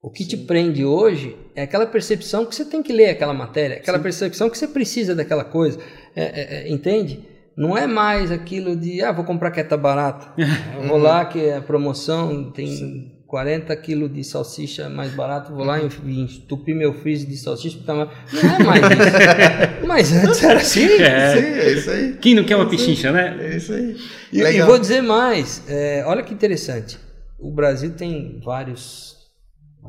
O 0.00 0.10
que 0.10 0.22
Sim. 0.22 0.30
te 0.30 0.36
prende 0.38 0.84
hoje 0.84 1.36
é 1.54 1.62
aquela 1.62 1.86
percepção 1.86 2.46
que 2.46 2.54
você 2.54 2.64
tem 2.64 2.82
que 2.82 2.92
ler 2.92 3.10
aquela 3.10 3.34
matéria, 3.34 3.76
aquela 3.76 3.98
Sim. 3.98 4.02
percepção 4.02 4.48
que 4.48 4.56
você 4.56 4.66
precisa 4.66 5.14
daquela 5.14 5.44
coisa. 5.44 5.78
É, 6.16 6.22
é, 6.22 6.54
é 6.62 6.72
entende? 6.72 7.22
Não 7.56 7.76
é 7.76 7.86
mais 7.86 8.30
aquilo 8.30 8.76
de, 8.76 9.02
ah, 9.02 9.12
vou 9.12 9.24
comprar 9.24 9.50
que 9.50 9.62
tá 9.62 9.76
barata. 9.76 10.32
vou 10.86 10.96
lá 10.96 11.24
que 11.26 11.50
a 11.50 11.60
promoção 11.60 12.50
tem 12.52 12.66
Sim. 12.68 13.17
40 13.28 13.76
quilos 13.76 14.10
de 14.10 14.24
salsicha 14.24 14.88
mais 14.88 15.12
barato, 15.12 15.54
vou 15.54 15.62
lá 15.62 15.78
e 15.78 15.84
entupir 15.84 16.74
meu 16.74 16.94
freezer 16.94 17.28
de 17.28 17.36
salsicha. 17.36 17.78
Tá 17.84 17.94
mais... 17.94 18.08
Não 18.32 18.54
é 18.54 18.58
mais 18.64 18.82
isso. 18.90 19.86
Mas 19.86 20.12
antes 20.24 20.42
era 20.42 20.58
assim. 20.58 20.84
É. 20.84 21.36
Sim, 21.36 21.44
é 21.44 21.72
isso 21.72 21.90
aí. 21.90 22.16
Quem 22.16 22.34
não 22.34 22.44
quer 22.44 22.56
uma 22.56 22.64
é 22.64 22.70
pichincha, 22.70 23.12
né? 23.12 23.36
É 23.38 23.56
isso 23.56 23.74
aí. 23.74 23.96
E, 24.32 24.40
e 24.40 24.62
vou 24.62 24.78
dizer 24.78 25.02
mais, 25.02 25.62
é, 25.68 26.02
olha 26.06 26.22
que 26.22 26.32
interessante. 26.32 26.98
O 27.38 27.52
Brasil 27.52 27.94
tem 27.94 28.40
vários, 28.42 29.14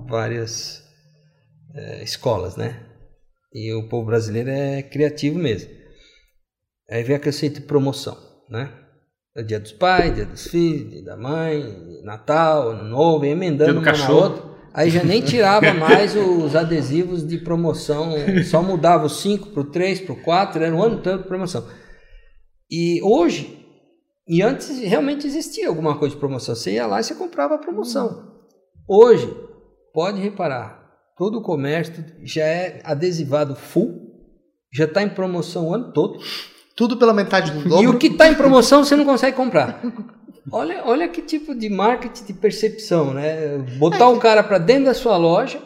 várias 0.05 0.83
é, 1.73 2.03
escolas, 2.03 2.57
né? 2.57 2.77
E 3.53 3.73
o 3.73 3.87
povo 3.87 4.07
brasileiro 4.07 4.49
é 4.49 4.83
criativo 4.83 5.39
mesmo. 5.39 5.69
Aí 6.91 7.03
vem 7.03 7.15
a 7.15 7.19
conceito 7.19 7.61
de 7.61 7.65
promoção, 7.65 8.17
né? 8.49 8.69
É 9.39 9.43
dia 9.43 9.57
dos 9.57 9.71
pais, 9.71 10.13
dia 10.13 10.25
dos 10.25 10.47
filhos, 10.47 10.91
dia 10.91 11.01
da 11.01 11.15
mãe, 11.15 12.01
Natal, 12.03 12.71
Ano 12.71 12.83
Novo, 12.83 13.23
emendando 13.23 13.79
um 13.79 13.81
na 13.81 14.09
outra. 14.09 14.43
Aí 14.73 14.89
já 14.89 15.01
nem 15.01 15.21
tirava 15.21 15.73
mais 15.73 16.13
os 16.13 16.57
adesivos 16.57 17.25
de 17.25 17.37
promoção, 17.37 18.11
só 18.43 18.61
mudava 18.61 19.05
o 19.05 19.09
5 19.09 19.51
para 19.51 19.61
o 19.61 19.71
3, 19.71 20.01
para 20.01 20.13
o 20.13 20.21
4, 20.21 20.61
era 20.61 20.75
o 20.75 20.83
ano 20.83 21.01
todo 21.01 21.21
de 21.21 21.27
promoção. 21.29 21.65
E 22.69 23.01
hoje, 23.01 23.65
e 24.27 24.41
antes 24.41 24.77
realmente 24.81 25.25
existia 25.25 25.69
alguma 25.69 25.97
coisa 25.97 26.15
de 26.15 26.19
promoção, 26.19 26.53
você 26.53 26.73
ia 26.73 26.85
lá 26.85 26.99
e 26.99 27.03
você 27.05 27.15
comprava 27.15 27.55
a 27.55 27.59
promoção. 27.59 28.33
Hoje, 28.85 29.33
pode 29.93 30.19
reparar, 30.19 30.83
todo 31.17 31.37
o 31.37 31.41
comércio 31.41 32.03
já 32.23 32.43
é 32.43 32.81
adesivado 32.83 33.55
full, 33.55 34.01
já 34.73 34.83
está 34.83 35.01
em 35.01 35.09
promoção 35.09 35.69
o 35.69 35.73
ano 35.73 35.93
todo. 35.93 36.19
Tudo 36.79 36.95
pela 36.95 37.13
metade 37.13 37.51
do 37.51 37.67
dobro. 37.67 37.83
E 37.83 37.87
o 37.89 37.97
que 37.97 38.07
está 38.07 38.29
em 38.29 38.35
promoção 38.35 38.85
você 38.85 38.95
não 38.95 39.03
consegue 39.03 39.35
comprar. 39.35 39.81
Olha, 40.49 40.81
olha 40.85 41.09
que 41.09 41.21
tipo 41.21 41.53
de 41.53 41.67
marketing 41.69 42.23
de 42.23 42.33
percepção, 42.33 43.13
né? 43.13 43.57
Botar 43.77 44.07
o 44.07 44.13
um 44.13 44.17
cara 44.17 44.41
para 44.41 44.57
dentro 44.57 44.85
da 44.85 44.93
sua 44.93 45.17
loja, 45.17 45.61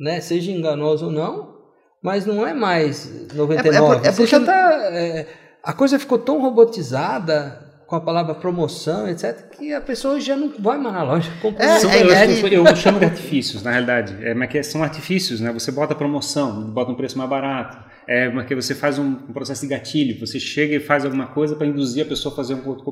né? 0.00 0.18
Seja 0.22 0.50
enganoso 0.50 1.04
ou 1.04 1.12
não, 1.12 1.56
mas 2.02 2.24
não 2.24 2.46
é 2.46 2.54
mais 2.54 3.28
99. 3.34 4.06
É, 4.06 4.08
é, 4.08 4.10
é 4.10 4.12
porque... 4.12 4.40
tá, 4.40 4.70
é, 4.90 5.26
a 5.62 5.74
coisa 5.74 5.98
ficou 5.98 6.16
tão 6.16 6.40
robotizada 6.40 7.62
com 7.86 7.94
a 7.94 8.00
palavra 8.00 8.34
promoção, 8.34 9.06
etc., 9.06 9.50
que 9.50 9.74
a 9.74 9.82
pessoa 9.82 10.18
já 10.18 10.34
não 10.34 10.50
vai 10.58 10.78
mais 10.78 10.94
na 10.94 11.02
loja. 11.02 11.30
É, 11.58 11.66
é, 11.66 12.56
eu, 12.56 12.64
eu, 12.64 12.74
chamo 12.74 12.98
de 12.98 13.04
artifícios, 13.04 13.62
na 13.62 13.70
realidade. 13.70 14.16
É, 14.22 14.32
mas 14.32 14.66
são 14.66 14.82
artifícios, 14.82 15.40
né? 15.40 15.52
Você 15.52 15.70
bota 15.70 15.94
promoção, 15.94 16.62
bota 16.70 16.90
um 16.90 16.94
preço 16.94 17.18
mais 17.18 17.28
barato 17.28 17.95
é 18.08 18.30
porque 18.30 18.54
você 18.54 18.74
faz 18.74 18.98
um, 18.98 19.14
processo 19.14 19.62
de 19.62 19.68
gatilho, 19.68 20.18
você 20.18 20.38
chega 20.38 20.76
e 20.76 20.80
faz 20.80 21.04
alguma 21.04 21.26
coisa 21.26 21.56
para 21.56 21.66
induzir 21.66 22.04
a 22.04 22.06
pessoa 22.06 22.32
a 22.32 22.36
fazer 22.36 22.54
um 22.54 22.68
outro, 22.68 22.84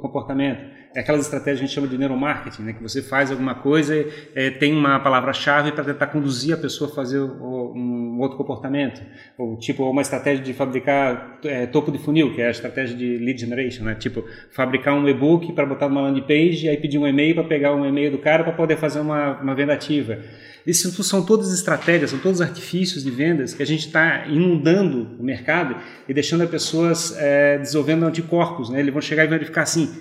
comportamento. 0.00 0.64
É 0.94 1.00
aquelas 1.00 1.22
estratégias 1.22 1.58
que 1.58 1.64
a 1.64 1.66
gente 1.66 1.74
chama 1.74 1.88
de 1.88 1.98
neuromarketing, 1.98 2.62
né? 2.62 2.72
que 2.72 2.82
você 2.82 3.02
faz 3.02 3.32
alguma 3.32 3.56
coisa, 3.56 4.06
é, 4.34 4.50
tem 4.50 4.72
uma 4.72 5.00
palavra-chave 5.00 5.72
para 5.72 5.82
tentar 5.82 6.06
conduzir 6.06 6.54
a 6.54 6.56
pessoa 6.56 6.88
a 6.88 6.94
fazer 6.94 7.18
um 7.18 8.20
outro 8.20 8.36
comportamento. 8.36 9.02
Ou, 9.36 9.56
tipo, 9.58 9.82
uma 9.90 10.02
estratégia 10.02 10.44
de 10.44 10.54
fabricar 10.54 11.40
é, 11.44 11.66
topo 11.66 11.90
de 11.90 11.98
funil, 11.98 12.32
que 12.32 12.40
é 12.40 12.46
a 12.46 12.50
estratégia 12.50 12.96
de 12.96 13.16
lead 13.18 13.40
generation, 13.40 13.82
né? 13.82 13.96
Tipo, 13.96 14.24
fabricar 14.52 14.94
um 14.94 15.08
e-book 15.08 15.52
para 15.52 15.66
botar 15.66 15.88
numa 15.88 16.02
landing 16.02 16.22
page 16.22 16.66
e 16.66 16.68
aí 16.68 16.76
pedir 16.76 16.98
um 16.98 17.06
e-mail 17.06 17.34
para 17.34 17.44
pegar 17.44 17.74
um 17.74 17.84
e-mail 17.84 18.12
do 18.12 18.18
cara 18.18 18.44
para 18.44 18.52
poder 18.52 18.76
fazer 18.76 19.00
uma, 19.00 19.40
uma 19.40 19.54
venda 19.54 19.72
ativa. 19.72 20.20
Isso 20.66 21.02
são 21.02 21.24
todas 21.24 21.52
estratégias, 21.52 22.10
são 22.10 22.18
todos 22.18 22.40
artifícios 22.40 23.04
de 23.04 23.10
vendas 23.10 23.52
que 23.52 23.62
a 23.62 23.66
gente 23.66 23.86
está 23.86 24.26
inundando 24.26 25.16
o 25.18 25.22
mercado 25.22 25.76
e 26.08 26.14
deixando 26.14 26.42
as 26.42 26.50
pessoas 26.50 27.14
é, 27.18 27.58
desenvolvendo 27.58 28.06
anticorpos. 28.06 28.70
Né? 28.70 28.80
Eles 28.80 28.92
vão 28.92 29.02
chegar 29.02 29.24
e 29.24 29.28
verificar 29.28 29.62
assim, 29.62 29.94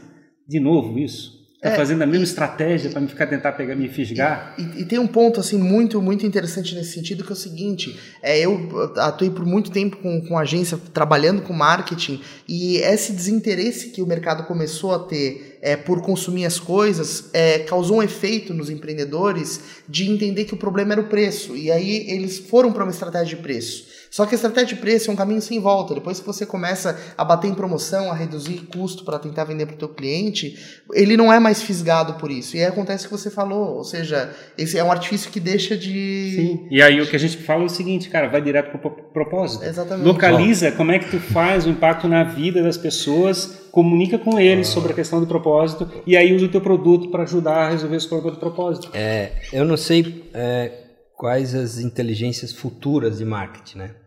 de 0.48 0.60
novo 0.60 0.98
isso. 0.98 1.43
Tá 1.64 1.70
é, 1.70 1.76
fazendo 1.78 2.02
a 2.02 2.06
mesma 2.06 2.26
e, 2.26 2.28
estratégia 2.28 2.90
para 2.90 3.00
me 3.00 3.08
ficar 3.08 3.26
tentar 3.26 3.54
pegar 3.54 3.74
me 3.74 3.88
fisgar. 3.88 4.54
E, 4.58 4.82
e, 4.82 4.86
tem 4.86 5.00
um 5.00 5.08
ponto 5.08 5.40
assim 5.40 5.58
muito 5.58 6.02
muito 6.02 6.26
interessante 6.26 6.76
nesse 6.76 6.92
sentido 6.92 7.24
que 7.24 7.30
é 7.30 7.34
o 7.34 7.38
seguinte: 7.38 7.98
é 8.22 8.38
eu 8.38 8.92
atuei 8.98 9.30
por 9.30 9.46
muito 9.46 9.72
tempo 9.72 9.96
com, 9.96 10.20
com 10.20 10.38
agência 10.38 10.78
trabalhando 10.94 11.42
com 11.42 11.54
marketing 11.54 12.22
e 12.50 12.80
esse 12.80 13.14
desinteresse 13.14 13.92
que 13.92 14.02
o 14.02 14.06
mercado 14.06 14.44
começou 14.46 14.94
a 14.94 15.00
ter 15.00 15.58
é, 15.62 15.78
por 15.78 16.02
consumir 16.02 16.46
as 16.46 16.60
coisas 16.60 17.30
é, 17.32 17.60
causou 17.60 18.00
um 18.00 18.04
efeito 18.04 18.54
nos 18.54 18.70
empreendedores 18.70 19.62
de 19.88 20.12
entender 20.12 20.44
que 20.44 20.54
o 20.54 20.58
problema 20.58 20.92
era 20.92 21.02
o 21.02 21.08
preço 21.08 21.56
e 21.56 21.72
aí 21.72 22.10
eles 22.10 22.40
foram 22.40 22.74
para 22.74 22.84
uma 22.84 22.92
estratégia 22.92 23.38
de 23.38 23.42
preço. 23.42 23.93
Só 24.14 24.28
que 24.28 24.36
a 24.36 24.38
estratégia 24.38 24.76
de 24.76 24.76
preço 24.76 25.10
é 25.10 25.14
um 25.14 25.16
caminho 25.16 25.42
sem 25.42 25.60
volta. 25.60 25.96
Depois 25.96 26.20
que 26.20 26.26
você 26.28 26.46
começa 26.46 26.96
a 27.18 27.26
bater 27.26 27.48
em 27.48 27.56
promoção, 27.56 28.12
a 28.12 28.14
reduzir 28.14 28.68
custo 28.72 29.04
para 29.04 29.18
tentar 29.18 29.44
vender 29.44 29.66
para 29.66 29.74
o 29.74 29.78
teu 29.80 29.90
cliente, 29.90 30.56
ele 30.94 31.18
não 31.18 31.34
é 31.34 31.40
mais 31.40 31.64
fisgado 31.64 32.14
por 32.14 32.30
isso. 32.30 32.56
E 32.56 32.60
aí 32.60 32.68
acontece 32.68 33.08
o 33.08 33.10
que 33.10 33.18
você 33.18 33.32
falou, 33.32 33.76
ou 33.76 33.84
seja, 33.84 34.32
esse 34.56 34.78
é 34.78 34.84
um 34.84 34.92
artifício 34.92 35.32
que 35.32 35.40
deixa 35.40 35.76
de... 35.76 36.34
Sim, 36.36 36.68
e 36.70 36.80
aí 36.80 37.02
o 37.02 37.10
que 37.10 37.16
a 37.16 37.20
gente 37.20 37.38
fala 37.38 37.64
é 37.64 37.66
o 37.66 37.70
seguinte, 37.70 38.08
cara, 38.08 38.28
vai 38.28 38.40
direto 38.40 38.78
para 38.78 38.88
o 38.88 38.92
propósito. 38.92 39.66
Exatamente. 39.66 40.06
Localiza 40.06 40.72
como 40.74 40.92
é 40.92 41.00
que 41.00 41.10
tu 41.10 41.20
faz 41.20 41.66
o 41.66 41.70
impacto 41.72 42.08
na 42.08 42.24
vida 42.24 42.62
das 42.62 42.78
pessoas, 42.78 43.64
comunica 43.72 44.20
com 44.20 44.40
eles 44.40 44.68
sobre 44.68 44.92
a 44.92 44.96
questão 44.96 45.22
do 45.22 45.26
propósito 45.26 45.90
e 46.06 46.16
aí 46.16 46.36
usa 46.36 46.46
o 46.46 46.50
teu 46.50 46.62
produto 46.62 47.10
para 47.10 47.24
ajudar 47.24 47.66
a 47.66 47.70
resolver 47.72 47.96
esse 47.96 48.08
problema 48.08 48.36
do 48.36 48.40
propósito. 48.40 48.92
É, 48.94 49.32
eu 49.52 49.66
não 49.66 49.76
sei 49.76 50.30
é, 50.36 50.72
quais 51.18 51.56
as 51.56 51.80
inteligências 51.80 52.54
futuras 52.54 53.18
de 53.18 53.26
marketing, 53.26 53.80
né? 53.80 54.03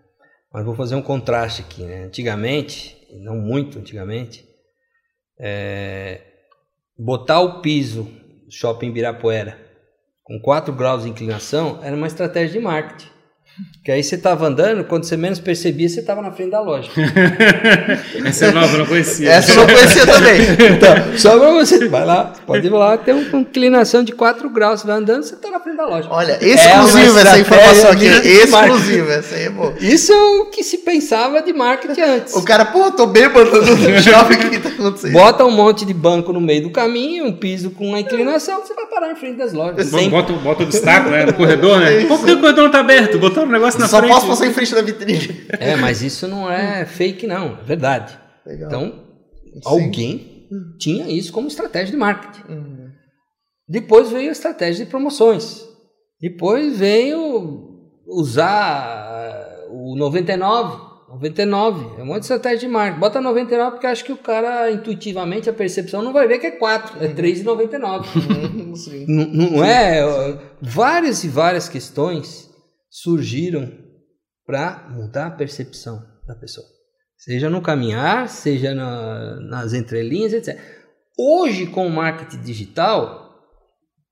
Mas 0.56 0.64
vou 0.64 0.74
fazer 0.74 0.94
um 0.94 1.02
contraste 1.02 1.60
aqui. 1.60 1.82
Né? 1.82 2.04
Antigamente, 2.04 2.96
não 3.20 3.36
muito 3.36 3.78
antigamente, 3.78 4.42
é, 5.38 6.22
botar 6.98 7.40
o 7.40 7.60
piso 7.60 8.10
shopping 8.48 8.86
Ibirapuera 8.88 9.60
com 10.24 10.40
4 10.40 10.72
graus 10.72 11.02
de 11.02 11.10
inclinação 11.10 11.78
era 11.82 11.94
uma 11.94 12.06
estratégia 12.06 12.58
de 12.58 12.64
marketing. 12.64 13.10
Que 13.82 13.92
aí 13.92 14.02
você 14.02 14.16
estava 14.16 14.48
andando, 14.48 14.84
quando 14.84 15.04
você 15.04 15.16
menos 15.16 15.38
percebia, 15.38 15.88
você 15.88 16.00
estava 16.00 16.20
na 16.20 16.32
frente 16.32 16.50
da 16.50 16.60
loja. 16.60 16.90
Essa 18.26 18.46
é 18.46 18.50
nova, 18.50 18.72
eu 18.74 18.78
não 18.80 18.86
conhecia. 18.86 19.30
Essa 19.30 19.52
eu 19.52 19.56
não 19.58 19.66
conhecia 19.66 20.04
também. 20.04 20.40
Então, 20.76 21.16
só 21.16 21.38
para 21.38 21.52
você, 21.52 21.88
vai 21.88 22.04
lá, 22.04 22.32
pode 22.44 22.66
ir 22.66 22.70
lá, 22.70 22.98
tem 22.98 23.14
uma 23.14 23.40
inclinação 23.40 24.02
de 24.02 24.12
4 24.12 24.50
graus, 24.50 24.80
você 24.80 24.88
vai 24.88 24.96
andando, 24.96 25.22
você 25.22 25.34
está 25.34 25.50
na 25.50 25.60
frente 25.60 25.76
da 25.76 25.86
loja. 25.86 26.08
Olha, 26.10 26.32
exclusiva 26.44 27.18
é 27.18 27.22
essa 27.22 27.38
informação 27.38 27.90
aqui. 27.92 28.06
Exclusiva, 28.06 29.12
essa 29.12 29.36
aí 29.36 29.44
é 29.44 29.50
boa. 29.50 29.74
Isso 29.80 30.12
é 30.12 30.16
o 30.16 30.46
que 30.46 30.62
se 30.62 30.78
pensava 30.78 31.40
de 31.40 31.52
marketing 31.52 32.00
antes. 32.00 32.34
O 32.34 32.42
cara, 32.42 32.64
pô, 32.64 32.90
tô 32.90 33.06
bêbado 33.06 33.50
no 33.62 33.62
shopping, 34.02 34.34
o 34.34 34.50
que 34.50 34.56
está 34.56 34.68
acontecendo? 34.68 35.12
Bota 35.12 35.44
um 35.44 35.52
monte 35.52 35.86
de 35.86 35.94
banco 35.94 36.32
no 36.32 36.40
meio 36.40 36.64
do 36.64 36.70
caminho, 36.70 37.24
um 37.24 37.32
piso 37.32 37.70
com 37.70 37.88
uma 37.88 38.00
inclinação, 38.00 38.60
você 38.60 38.74
vai 38.74 38.86
parar 38.86 39.12
em 39.12 39.16
frente 39.16 39.38
das 39.38 39.52
lojas. 39.52 39.90
Bota, 40.10 40.32
bota 40.32 40.64
o 40.64 40.66
destaque 40.66 41.08
né, 41.08 41.24
no 41.24 41.32
corredor, 41.32 41.78
né? 41.78 42.04
Por 42.04 42.24
que 42.24 42.32
o 42.32 42.40
corredor 42.40 42.62
não 42.62 42.66
está 42.66 42.80
aberto? 42.80 43.18
Botou 43.18 43.45
um 43.48 43.52
negócio 43.52 43.80
na 43.80 43.88
Só 43.88 43.98
frente. 43.98 44.10
Só 44.10 44.16
posso 44.16 44.28
passar 44.28 44.46
em 44.46 44.52
frente 44.52 44.74
da 44.74 44.82
vitrine. 44.82 45.46
É, 45.58 45.76
mas 45.76 46.02
isso 46.02 46.26
não 46.26 46.50
é 46.50 46.84
fake, 46.84 47.26
não. 47.26 47.58
É 47.60 47.64
verdade. 47.64 48.18
Legal. 48.44 48.68
Então, 48.68 49.04
Sim. 49.54 49.60
alguém 49.64 50.48
tinha 50.78 51.08
isso 51.08 51.32
como 51.32 51.48
estratégia 51.48 51.90
de 51.90 51.96
marketing. 51.96 52.52
Uhum. 52.52 52.90
Depois 53.68 54.10
veio 54.10 54.28
a 54.28 54.32
estratégia 54.32 54.84
de 54.84 54.90
promoções. 54.90 55.64
Depois 56.20 56.78
veio 56.78 57.80
usar 58.06 59.66
o 59.70 59.96
99. 59.96 60.86
99, 61.08 62.00
é 62.00 62.02
uma 62.02 62.18
estratégia 62.18 62.58
de 62.58 62.68
marketing. 62.68 63.00
Bota 63.00 63.20
99 63.20 63.70
porque 63.72 63.86
acho 63.86 64.04
que 64.04 64.12
o 64.12 64.16
cara, 64.16 64.70
intuitivamente, 64.70 65.48
a 65.48 65.52
percepção 65.52 66.02
não 66.02 66.12
vai 66.12 66.26
ver 66.26 66.38
que 66.38 66.46
é 66.46 66.50
4, 66.50 67.04
é 67.04 67.08
3,99. 67.08 68.06
Uhum. 68.16 68.74
não, 69.08 69.50
não 69.50 69.64
é? 69.64 70.36
Várias 70.60 71.22
e 71.24 71.28
várias 71.28 71.68
questões 71.68 72.45
surgiram 72.96 73.70
para 74.46 74.88
mudar 74.88 75.26
a 75.26 75.30
percepção 75.30 76.02
da 76.26 76.34
pessoa. 76.34 76.66
Seja 77.18 77.50
no 77.50 77.60
caminhar, 77.60 78.26
seja 78.26 78.74
na, 78.74 79.38
nas 79.40 79.74
entrelinhas, 79.74 80.32
etc. 80.32 80.58
Hoje, 81.18 81.66
com 81.66 81.86
o 81.86 81.90
marketing 81.90 82.42
digital, 82.42 83.34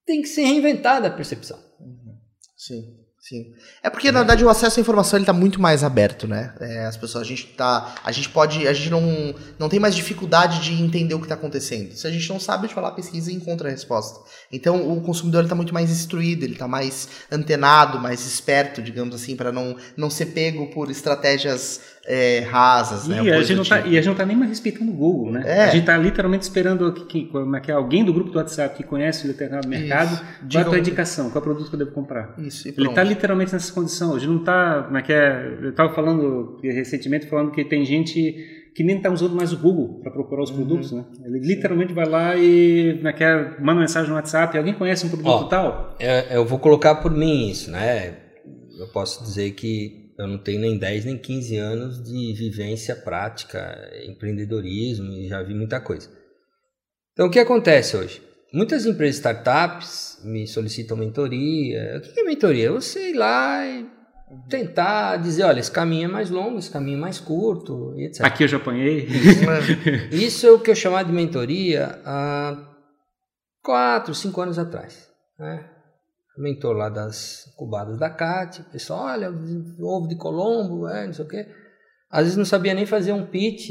tem 0.04 0.20
que 0.20 0.28
ser 0.28 0.42
reinventada 0.42 1.08
a 1.08 1.10
percepção. 1.10 1.58
Sim. 2.56 3.03
Sim. 3.26 3.54
É 3.82 3.88
porque, 3.88 4.12
na 4.12 4.18
verdade, 4.18 4.44
o 4.44 4.50
acesso 4.50 4.78
à 4.78 4.82
informação 4.82 5.18
ele 5.18 5.24
tá 5.24 5.32
muito 5.32 5.58
mais 5.58 5.82
aberto, 5.82 6.28
né? 6.28 6.54
É, 6.60 6.84
as 6.84 6.94
pessoas, 6.94 7.24
a 7.24 7.26
gente 7.26 7.46
tá. 7.46 7.94
A 8.04 8.12
gente 8.12 8.28
pode. 8.28 8.68
A 8.68 8.72
gente 8.74 8.90
não, 8.90 9.34
não 9.58 9.66
tem 9.66 9.80
mais 9.80 9.96
dificuldade 9.96 10.60
de 10.60 10.74
entender 10.74 11.14
o 11.14 11.18
que 11.18 11.24
está 11.24 11.34
acontecendo. 11.34 11.94
Se 11.94 12.06
a 12.06 12.10
gente 12.10 12.28
não 12.28 12.38
sabe, 12.38 12.64
a 12.64 12.66
gente 12.66 12.74
vai 12.74 12.84
lá, 12.84 12.90
pesquisa 12.90 13.32
e 13.32 13.34
encontra 13.34 13.68
a 13.68 13.70
resposta. 13.70 14.20
Então 14.52 14.92
o 14.92 15.00
consumidor 15.00 15.44
está 15.44 15.54
muito 15.54 15.72
mais 15.72 15.90
instruído, 15.90 16.44
ele 16.44 16.52
está 16.52 16.68
mais 16.68 17.08
antenado, 17.32 17.98
mais 17.98 18.26
esperto, 18.26 18.82
digamos 18.82 19.14
assim, 19.14 19.34
para 19.34 19.50
não, 19.50 19.74
não 19.96 20.10
ser 20.10 20.26
pego 20.26 20.66
por 20.66 20.90
estratégias 20.90 21.80
é, 22.06 22.40
rasas, 22.40 23.08
né? 23.08 23.22
E 23.22 23.32
a, 23.32 23.42
gente 23.42 23.56
não 23.56 23.64
tá, 23.64 23.78
tipo. 23.78 23.88
e 23.88 23.92
a 23.92 24.00
gente 24.00 24.08
não 24.08 24.14
tá 24.14 24.26
nem 24.26 24.36
mais 24.36 24.50
respeitando 24.50 24.90
o 24.90 24.94
Google, 24.94 25.32
né? 25.32 25.42
É. 25.46 25.62
A 25.64 25.66
gente 25.66 25.80
está 25.80 25.96
literalmente 25.96 26.42
esperando 26.42 26.92
que, 26.92 27.04
que, 27.04 27.30
que, 27.62 27.72
alguém 27.72 28.04
do 28.04 28.12
grupo 28.12 28.30
do 28.30 28.38
WhatsApp 28.38 28.76
que 28.76 28.82
conhece 28.82 29.24
o 29.24 29.28
determinado 29.28 29.66
mercado 29.66 30.12
Isso. 30.12 30.24
qual 30.50 30.62
é 30.62 30.66
a 30.66 30.68
tua 30.68 30.78
indicação, 30.78 31.30
qual 31.30 31.36
é 31.36 31.38
o 31.38 31.42
produto 31.42 31.68
que 31.68 31.74
eu 31.74 31.78
devo 31.78 31.92
comprar. 31.92 32.34
Isso, 32.38 32.68
Ele 32.68 32.88
está 32.88 33.02
literalmente 33.02 33.52
nessa 33.52 33.72
condição. 33.72 34.12
Hoje 34.12 34.26
não 34.26 34.38
está, 34.38 34.82
como 34.82 34.98
é 34.98 35.02
que 35.02 35.12
é? 35.12 35.58
Eu 35.62 35.70
estava 35.70 35.94
falando 35.94 36.58
recentemente 36.62 37.26
falando 37.26 37.50
que 37.50 37.64
tem 37.64 37.84
gente 37.84 38.62
que 38.74 38.82
nem 38.82 38.96
está 38.96 39.08
usando 39.08 39.36
mais 39.36 39.52
o 39.52 39.56
Google 39.56 40.00
para 40.02 40.10
procurar 40.10 40.42
os 40.42 40.50
uhum. 40.50 40.56
produtos, 40.56 40.92
né? 40.92 41.04
Ele 41.24 41.38
literalmente 41.38 41.94
vai 41.94 42.06
lá 42.06 42.36
e 42.36 42.96
como 42.96 43.08
é 43.08 43.12
é, 43.24 43.60
manda 43.60 43.80
mensagem 43.80 44.10
no 44.10 44.16
WhatsApp, 44.16 44.58
alguém 44.58 44.74
conhece 44.74 45.06
um 45.06 45.08
produto 45.08 45.28
Ó, 45.28 45.44
tal? 45.44 45.94
É, 45.98 46.36
eu 46.36 46.44
vou 46.44 46.58
colocar 46.58 46.96
por 46.96 47.12
mim 47.12 47.48
isso, 47.48 47.70
né? 47.70 48.16
Eu 48.76 48.88
posso 48.88 49.22
dizer 49.22 49.52
que 49.52 50.03
eu 50.18 50.26
não 50.26 50.38
tenho 50.38 50.60
nem 50.60 50.78
10 50.78 51.04
nem 51.04 51.18
15 51.18 51.56
anos 51.56 52.02
de 52.02 52.32
vivência 52.34 52.94
prática, 52.94 53.90
empreendedorismo 54.06 55.12
e 55.12 55.28
já 55.28 55.42
vi 55.42 55.54
muita 55.54 55.80
coisa. 55.80 56.08
Então, 57.12 57.26
o 57.26 57.30
que 57.30 57.38
acontece 57.38 57.96
hoje? 57.96 58.22
Muitas 58.52 58.86
empresas 58.86 59.16
startups 59.16 60.20
me 60.24 60.46
solicitam 60.46 60.96
mentoria. 60.96 61.96
O 61.98 62.00
que 62.00 62.20
é 62.20 62.24
mentoria? 62.24 62.70
Você 62.72 63.10
ir 63.10 63.14
lá 63.14 63.66
e 63.66 63.86
tentar 64.48 65.16
dizer, 65.16 65.44
olha, 65.44 65.60
esse 65.60 65.70
caminho 65.70 66.04
é 66.04 66.12
mais 66.12 66.30
longo, 66.30 66.58
esse 66.58 66.70
caminho 66.70 66.96
é 66.96 67.00
mais 67.00 67.18
curto, 67.18 67.94
etc. 67.98 68.24
Aqui 68.24 68.44
eu 68.44 68.48
já 68.48 68.56
apanhei. 68.56 69.08
Isso 70.12 70.46
é 70.46 70.50
o 70.50 70.60
que 70.60 70.70
eu 70.70 70.74
chamava 70.74 71.04
de 71.04 71.12
mentoria 71.12 72.00
há 72.04 72.56
quatro, 73.62 74.14
cinco 74.14 74.40
anos 74.40 74.58
atrás. 74.58 75.08
Né? 75.38 75.68
Mentor 76.36 76.76
lá 76.76 76.88
das 76.88 77.52
cubadas 77.56 77.98
da 77.98 78.10
CAT, 78.10 78.60
o 78.60 78.64
pessoal, 78.64 79.04
olha, 79.04 79.30
ovo 79.80 80.08
de 80.08 80.16
Colombo, 80.16 80.88
é, 80.88 81.06
não 81.06 81.12
sei 81.12 81.24
o 81.24 81.28
quê. 81.28 81.46
Às 82.10 82.24
vezes 82.24 82.36
não 82.36 82.44
sabia 82.44 82.74
nem 82.74 82.86
fazer 82.86 83.12
um 83.12 83.26
pitch 83.26 83.70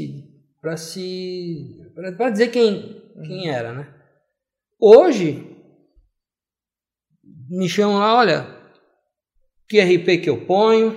para 0.60 0.76
se 0.76 1.80
para 2.16 2.30
dizer 2.30 2.48
quem 2.48 3.02
quem 3.26 3.48
era, 3.48 3.72
né? 3.72 3.94
Hoje 4.80 5.50
me 7.48 7.68
chamam 7.68 7.98
lá, 7.98 8.18
olha, 8.18 8.46
que 9.68 9.80
RP 9.80 10.22
que 10.22 10.30
eu 10.30 10.46
ponho, 10.46 10.96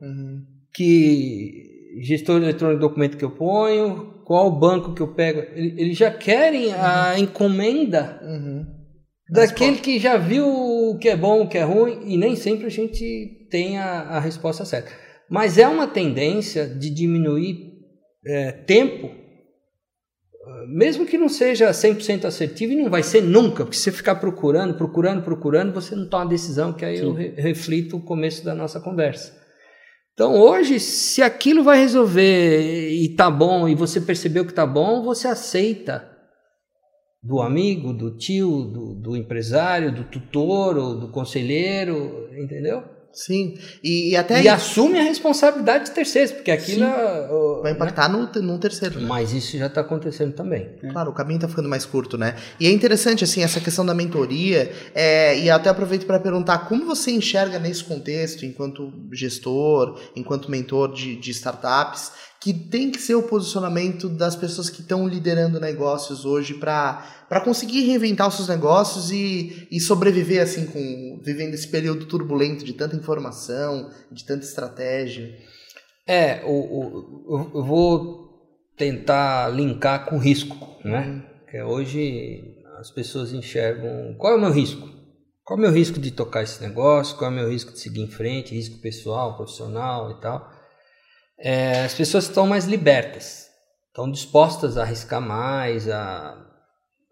uhum. 0.00 0.46
que 0.72 2.00
gestor 2.02 2.42
eletrônico 2.42 2.80
de 2.80 2.86
documento 2.86 3.16
que 3.16 3.24
eu 3.24 3.30
ponho, 3.30 4.22
qual 4.24 4.50
banco 4.50 4.94
que 4.94 5.00
eu 5.00 5.14
pego. 5.14 5.40
Eles 5.54 5.96
já 5.96 6.10
querem 6.10 6.72
a 6.74 7.12
uhum. 7.12 7.18
encomenda 7.18 8.20
uhum 8.22 8.75
daquele 9.28 9.78
que 9.78 9.98
já 9.98 10.16
viu 10.16 10.46
o 10.46 10.98
que 10.98 11.08
é 11.08 11.16
bom, 11.16 11.42
o 11.42 11.48
que 11.48 11.58
é 11.58 11.64
ruim, 11.64 12.00
e 12.04 12.16
nem 12.16 12.36
sempre 12.36 12.66
a 12.66 12.70
gente 12.70 13.46
tem 13.50 13.78
a, 13.78 14.02
a 14.02 14.20
resposta 14.20 14.64
certa. 14.64 14.90
Mas 15.28 15.58
é 15.58 15.66
uma 15.66 15.86
tendência 15.86 16.66
de 16.66 16.88
diminuir 16.90 17.72
é, 18.24 18.52
tempo, 18.52 19.10
mesmo 20.68 21.04
que 21.04 21.18
não 21.18 21.28
seja 21.28 21.70
100% 21.70 22.24
assertivo, 22.24 22.72
e 22.72 22.76
não 22.76 22.88
vai 22.88 23.02
ser 23.02 23.20
nunca, 23.20 23.64
porque 23.64 23.76
se 23.76 23.84
você 23.84 23.92
ficar 23.92 24.16
procurando, 24.16 24.74
procurando, 24.74 25.22
procurando, 25.22 25.74
você 25.74 25.96
não 25.96 26.08
toma 26.08 26.24
uma 26.24 26.30
decisão, 26.30 26.72
que 26.72 26.84
aí 26.84 26.98
Sim. 26.98 27.04
eu 27.04 27.12
re 27.12 27.30
reflito 27.36 27.96
o 27.96 28.02
começo 28.02 28.44
da 28.44 28.54
nossa 28.54 28.78
conversa. 28.78 29.36
Então 30.14 30.34
hoje, 30.34 30.80
se 30.80 31.20
aquilo 31.20 31.62
vai 31.62 31.78
resolver 31.78 32.90
e 32.90 33.14
tá 33.14 33.30
bom, 33.30 33.68
e 33.68 33.74
você 33.74 34.00
percebeu 34.00 34.46
que 34.46 34.54
tá 34.54 34.64
bom, 34.64 35.02
você 35.02 35.28
aceita 35.28 36.15
do 37.26 37.42
amigo, 37.42 37.92
do 37.92 38.12
tio, 38.12 38.62
do, 38.62 38.94
do 38.94 39.16
empresário, 39.16 39.92
do 39.92 40.04
tutor 40.04 40.78
ou 40.78 40.94
do 40.94 41.08
conselheiro, 41.08 42.28
entendeu? 42.38 42.84
Sim, 43.12 43.54
e, 43.82 44.10
e 44.10 44.16
até 44.16 44.42
e 44.42 44.48
assume 44.48 45.00
a 45.00 45.02
responsabilidade 45.02 45.86
de 45.86 45.90
terceiros, 45.92 46.32
porque 46.32 46.50
aquilo 46.50 46.84
é, 46.84 47.62
vai 47.62 47.72
impactar 47.72 48.10
né? 48.10 48.28
no, 48.34 48.42
no 48.42 48.58
terceiro. 48.58 49.00
Né? 49.00 49.08
Mas 49.08 49.32
isso 49.32 49.56
já 49.56 49.66
está 49.66 49.80
acontecendo 49.80 50.34
também. 50.34 50.68
É. 50.82 50.90
Claro, 50.90 51.10
o 51.10 51.14
caminho 51.14 51.38
está 51.38 51.48
ficando 51.48 51.66
mais 51.66 51.86
curto, 51.86 52.18
né? 52.18 52.36
E 52.60 52.66
é 52.66 52.70
interessante 52.70 53.24
assim 53.24 53.42
essa 53.42 53.58
questão 53.58 53.86
da 53.86 53.94
mentoria 53.94 54.70
é, 54.94 55.36
e 55.38 55.48
até 55.48 55.70
aproveito 55.70 56.06
para 56.06 56.20
perguntar 56.20 56.68
como 56.68 56.84
você 56.84 57.10
enxerga 57.10 57.58
nesse 57.58 57.82
contexto, 57.82 58.44
enquanto 58.44 58.92
gestor, 59.10 59.98
enquanto 60.14 60.50
mentor 60.50 60.92
de, 60.92 61.16
de 61.16 61.30
startups, 61.30 62.12
que 62.46 62.54
tem 62.54 62.92
que 62.92 63.02
ser 63.02 63.16
o 63.16 63.24
posicionamento 63.24 64.08
das 64.08 64.36
pessoas 64.36 64.70
que 64.70 64.80
estão 64.80 65.08
liderando 65.08 65.58
negócios 65.58 66.24
hoje 66.24 66.54
para 66.54 67.40
conseguir 67.44 67.84
reinventar 67.86 68.28
os 68.28 68.36
seus 68.36 68.46
negócios 68.46 69.10
e, 69.10 69.66
e 69.68 69.80
sobreviver 69.80 70.40
assim 70.40 70.64
com 70.64 71.20
vivendo 71.24 71.54
esse 71.54 71.66
período 71.66 72.06
turbulento 72.06 72.64
de 72.64 72.72
tanta 72.72 72.94
informação, 72.94 73.90
de 74.12 74.24
tanta 74.24 74.44
estratégia. 74.44 75.36
É, 76.06 76.44
o, 76.44 76.52
o, 76.52 77.50
eu 77.52 77.64
vou 77.64 78.28
tentar 78.76 79.48
linkar 79.48 80.06
com 80.06 80.16
risco, 80.16 80.56
né? 80.84 81.04
Uhum. 81.04 81.22
Que 81.50 81.62
hoje 81.62 82.62
as 82.78 82.92
pessoas 82.92 83.32
enxergam 83.32 84.14
qual 84.16 84.34
é 84.34 84.36
o 84.36 84.40
meu 84.40 84.52
risco? 84.52 84.88
Qual 85.42 85.58
é 85.58 85.62
o 85.62 85.62
meu 85.62 85.72
risco 85.72 85.98
de 85.98 86.12
tocar 86.12 86.44
esse 86.44 86.62
negócio? 86.62 87.16
Qual 87.16 87.28
é 87.28 87.34
o 87.34 87.36
meu 87.36 87.50
risco 87.50 87.72
de 87.72 87.80
seguir 87.80 88.02
em 88.02 88.08
frente? 88.08 88.54
Risco 88.54 88.78
pessoal, 88.78 89.34
profissional 89.34 90.12
e 90.12 90.20
tal 90.20 90.54
é, 91.38 91.84
as 91.84 91.94
pessoas 91.94 92.24
estão 92.24 92.46
mais 92.46 92.64
libertas, 92.66 93.48
estão 93.88 94.10
dispostas 94.10 94.76
a 94.76 94.82
arriscar 94.82 95.20
mais, 95.20 95.88
a, 95.88 96.36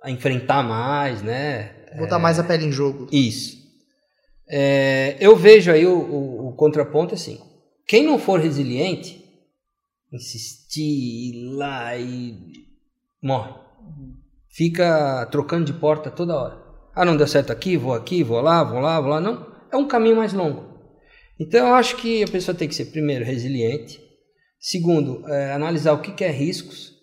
a 0.02 0.10
enfrentar 0.10 0.62
mais, 0.62 1.22
né? 1.22 1.74
Botar 1.98 2.16
é, 2.16 2.20
mais 2.20 2.38
a 2.38 2.44
pele 2.44 2.66
em 2.66 2.72
jogo. 2.72 3.06
Isso. 3.12 3.62
É, 4.48 5.16
eu 5.20 5.34
vejo 5.36 5.70
aí 5.72 5.86
o, 5.86 5.98
o, 5.98 6.48
o, 6.48 6.56
contraponto 6.56 7.14
assim: 7.14 7.40
quem 7.86 8.04
não 8.04 8.18
for 8.18 8.40
resiliente, 8.40 9.24
insistir, 10.12 10.82
ir 10.82 11.54
lá 11.54 11.96
e 11.96 12.36
morre. 13.22 13.54
Fica 14.48 15.26
trocando 15.26 15.64
de 15.64 15.72
porta 15.72 16.10
toda 16.10 16.36
hora. 16.36 16.64
Ah, 16.94 17.04
não 17.04 17.16
deu 17.16 17.26
certo 17.26 17.50
aqui, 17.50 17.76
vou 17.76 17.92
aqui, 17.92 18.22
vou 18.22 18.40
lá, 18.40 18.62
vou 18.62 18.78
lá, 18.78 19.00
vou 19.00 19.10
lá. 19.10 19.20
Não, 19.20 19.46
é 19.72 19.76
um 19.76 19.88
caminho 19.88 20.16
mais 20.16 20.32
longo. 20.32 20.74
Então 21.38 21.66
eu 21.66 21.74
acho 21.74 21.96
que 21.96 22.22
a 22.22 22.28
pessoa 22.28 22.54
tem 22.54 22.68
que 22.68 22.74
ser 22.74 22.86
primeiro 22.86 23.24
resiliente, 23.24 24.00
Segundo, 24.64 25.28
é, 25.28 25.52
analisar 25.52 25.92
o 25.92 26.00
que, 26.00 26.10
que 26.10 26.24
é 26.24 26.30
riscos. 26.30 26.94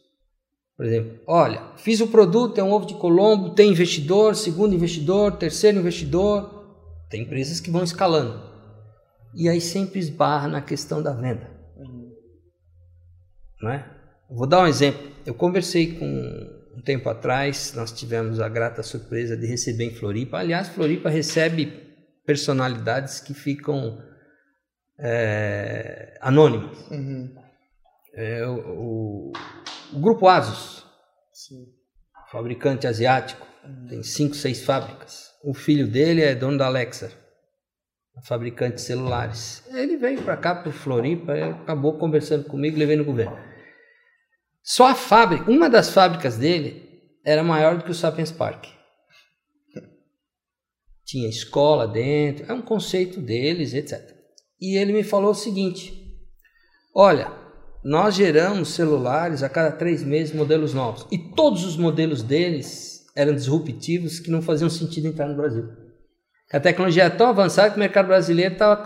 Por 0.76 0.84
exemplo, 0.84 1.20
olha, 1.28 1.62
fiz 1.78 2.02
o 2.02 2.08
produto, 2.08 2.58
é 2.58 2.64
um 2.64 2.72
ovo 2.72 2.88
de 2.88 2.96
Colombo, 2.96 3.54
tem 3.54 3.70
investidor, 3.70 4.36
segundo 4.36 4.74
investidor, 4.74 5.38
terceiro 5.38 5.78
investidor. 5.78 6.66
Tem 7.08 7.22
empresas 7.22 7.60
que 7.60 7.70
vão 7.70 7.84
escalando. 7.84 8.42
E 9.36 9.48
aí 9.48 9.62
sempre 9.62 10.00
esbarra 10.00 10.48
na 10.48 10.60
questão 10.60 11.04
da 11.04 11.14
venda. 11.14 11.52
Uhum. 11.78 12.12
Não 13.62 13.70
é? 13.70 13.86
Vou 14.28 14.48
dar 14.48 14.64
um 14.64 14.68
exemplo. 14.68 15.12
Eu 15.24 15.36
conversei 15.36 16.00
com 16.00 16.08
um 16.76 16.82
tempo 16.82 17.10
atrás, 17.10 17.76
nós 17.76 17.92
tivemos 17.92 18.40
a 18.40 18.50
grata 18.50 18.82
surpresa 18.82 19.38
de 19.38 19.46
receber 19.46 19.84
em 19.84 19.94
Floripa. 19.94 20.40
Aliás, 20.40 20.68
Floripa 20.68 21.12
recebe 21.12 21.72
personalidades 22.26 23.20
que 23.20 23.36
ficam 23.36 24.02
é, 25.00 26.18
anônimas. 26.22 26.90
Uhum 26.90 27.41
é, 28.14 28.46
o, 28.46 29.32
o, 29.94 30.00
Grupo 30.00 30.28
Asus, 30.28 30.86
Sim. 31.34 31.66
fabricante 32.32 32.88
asiático, 32.88 33.46
uhum. 33.64 33.88
tem 33.88 34.04
cinco, 34.04 34.36
seis 34.36 34.64
fábricas. 34.64 35.32
O 35.44 35.54
filho 35.54 35.88
dele 35.88 36.22
é 36.22 36.36
dono 36.36 36.58
da 36.58 36.68
Alexa, 36.68 37.12
fabricante 38.24 38.76
de 38.76 38.82
celulares. 38.82 39.64
Ele 39.70 39.98
veio 39.98 40.22
para 40.24 40.38
cá, 40.38 40.56
para 40.56 40.72
Floripa, 40.72 41.34
acabou 41.34 41.98
conversando 41.98 42.46
comigo, 42.46 42.78
levei 42.78 42.96
no 42.96 43.06
governo. 43.06 43.38
Só 44.64 44.88
a 44.88 44.96
fábrica, 44.96 45.50
uma 45.50 45.70
das 45.70 45.90
fábricas 45.90 46.38
dele 46.38 46.90
era 47.26 47.44
maior 47.44 47.78
do 47.78 47.84
que 47.84 47.92
o 47.92 47.96
Sapiens 47.96 48.32
Park. 48.32 48.66
Tinha 51.04 51.28
escola 51.28 51.88
dentro, 51.88 52.46
é 52.50 52.54
um 52.54 52.62
conceito 52.62 53.20
deles, 53.20 53.74
etc. 53.74 54.16
E 54.60 54.78
ele 54.78 54.94
me 54.94 55.04
falou 55.04 55.32
o 55.32 55.36
seguinte: 55.36 55.94
Olha, 56.94 57.41
nós 57.84 58.16
geramos 58.16 58.70
celulares 58.70 59.42
a 59.44 59.50
cada 59.50 59.72
três 59.72 60.04
meses 60.04 60.34
modelos 60.34 60.74
novos. 60.74 61.08
E 61.12 61.18
todos 61.18 61.66
os 61.66 61.76
modelos 61.76 62.22
deles 62.22 63.06
eram 63.16 63.34
disruptivos 63.34 64.20
que 64.20 64.32
não 64.32 64.42
faziam 64.42 64.70
sentido 64.70 65.08
entrar 65.08 65.28
no 65.28 65.36
Brasil. 65.36 65.68
A 66.52 66.60
tecnologia 66.60 67.04
é 67.04 67.10
tão 67.10 67.28
avançada 67.28 67.70
que 67.70 67.78
o 67.78 67.80
mercado 67.80 68.08
brasileiro 68.08 68.54
estava 68.54 68.84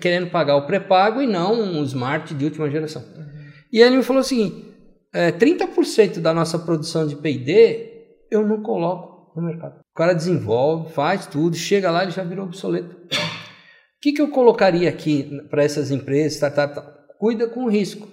querendo 0.00 0.30
pagar 0.30 0.56
o 0.56 0.66
pré-pago 0.66 1.20
e 1.20 1.26
não 1.26 1.60
um 1.60 1.82
smart 1.82 2.32
de 2.32 2.44
última 2.44 2.70
geração. 2.70 3.02
Uhum. 3.02 3.26
E 3.72 3.80
ele 3.80 3.96
me 3.96 4.02
falou 4.02 4.22
o 4.22 4.24
seguinte: 4.24 4.72
é, 5.12 5.32
30% 5.32 6.20
da 6.20 6.32
nossa 6.32 6.58
produção 6.58 7.06
de 7.06 7.16
PD 7.16 7.88
eu 8.30 8.46
não 8.46 8.62
coloco 8.62 9.32
no 9.34 9.46
mercado. 9.46 9.80
O 9.80 9.96
cara 9.96 10.14
desenvolve, 10.14 10.92
faz 10.92 11.26
tudo, 11.26 11.56
chega 11.56 11.90
lá 11.90 12.04
e 12.04 12.10
já 12.10 12.22
virou 12.22 12.46
obsoleto. 12.46 12.96
O 12.96 14.00
que, 14.00 14.12
que 14.12 14.22
eu 14.22 14.30
colocaria 14.30 14.88
aqui 14.88 15.28
para 15.50 15.64
essas 15.64 15.90
empresas, 15.90 16.34
startup? 16.34 16.80
Cuida 17.18 17.48
com 17.48 17.64
o 17.64 17.68
risco. 17.68 18.08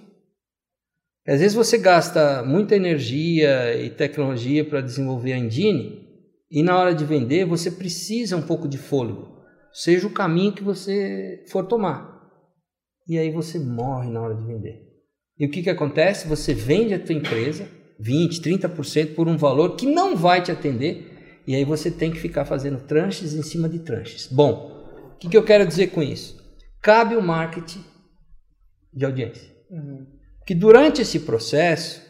Às 1.26 1.40
vezes 1.40 1.54
você 1.54 1.76
gasta 1.76 2.44
muita 2.44 2.76
energia 2.76 3.74
e 3.82 3.90
tecnologia 3.90 4.64
para 4.64 4.80
desenvolver 4.80 5.32
a 5.32 5.38
engine 5.38 6.06
e 6.48 6.62
na 6.62 6.78
hora 6.78 6.94
de 6.94 7.04
vender 7.04 7.44
você 7.44 7.68
precisa 7.68 8.36
um 8.36 8.42
pouco 8.42 8.68
de 8.68 8.78
fôlego, 8.78 9.42
seja 9.72 10.06
o 10.06 10.12
caminho 10.12 10.52
que 10.52 10.62
você 10.62 11.44
for 11.50 11.66
tomar. 11.66 12.14
E 13.08 13.18
aí 13.18 13.32
você 13.32 13.58
morre 13.58 14.08
na 14.08 14.20
hora 14.20 14.36
de 14.36 14.46
vender. 14.46 14.80
E 15.38 15.44
o 15.44 15.50
que, 15.50 15.64
que 15.64 15.70
acontece? 15.70 16.28
Você 16.28 16.54
vende 16.54 16.94
a 16.94 16.98
tua 16.98 17.14
empresa 17.14 17.68
20, 17.98 18.40
30% 18.40 19.14
por 19.14 19.26
um 19.26 19.36
valor 19.36 19.74
que 19.74 19.86
não 19.86 20.16
vai 20.16 20.40
te 20.40 20.52
atender 20.52 21.42
e 21.44 21.56
aí 21.56 21.64
você 21.64 21.90
tem 21.90 22.12
que 22.12 22.18
ficar 22.18 22.44
fazendo 22.44 22.86
tranches 22.86 23.34
em 23.34 23.42
cima 23.42 23.68
de 23.68 23.80
tranches. 23.80 24.28
Bom, 24.28 25.12
o 25.14 25.18
que, 25.18 25.28
que 25.28 25.36
eu 25.36 25.44
quero 25.44 25.66
dizer 25.66 25.88
com 25.88 26.02
isso? 26.02 26.36
Cabe 26.80 27.16
o 27.16 27.22
marketing 27.22 27.84
de 28.94 29.04
audiência. 29.04 29.50
Uhum 29.68 30.15
que 30.46 30.54
durante 30.54 31.02
esse 31.02 31.20
processo, 31.20 32.00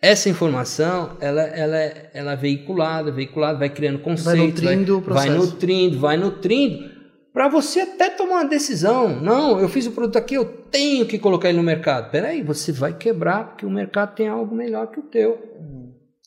essa 0.00 0.28
informação 0.28 1.16
ela, 1.20 1.42
ela, 1.42 1.76
ela 2.14 2.32
é 2.32 2.36
veiculada, 2.36 3.10
veiculada, 3.10 3.58
vai 3.58 3.68
criando 3.68 3.98
conceitos, 3.98 4.62
vai 4.62 4.76
nutrindo, 4.76 5.00
vai, 5.00 5.28
vai 5.28 5.36
nutrindo, 5.36 5.98
vai 5.98 6.16
nutrindo, 6.16 6.92
para 7.32 7.48
você 7.48 7.80
até 7.80 8.08
tomar 8.10 8.42
uma 8.42 8.48
decisão. 8.48 9.20
Não, 9.20 9.58
eu 9.58 9.68
fiz 9.68 9.86
o 9.86 9.92
produto 9.92 10.16
aqui, 10.16 10.34
eu 10.34 10.44
tenho 10.44 11.04
que 11.06 11.18
colocar 11.18 11.48
ele 11.48 11.58
no 11.58 11.64
mercado. 11.64 12.10
Peraí, 12.10 12.42
você 12.42 12.70
vai 12.70 12.96
quebrar 12.96 13.48
porque 13.48 13.66
o 13.66 13.70
mercado 13.70 14.14
tem 14.14 14.28
algo 14.28 14.54
melhor 14.54 14.86
que 14.88 15.00
o 15.00 15.02
teu. 15.02 15.40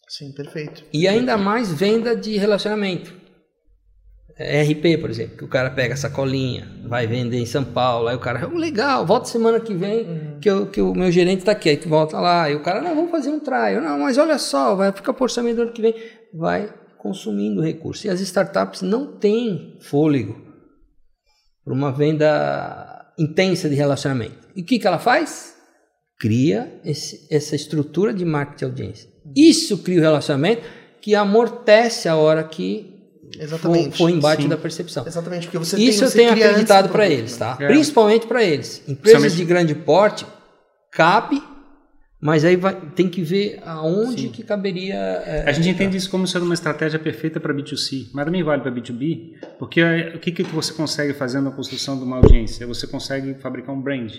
Sim, 0.10 0.34
perfeito. 0.34 0.84
E 0.92 1.08
ainda 1.08 1.38
mais 1.38 1.72
venda 1.72 2.16
de 2.16 2.38
relacionamento. 2.38 3.14
RP, 4.38 5.00
por 5.00 5.10
exemplo, 5.10 5.38
que 5.38 5.46
o 5.46 5.48
cara 5.48 5.70
pega 5.70 5.94
a 5.94 5.98
sacolinha, 5.98 6.68
vai 6.84 7.08
vender 7.08 7.38
em 7.38 7.46
São 7.46 7.64
Paulo, 7.64 8.10
aí 8.10 8.16
o 8.18 8.20
cara, 8.20 8.50
oh, 8.52 8.58
legal, 8.58 9.06
volta 9.06 9.30
semana 9.30 9.62
que 9.62 9.74
vem, 9.74 10.04
uhum. 10.04 10.40
que, 10.42 10.50
eu, 10.50 10.68
que 10.68 10.82
o 10.82 10.94
meu 10.94 11.10
gerente 11.10 11.40
está 11.40 11.54
aqui, 11.54 11.70
aí 11.70 11.78
que 11.78 11.88
volta 11.88 12.20
lá, 12.20 12.50
e 12.50 12.56
o 12.56 12.62
cara, 12.62 12.82
não, 12.82 12.94
vamos 12.94 13.12
fazer 13.12 13.30
um 13.30 13.40
trial, 13.40 13.82
não, 13.82 13.98
mas 14.00 14.18
olha 14.18 14.38
só, 14.38 14.76
vai 14.76 14.92
ficar 14.92 15.14
por 15.14 15.24
orçamento 15.24 15.56
do 15.56 15.62
ano 15.62 15.72
que 15.72 15.82
vem, 15.82 15.96
vai 16.34 16.70
consumindo 16.98 17.62
recurso. 17.62 18.08
E 18.08 18.10
as 18.10 18.20
startups 18.20 18.82
não 18.82 19.06
têm 19.18 19.78
fôlego 19.80 20.36
para 21.64 21.74
uma 21.74 21.92
venda 21.92 23.14
intensa 23.18 23.70
de 23.70 23.76
relacionamento. 23.76 24.50
E 24.56 24.62
o 24.62 24.66
que, 24.66 24.80
que 24.80 24.88
ela 24.88 25.00
faz? 25.00 25.56
Cria 26.20 26.82
esse, 26.84 27.28
essa 27.32 27.56
estrutura 27.56 28.14
de 28.14 28.26
marketing 28.26 28.58
de 28.58 28.66
audiência. 28.66 29.10
Isso 29.36 29.78
cria 29.78 30.00
o 30.00 30.02
relacionamento 30.02 30.64
que 31.00 31.16
amortece 31.16 32.10
a 32.10 32.16
hora 32.16 32.44
que 32.44 32.95
Exatamente. 33.40 33.98
Foi, 33.98 34.12
embate 34.12 34.44
Sim. 34.44 34.50
da 34.50 34.58
percepção. 34.58 35.06
Exatamente, 35.06 35.48
porque 35.48 35.58
você 35.58 35.78
Isso 35.78 36.00
tem, 36.00 36.10
você 36.10 36.22
eu 36.22 36.34
tenho 36.34 36.50
acreditado 36.50 36.90
para 36.90 37.08
eles, 37.08 37.38
tá? 37.38 37.58
É. 37.60 37.68
Principalmente 37.68 38.28
para 38.28 38.44
eles. 38.44 38.84
Empresas 38.88 39.36
de 39.36 39.44
grande 39.44 39.76
porte, 39.76 40.26
cabe, 40.92 41.42
mas 42.22 42.44
aí 42.44 42.56
vai, 42.56 42.74
tem 42.96 43.08
que 43.08 43.22
ver 43.22 43.60
aonde 43.64 44.24
Sim. 44.24 44.30
que 44.30 44.44
caberia. 44.44 44.96
É, 44.96 45.44
a 45.48 45.52
gente 45.52 45.70
entende 45.70 45.96
isso 45.98 46.10
como 46.10 46.26
sendo 46.26 46.46
uma 46.46 46.54
estratégia 46.54 46.98
perfeita 46.98 47.40
para 47.40 47.54
B2C, 47.54 48.10
mas 48.14 48.26
também 48.26 48.44
vale 48.44 48.62
para 48.62 48.72
B2B, 48.72 49.34
porque 49.60 49.84
o 50.16 50.20
que, 50.20 50.32
que 50.32 50.44
você 50.44 50.74
consegue 50.74 51.14
fazer 51.14 51.42
na 51.42 51.52
construção 51.52 51.98
de 51.98 52.04
uma 52.04 52.18
audiência? 52.18 52.66
Você 52.66 52.88
consegue 52.88 53.36
fabricar 53.36 53.76
um 53.76 53.82
brand. 53.82 54.12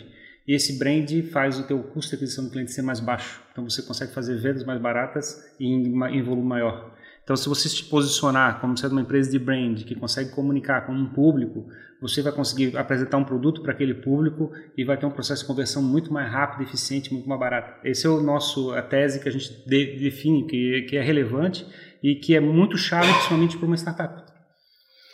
E 0.46 0.54
esse 0.54 0.78
brand 0.78 1.10
faz 1.32 1.58
o 1.58 1.64
teu 1.64 1.82
custo 1.82 2.10
de 2.10 2.16
aquisição 2.16 2.44
do 2.44 2.50
cliente 2.50 2.70
ser 2.70 2.82
mais 2.82 3.00
baixo. 3.00 3.42
Então 3.50 3.68
você 3.68 3.82
consegue 3.82 4.12
fazer 4.12 4.36
vendas 4.36 4.64
mais 4.64 4.80
baratas 4.80 5.42
e 5.58 5.66
em, 5.66 5.86
em 6.16 6.22
volume 6.22 6.46
maior. 6.46 6.95
Então, 7.26 7.34
se 7.34 7.48
você 7.48 7.68
se 7.68 7.82
posicionar 7.82 8.60
como 8.60 8.78
sendo 8.78 8.92
uma 8.92 9.00
empresa 9.00 9.28
de 9.28 9.36
brand 9.36 9.82
que 9.82 9.96
consegue 9.96 10.30
comunicar 10.30 10.86
com 10.86 10.92
um 10.92 11.12
público, 11.12 11.66
você 12.00 12.22
vai 12.22 12.30
conseguir 12.30 12.76
apresentar 12.76 13.16
um 13.16 13.24
produto 13.24 13.62
para 13.62 13.72
aquele 13.72 13.94
público 13.94 14.52
e 14.78 14.84
vai 14.84 14.96
ter 14.96 15.06
um 15.06 15.10
processo 15.10 15.42
de 15.42 15.48
conversão 15.48 15.82
muito 15.82 16.12
mais 16.12 16.30
rápido, 16.30 16.62
eficiente, 16.62 17.12
muito 17.12 17.28
mais 17.28 17.40
barato. 17.40 17.84
Esse 17.84 18.06
é 18.06 18.10
o 18.10 18.20
nosso 18.22 18.70
a 18.70 18.80
tese 18.80 19.18
que 19.18 19.28
a 19.28 19.32
gente 19.32 19.50
de, 19.66 19.98
define 19.98 20.46
que, 20.46 20.82
que 20.82 20.96
é 20.96 21.02
relevante 21.02 21.66
e 22.00 22.14
que 22.14 22.36
é 22.36 22.38
muito 22.38 22.78
chave, 22.78 23.12
principalmente 23.12 23.58
para 23.58 23.66
uma 23.66 23.76
startup. 23.76 24.22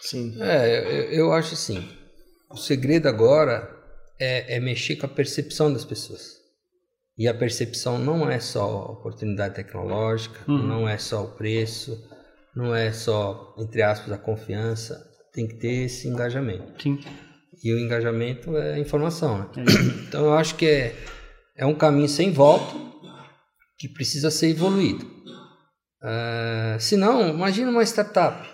Sim. 0.03 0.37
É, 0.39 0.81
eu, 0.99 1.13
eu 1.13 1.33
acho 1.33 1.55
assim. 1.55 1.83
o 2.51 2.59
segredo 2.59 3.09
agora 3.09 3.75
é, 4.21 4.57
é 4.57 4.61
mexer 4.61 4.97
com 4.97 5.07
a 5.07 5.09
percepção 5.09 5.73
das 5.73 5.87
pessoas. 5.87 6.42
E 7.17 7.29
a 7.29 7.35
percepção 7.35 7.99
não 7.99 8.29
é 8.31 8.41
só 8.41 8.63
a 8.63 8.93
oportunidade 8.93 9.55
tecnológica, 9.55 10.41
uhum. 10.51 10.67
não 10.67 10.89
é 10.89 10.97
só 10.97 11.25
o 11.25 11.33
preço, 11.33 11.99
não 12.55 12.75
é 12.75 12.91
só, 12.93 13.55
entre 13.59 13.83
aspas, 13.83 14.13
a 14.13 14.19
confiança, 14.19 15.03
tem 15.33 15.47
que 15.47 15.57
ter 15.57 15.85
esse 15.85 16.09
engajamento. 16.09 16.83
Sim. 16.83 16.99
E 17.63 17.73
o 17.73 17.79
engajamento 17.79 18.57
é 18.57 18.75
a 18.75 18.79
informação. 18.79 19.39
Né? 19.39 19.47
É 19.57 19.61
então 20.09 20.25
eu 20.25 20.35
acho 20.35 20.55
que 20.57 20.67
é, 20.67 20.95
é 21.57 21.67
um 21.67 21.75
caminho 21.75 22.09
sem 22.09 22.33
volta 22.33 22.75
que 23.79 23.89
precisa 23.89 24.31
ser 24.31 24.49
evoluído. 24.49 25.05
Uh, 26.03 26.81
se 26.81 26.97
não, 26.97 27.29
imagina 27.29 27.71
uma 27.71 27.83
startup. 27.85 28.52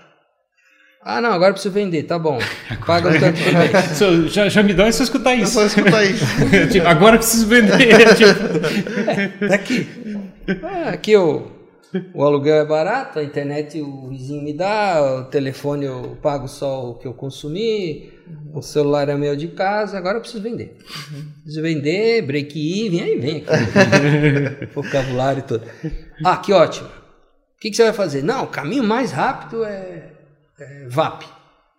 Ah, 1.11 1.23
não, 1.23 1.33
agora 1.33 1.49
eu 1.49 1.55
preciso 1.55 1.73
vender, 1.73 2.03
tá 2.03 2.19
bom. 2.19 2.39
Paga 2.87 3.09
um 3.09 3.19
tanto 3.19 3.41
por 3.43 3.53
mês. 3.55 4.31
já, 4.31 4.47
já 4.51 4.63
me 4.63 4.75
dói 4.75 4.93
se 4.93 5.01
eu 5.01 5.05
escutar 5.05 5.35
isso. 5.35 5.55
Só 5.55 5.65
escutar 5.65 6.05
isso. 6.05 6.23
tipo, 6.71 6.87
agora 6.87 7.15
eu 7.15 7.19
preciso 7.21 7.47
vender. 7.47 7.97
tipo... 8.15 9.11
é, 9.11 9.49
daqui. 9.49 9.89
Ah, 10.63 10.91
aqui 10.91 11.17
o, 11.17 11.47
o 12.13 12.23
aluguel 12.23 12.57
é 12.57 12.67
barato, 12.67 13.21
a 13.21 13.25
internet 13.25 13.81
o 13.81 14.09
vizinho 14.11 14.45
me 14.45 14.53
dá, 14.53 15.03
o 15.21 15.25
telefone 15.31 15.87
eu 15.87 16.19
pago 16.21 16.47
só 16.47 16.91
o 16.91 16.95
que 16.97 17.09
eu 17.09 17.15
consumi, 17.15 18.13
o 18.53 18.61
celular 18.61 19.09
é 19.09 19.17
meu 19.17 19.35
de 19.35 19.49
casa, 19.49 19.97
agora 19.97 20.19
eu 20.19 20.21
preciso 20.21 20.43
vender. 20.43 20.77
Preciso 21.43 21.63
vender, 21.63 22.21
break-even, 22.21 23.01
aí 23.01 23.19
vem 23.19 23.37
aqui. 23.39 24.67
vocabulário 24.75 25.43
todo. 25.43 25.65
Ah, 26.23 26.37
que 26.37 26.53
ótimo. 26.53 26.89
O 26.89 27.61
que, 27.61 27.71
que 27.71 27.77
você 27.77 27.85
vai 27.85 27.95
fazer? 27.95 28.23
Não, 28.23 28.45
o 28.45 28.49
caminho 28.49 28.85
mais 28.85 29.11
rápido 29.11 29.65
é 29.65 30.18
é, 30.59 30.89
VAP. 30.89 31.25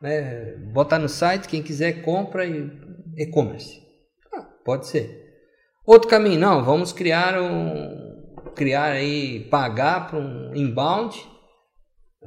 Né? 0.02 0.56
Botar 0.74 1.00
no 1.00 1.10
site, 1.10 1.48
quem 1.48 1.62
quiser 1.62 2.02
compra 2.02 2.46
e 2.46 2.72
e-commerce. 3.18 3.82
Ah, 4.34 4.42
pode 4.64 4.88
ser. 4.88 5.28
Outro 5.86 6.10
caminho, 6.10 6.40
não, 6.40 6.64
vamos 6.64 6.94
criar 6.94 7.42
um 7.42 8.10
criar 8.56 8.92
aí, 8.92 9.48
pagar 9.50 10.10
para 10.10 10.20
um 10.20 10.54
inbound. 10.56 11.18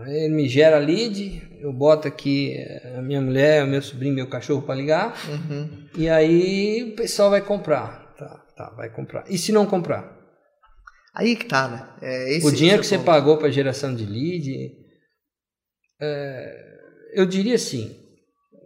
Ele 0.06 0.34
me 0.34 0.48
gera 0.48 0.78
lead, 0.78 1.42
eu 1.60 1.72
boto 1.72 2.08
aqui 2.08 2.56
a 2.96 3.02
minha 3.02 3.20
mulher, 3.20 3.62
o 3.62 3.66
meu 3.66 3.82
sobrinho, 3.82 4.14
meu 4.14 4.28
cachorro 4.28 4.62
para 4.62 4.74
ligar. 4.74 5.14
Uhum. 5.28 5.86
E 5.96 6.08
aí 6.08 6.92
o 6.92 6.96
pessoal 6.96 7.28
vai 7.28 7.42
comprar. 7.42 8.14
Tá, 8.16 8.42
tá, 8.56 8.70
vai 8.70 8.88
comprar. 8.88 9.24
E 9.28 9.36
se 9.36 9.52
não 9.52 9.66
comprar? 9.66 10.18
Aí 11.14 11.36
que 11.36 11.44
tá, 11.44 11.68
né? 11.68 11.88
É, 12.00 12.36
esse, 12.36 12.46
o 12.46 12.50
dinheiro 12.50 12.80
que 12.80 12.86
é 12.86 12.88
você 12.88 12.98
pagou 12.98 13.36
para 13.36 13.50
geração 13.50 13.94
de 13.94 14.06
lead, 14.06 14.72
é, 16.04 16.80
eu 17.14 17.24
diria 17.24 17.54
assim, 17.54 17.96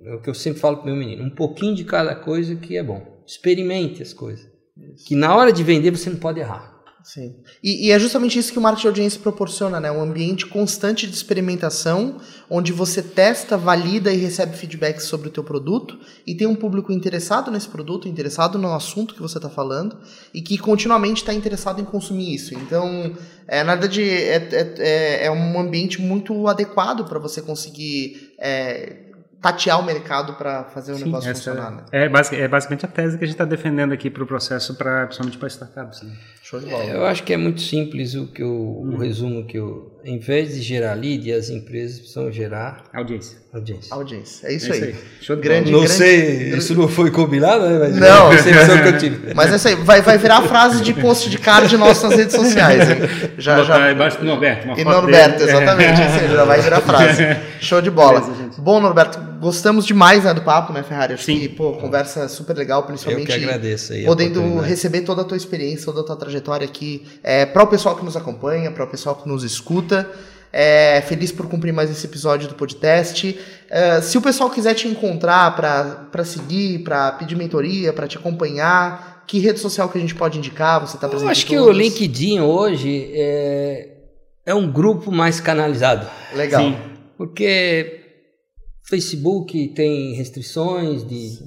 é 0.04 0.14
o 0.14 0.22
que 0.22 0.30
eu 0.30 0.34
sempre 0.34 0.58
falo 0.58 0.78
para 0.78 0.86
meu 0.86 0.96
menino, 0.96 1.22
um 1.22 1.30
pouquinho 1.30 1.74
de 1.74 1.84
cada 1.84 2.14
coisa 2.14 2.56
que 2.56 2.76
é 2.76 2.82
bom. 2.82 3.22
Experimente 3.26 4.02
as 4.02 4.14
coisas. 4.14 4.48
Isso. 4.76 5.04
Que 5.06 5.14
na 5.14 5.34
hora 5.34 5.52
de 5.52 5.62
vender 5.62 5.90
você 5.90 6.08
não 6.08 6.16
pode 6.16 6.40
errar. 6.40 6.75
Sim. 7.06 7.36
E, 7.62 7.86
e, 7.86 7.92
é 7.92 7.98
justamente 8.00 8.36
isso 8.36 8.50
que 8.50 8.58
o 8.58 8.60
marketing 8.60 8.82
de 8.82 8.88
audiência 8.88 9.20
proporciona, 9.20 9.78
né? 9.78 9.92
Um 9.92 10.02
ambiente 10.02 10.44
constante 10.44 11.06
de 11.06 11.14
experimentação, 11.14 12.16
onde 12.50 12.72
você 12.72 13.00
testa, 13.00 13.56
valida 13.56 14.12
e 14.12 14.16
recebe 14.16 14.56
feedback 14.56 14.98
sobre 14.98 15.28
o 15.28 15.30
teu 15.30 15.44
produto 15.44 16.00
e 16.26 16.34
tem 16.34 16.48
um 16.48 16.56
público 16.56 16.90
interessado 16.90 17.48
nesse 17.48 17.68
produto, 17.68 18.08
interessado 18.08 18.58
no 18.58 18.74
assunto 18.74 19.14
que 19.14 19.22
você 19.22 19.38
está 19.38 19.48
falando 19.48 19.96
e 20.34 20.42
que 20.42 20.58
continuamente 20.58 21.18
está 21.18 21.32
interessado 21.32 21.80
em 21.80 21.84
consumir 21.84 22.34
isso. 22.34 22.54
Então, 22.54 23.14
é, 23.46 23.62
na 23.62 23.76
verdade, 23.76 24.02
é, 24.02 24.36
é, 24.36 24.74
é, 24.78 25.26
é 25.26 25.30
um 25.30 25.60
ambiente 25.60 26.02
muito 26.02 26.48
adequado 26.48 27.04
para 27.04 27.20
você 27.20 27.40
conseguir 27.40 28.34
é, 28.40 29.06
tatear 29.40 29.78
o 29.78 29.84
mercado 29.84 30.34
para 30.34 30.64
fazer 30.64 30.92
o 30.92 30.96
Sim, 30.96 31.04
negócio 31.04 31.32
funcionar. 31.34 31.70
Né? 31.70 31.84
É, 31.92 32.08
basic, 32.08 32.36
é 32.36 32.48
basicamente 32.48 32.84
a 32.84 32.88
tese 32.88 33.16
que 33.16 33.24
a 33.24 33.26
gente 33.26 33.34
está 33.34 33.44
defendendo 33.44 33.92
aqui 33.92 34.10
para 34.10 34.22
o 34.22 34.26
processo, 34.26 34.74
pra, 34.74 35.06
principalmente 35.06 35.38
para 35.38 35.48
startups. 35.48 36.02
Né? 36.02 36.12
Show 36.48 36.60
de 36.60 36.66
bola. 36.66 36.84
É, 36.84 36.94
eu 36.94 37.04
acho 37.04 37.24
que 37.24 37.32
é 37.32 37.36
muito 37.36 37.60
simples 37.60 38.14
o, 38.14 38.28
que 38.28 38.40
eu, 38.40 38.46
hum. 38.46 38.50
o 38.50 38.92
uhum. 38.92 38.98
resumo 38.98 39.44
que 39.44 39.58
eu, 39.58 39.90
em 40.04 40.16
vez 40.20 40.54
de 40.54 40.62
gerar 40.62 40.94
lead, 40.94 41.32
as 41.32 41.50
empresas 41.50 41.98
precisam 41.98 42.30
gerar 42.30 42.84
audiência. 42.94 43.38
Audiência. 43.52 43.92
Audiência. 43.92 44.46
É 44.46 44.52
isso 44.52 44.70
é 44.70 44.74
aí. 44.74 44.78
Isso 44.78 44.88
aí. 44.90 44.94
Show 45.22 45.34
de 45.34 45.42
grande, 45.42 45.72
não 45.72 45.80
grande, 45.80 45.94
sei, 45.94 46.36
grande... 46.36 46.58
isso 46.58 46.76
não 46.76 46.86
foi 46.86 47.10
combinado, 47.10 47.68
né? 47.68 47.78
Mas 47.80 47.96
não, 47.96 48.32
é 48.32 48.82
que 48.82 48.88
eu 48.88 48.96
tive. 48.98 49.18
Mas 49.34 49.52
é 49.52 49.56
isso 49.56 49.66
aí. 49.66 49.74
Vai, 49.74 50.02
vai 50.02 50.18
virar 50.18 50.40
frase 50.42 50.84
de 50.84 50.94
post 50.94 51.28
de 51.28 51.36
card 51.36 51.76
nosso 51.76 52.06
nas 52.06 52.16
redes 52.16 52.36
sociais. 52.36 52.90
Hein? 52.90 52.96
Já, 53.38 53.64
já... 53.64 53.90
embaixo 53.90 54.18
do 54.18 54.24
Norberto. 54.24 54.68
e 54.78 54.84
Norberto, 54.84 55.38
dele. 55.40 55.50
exatamente. 55.50 56.00
É. 56.00 56.28
já 56.28 56.44
vai 56.44 56.60
virar 56.62 56.78
frase. 56.82 57.36
Show 57.58 57.82
de 57.82 57.90
bola. 57.90 58.20
Beleza, 58.20 58.62
Bom, 58.62 58.78
Norberto, 58.78 59.18
gostamos 59.46 59.86
demais 59.86 60.24
né, 60.24 60.34
do 60.34 60.42
papo, 60.42 60.72
né, 60.72 60.82
Ferrari? 60.82 61.14
Acho 61.14 61.24
Sim. 61.24 61.38
que, 61.38 61.48
pô, 61.48 61.74
conversa 61.74 62.26
super 62.26 62.56
legal, 62.56 62.82
principalmente. 62.82 63.30
Eu 63.30 63.38
que 63.38 63.44
agradeço 63.44 63.92
aí. 63.92 64.04
Podendo 64.04 64.58
receber 64.58 65.02
toda 65.02 65.22
a 65.22 65.24
tua 65.24 65.36
experiência, 65.36 65.86
toda 65.86 66.00
a 66.00 66.04
tua 66.04 66.16
trajetória 66.16 66.66
aqui, 66.66 67.06
é, 67.22 67.46
para 67.46 67.62
o 67.62 67.66
pessoal 67.68 67.94
que 67.94 68.04
nos 68.04 68.16
acompanha, 68.16 68.72
para 68.72 68.82
o 68.82 68.88
pessoal 68.88 69.14
que 69.14 69.28
nos 69.28 69.44
escuta. 69.44 70.10
É, 70.52 71.00
feliz 71.02 71.30
por 71.30 71.46
cumprir 71.48 71.72
mais 71.72 71.90
esse 71.90 72.04
episódio 72.06 72.48
do 72.48 72.54
podcast. 72.54 73.38
É, 73.70 74.00
se 74.00 74.18
o 74.18 74.20
pessoal 74.20 74.50
quiser 74.50 74.74
te 74.74 74.88
encontrar 74.88 75.54
para 75.54 76.24
seguir, 76.24 76.80
para 76.80 77.12
pedir 77.12 77.36
mentoria, 77.36 77.92
para 77.92 78.08
te 78.08 78.16
acompanhar, 78.16 79.22
que 79.28 79.38
rede 79.38 79.60
social 79.60 79.88
que 79.88 79.98
a 79.98 80.00
gente 80.00 80.14
pode 80.14 80.38
indicar? 80.38 80.80
Você 80.80 80.96
está 80.96 81.08
presente? 81.08 81.26
Eu 81.26 81.30
acho 81.30 81.46
que 81.46 81.58
o 81.58 81.70
LinkedIn 81.70 82.40
hoje 82.40 83.12
é, 83.14 83.90
é 84.44 84.54
um 84.54 84.70
grupo 84.70 85.12
mais 85.12 85.40
canalizado. 85.40 86.06
Legal. 86.34 86.62
Sim. 86.62 86.76
Porque 87.16 88.05
Facebook 88.88 89.68
tem 89.68 90.14
restrições 90.14 91.06
de 91.06 91.38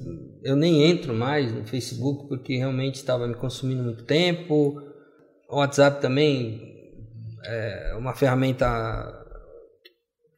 eu 0.43 0.55
nem 0.55 0.89
entro 0.89 1.13
mais 1.13 1.53
no 1.53 1.65
Facebook 1.65 2.27
porque 2.27 2.57
realmente 2.57 2.95
estava 2.95 3.27
me 3.27 3.35
consumindo 3.35 3.83
muito 3.83 4.03
tempo. 4.03 4.81
O 5.49 5.57
WhatsApp 5.57 6.01
também 6.01 6.61
é 7.43 7.95
uma 7.97 8.13
ferramenta 8.13 9.18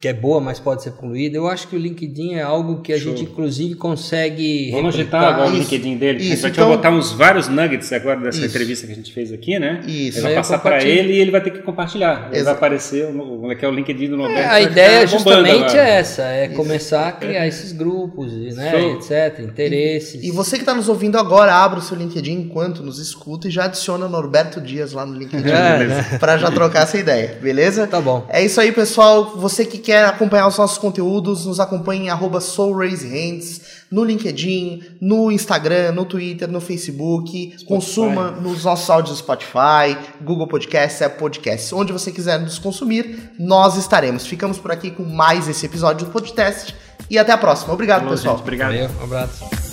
que 0.02 0.08
é 0.08 0.12
boa, 0.12 0.40
mas 0.40 0.58
pode 0.58 0.82
ser 0.82 0.90
poluída. 0.90 1.36
Eu 1.36 1.46
acho 1.46 1.68
que 1.68 1.76
o 1.76 1.78
LinkedIn 1.78 2.34
é 2.34 2.42
algo 2.42 2.80
que 2.80 2.92
a 2.92 2.98
Show. 2.98 3.16
gente, 3.16 3.22
inclusive, 3.30 3.76
consegue. 3.76 4.68
Vamos 4.72 4.96
agitar 4.96 5.22
agora 5.22 5.46
isso, 5.50 5.54
o 5.54 5.58
LinkedIn 5.60 5.96
dele. 5.96 6.24
Isso, 6.24 6.44
a 6.44 6.48
gente 6.48 6.56
então... 6.56 6.66
vai 6.66 6.76
botar 6.76 6.90
uns 6.90 7.12
vários 7.12 7.46
nuggets 7.46 7.92
agora 7.92 8.18
dessa 8.18 8.38
isso. 8.38 8.48
entrevista 8.48 8.84
que 8.84 8.92
a 8.92 8.96
gente 8.96 9.12
fez 9.12 9.32
aqui, 9.32 9.60
né? 9.60 9.80
Isso. 9.86 10.18
Ele 10.18 10.22
vai 10.22 10.34
passar 10.34 10.58
para 10.58 10.82
ele 10.82 11.12
e 11.12 11.20
ele 11.20 11.30
vai 11.30 11.40
ter 11.40 11.52
que 11.52 11.60
compartilhar. 11.60 12.30
Ele 12.32 12.42
vai 12.42 12.52
aparecer, 12.52 13.06
o 13.14 13.54
que 13.54 13.64
é 13.64 13.68
o 13.68 13.70
LinkedIn 13.70 14.08
do 14.08 14.16
Norberto. 14.16 14.42
É, 14.42 14.48
a 14.48 14.60
ideia 14.60 15.06
justamente 15.06 15.76
é 15.76 15.90
essa: 15.90 16.22
é 16.24 16.46
isso. 16.46 16.56
começar 16.56 17.06
a 17.06 17.12
criar 17.12 17.46
esses 17.46 17.70
grupos, 17.70 18.32
né, 18.56 18.94
etc., 18.94 19.38
interesses. 19.38 20.20
E, 20.20 20.26
e 20.26 20.30
você 20.32 20.56
que 20.56 20.62
está 20.62 20.74
nos 20.74 20.88
ouvindo 20.88 21.16
agora, 21.16 21.54
abra 21.54 21.78
o 21.78 21.82
seu 21.82 21.96
LinkedIn 21.96 22.40
enquanto 22.40 22.82
nos 22.82 22.98
escuta 22.98 23.46
e 23.46 23.52
já 23.52 23.66
adiciona 23.66 24.08
Norberto 24.08 24.60
Dias 24.60 24.90
lá 24.90 25.06
no 25.06 25.16
LinkedIn 25.16 25.46
é, 25.48 25.84
né? 25.84 26.16
para 26.18 26.38
já 26.38 26.50
trocar 26.50 26.82
essa 26.82 26.98
ideia, 26.98 27.38
beleza? 27.40 27.86
Tá 27.86 28.00
bom. 28.00 28.26
É 28.28 28.44
isso 28.44 28.60
aí, 28.60 28.72
pessoal. 28.72 29.36
Você 29.36 29.64
que 29.64 29.78
quer 29.78 29.91
quer 29.92 30.06
acompanhar 30.06 30.46
os 30.46 30.56
nossos 30.56 30.78
conteúdos, 30.78 31.44
nos 31.44 31.60
acompanhe 31.60 32.08
em 32.08 32.40
SoulRaiseHands, 32.40 33.60
no 33.90 34.02
LinkedIn, 34.02 34.82
no 35.02 35.30
Instagram, 35.30 35.92
no 35.92 36.06
Twitter, 36.06 36.50
no 36.50 36.62
Facebook. 36.62 37.30
Spotify. 37.58 37.66
Consuma 37.66 38.30
nos 38.30 38.64
nossos 38.64 38.88
áudios 38.88 39.18
Spotify, 39.18 39.94
Google 40.22 40.46
Podcasts, 40.46 41.02
Apple 41.02 41.18
Podcasts. 41.18 41.70
Onde 41.74 41.92
você 41.92 42.10
quiser 42.10 42.40
nos 42.40 42.58
consumir, 42.58 43.32
nós 43.38 43.76
estaremos. 43.76 44.26
Ficamos 44.26 44.58
por 44.58 44.72
aqui 44.72 44.90
com 44.90 45.04
mais 45.04 45.46
esse 45.46 45.66
episódio 45.66 46.06
do 46.06 46.12
podcast 46.12 46.74
e 47.10 47.18
até 47.18 47.32
a 47.32 47.36
próxima. 47.36 47.74
Obrigado, 47.74 48.00
Falou, 48.00 48.14
pessoal. 48.14 48.36
Gente, 48.36 48.44
obrigado. 48.44 48.72
Valeu, 48.72 48.90
um 48.98 49.04
abraço. 49.04 49.71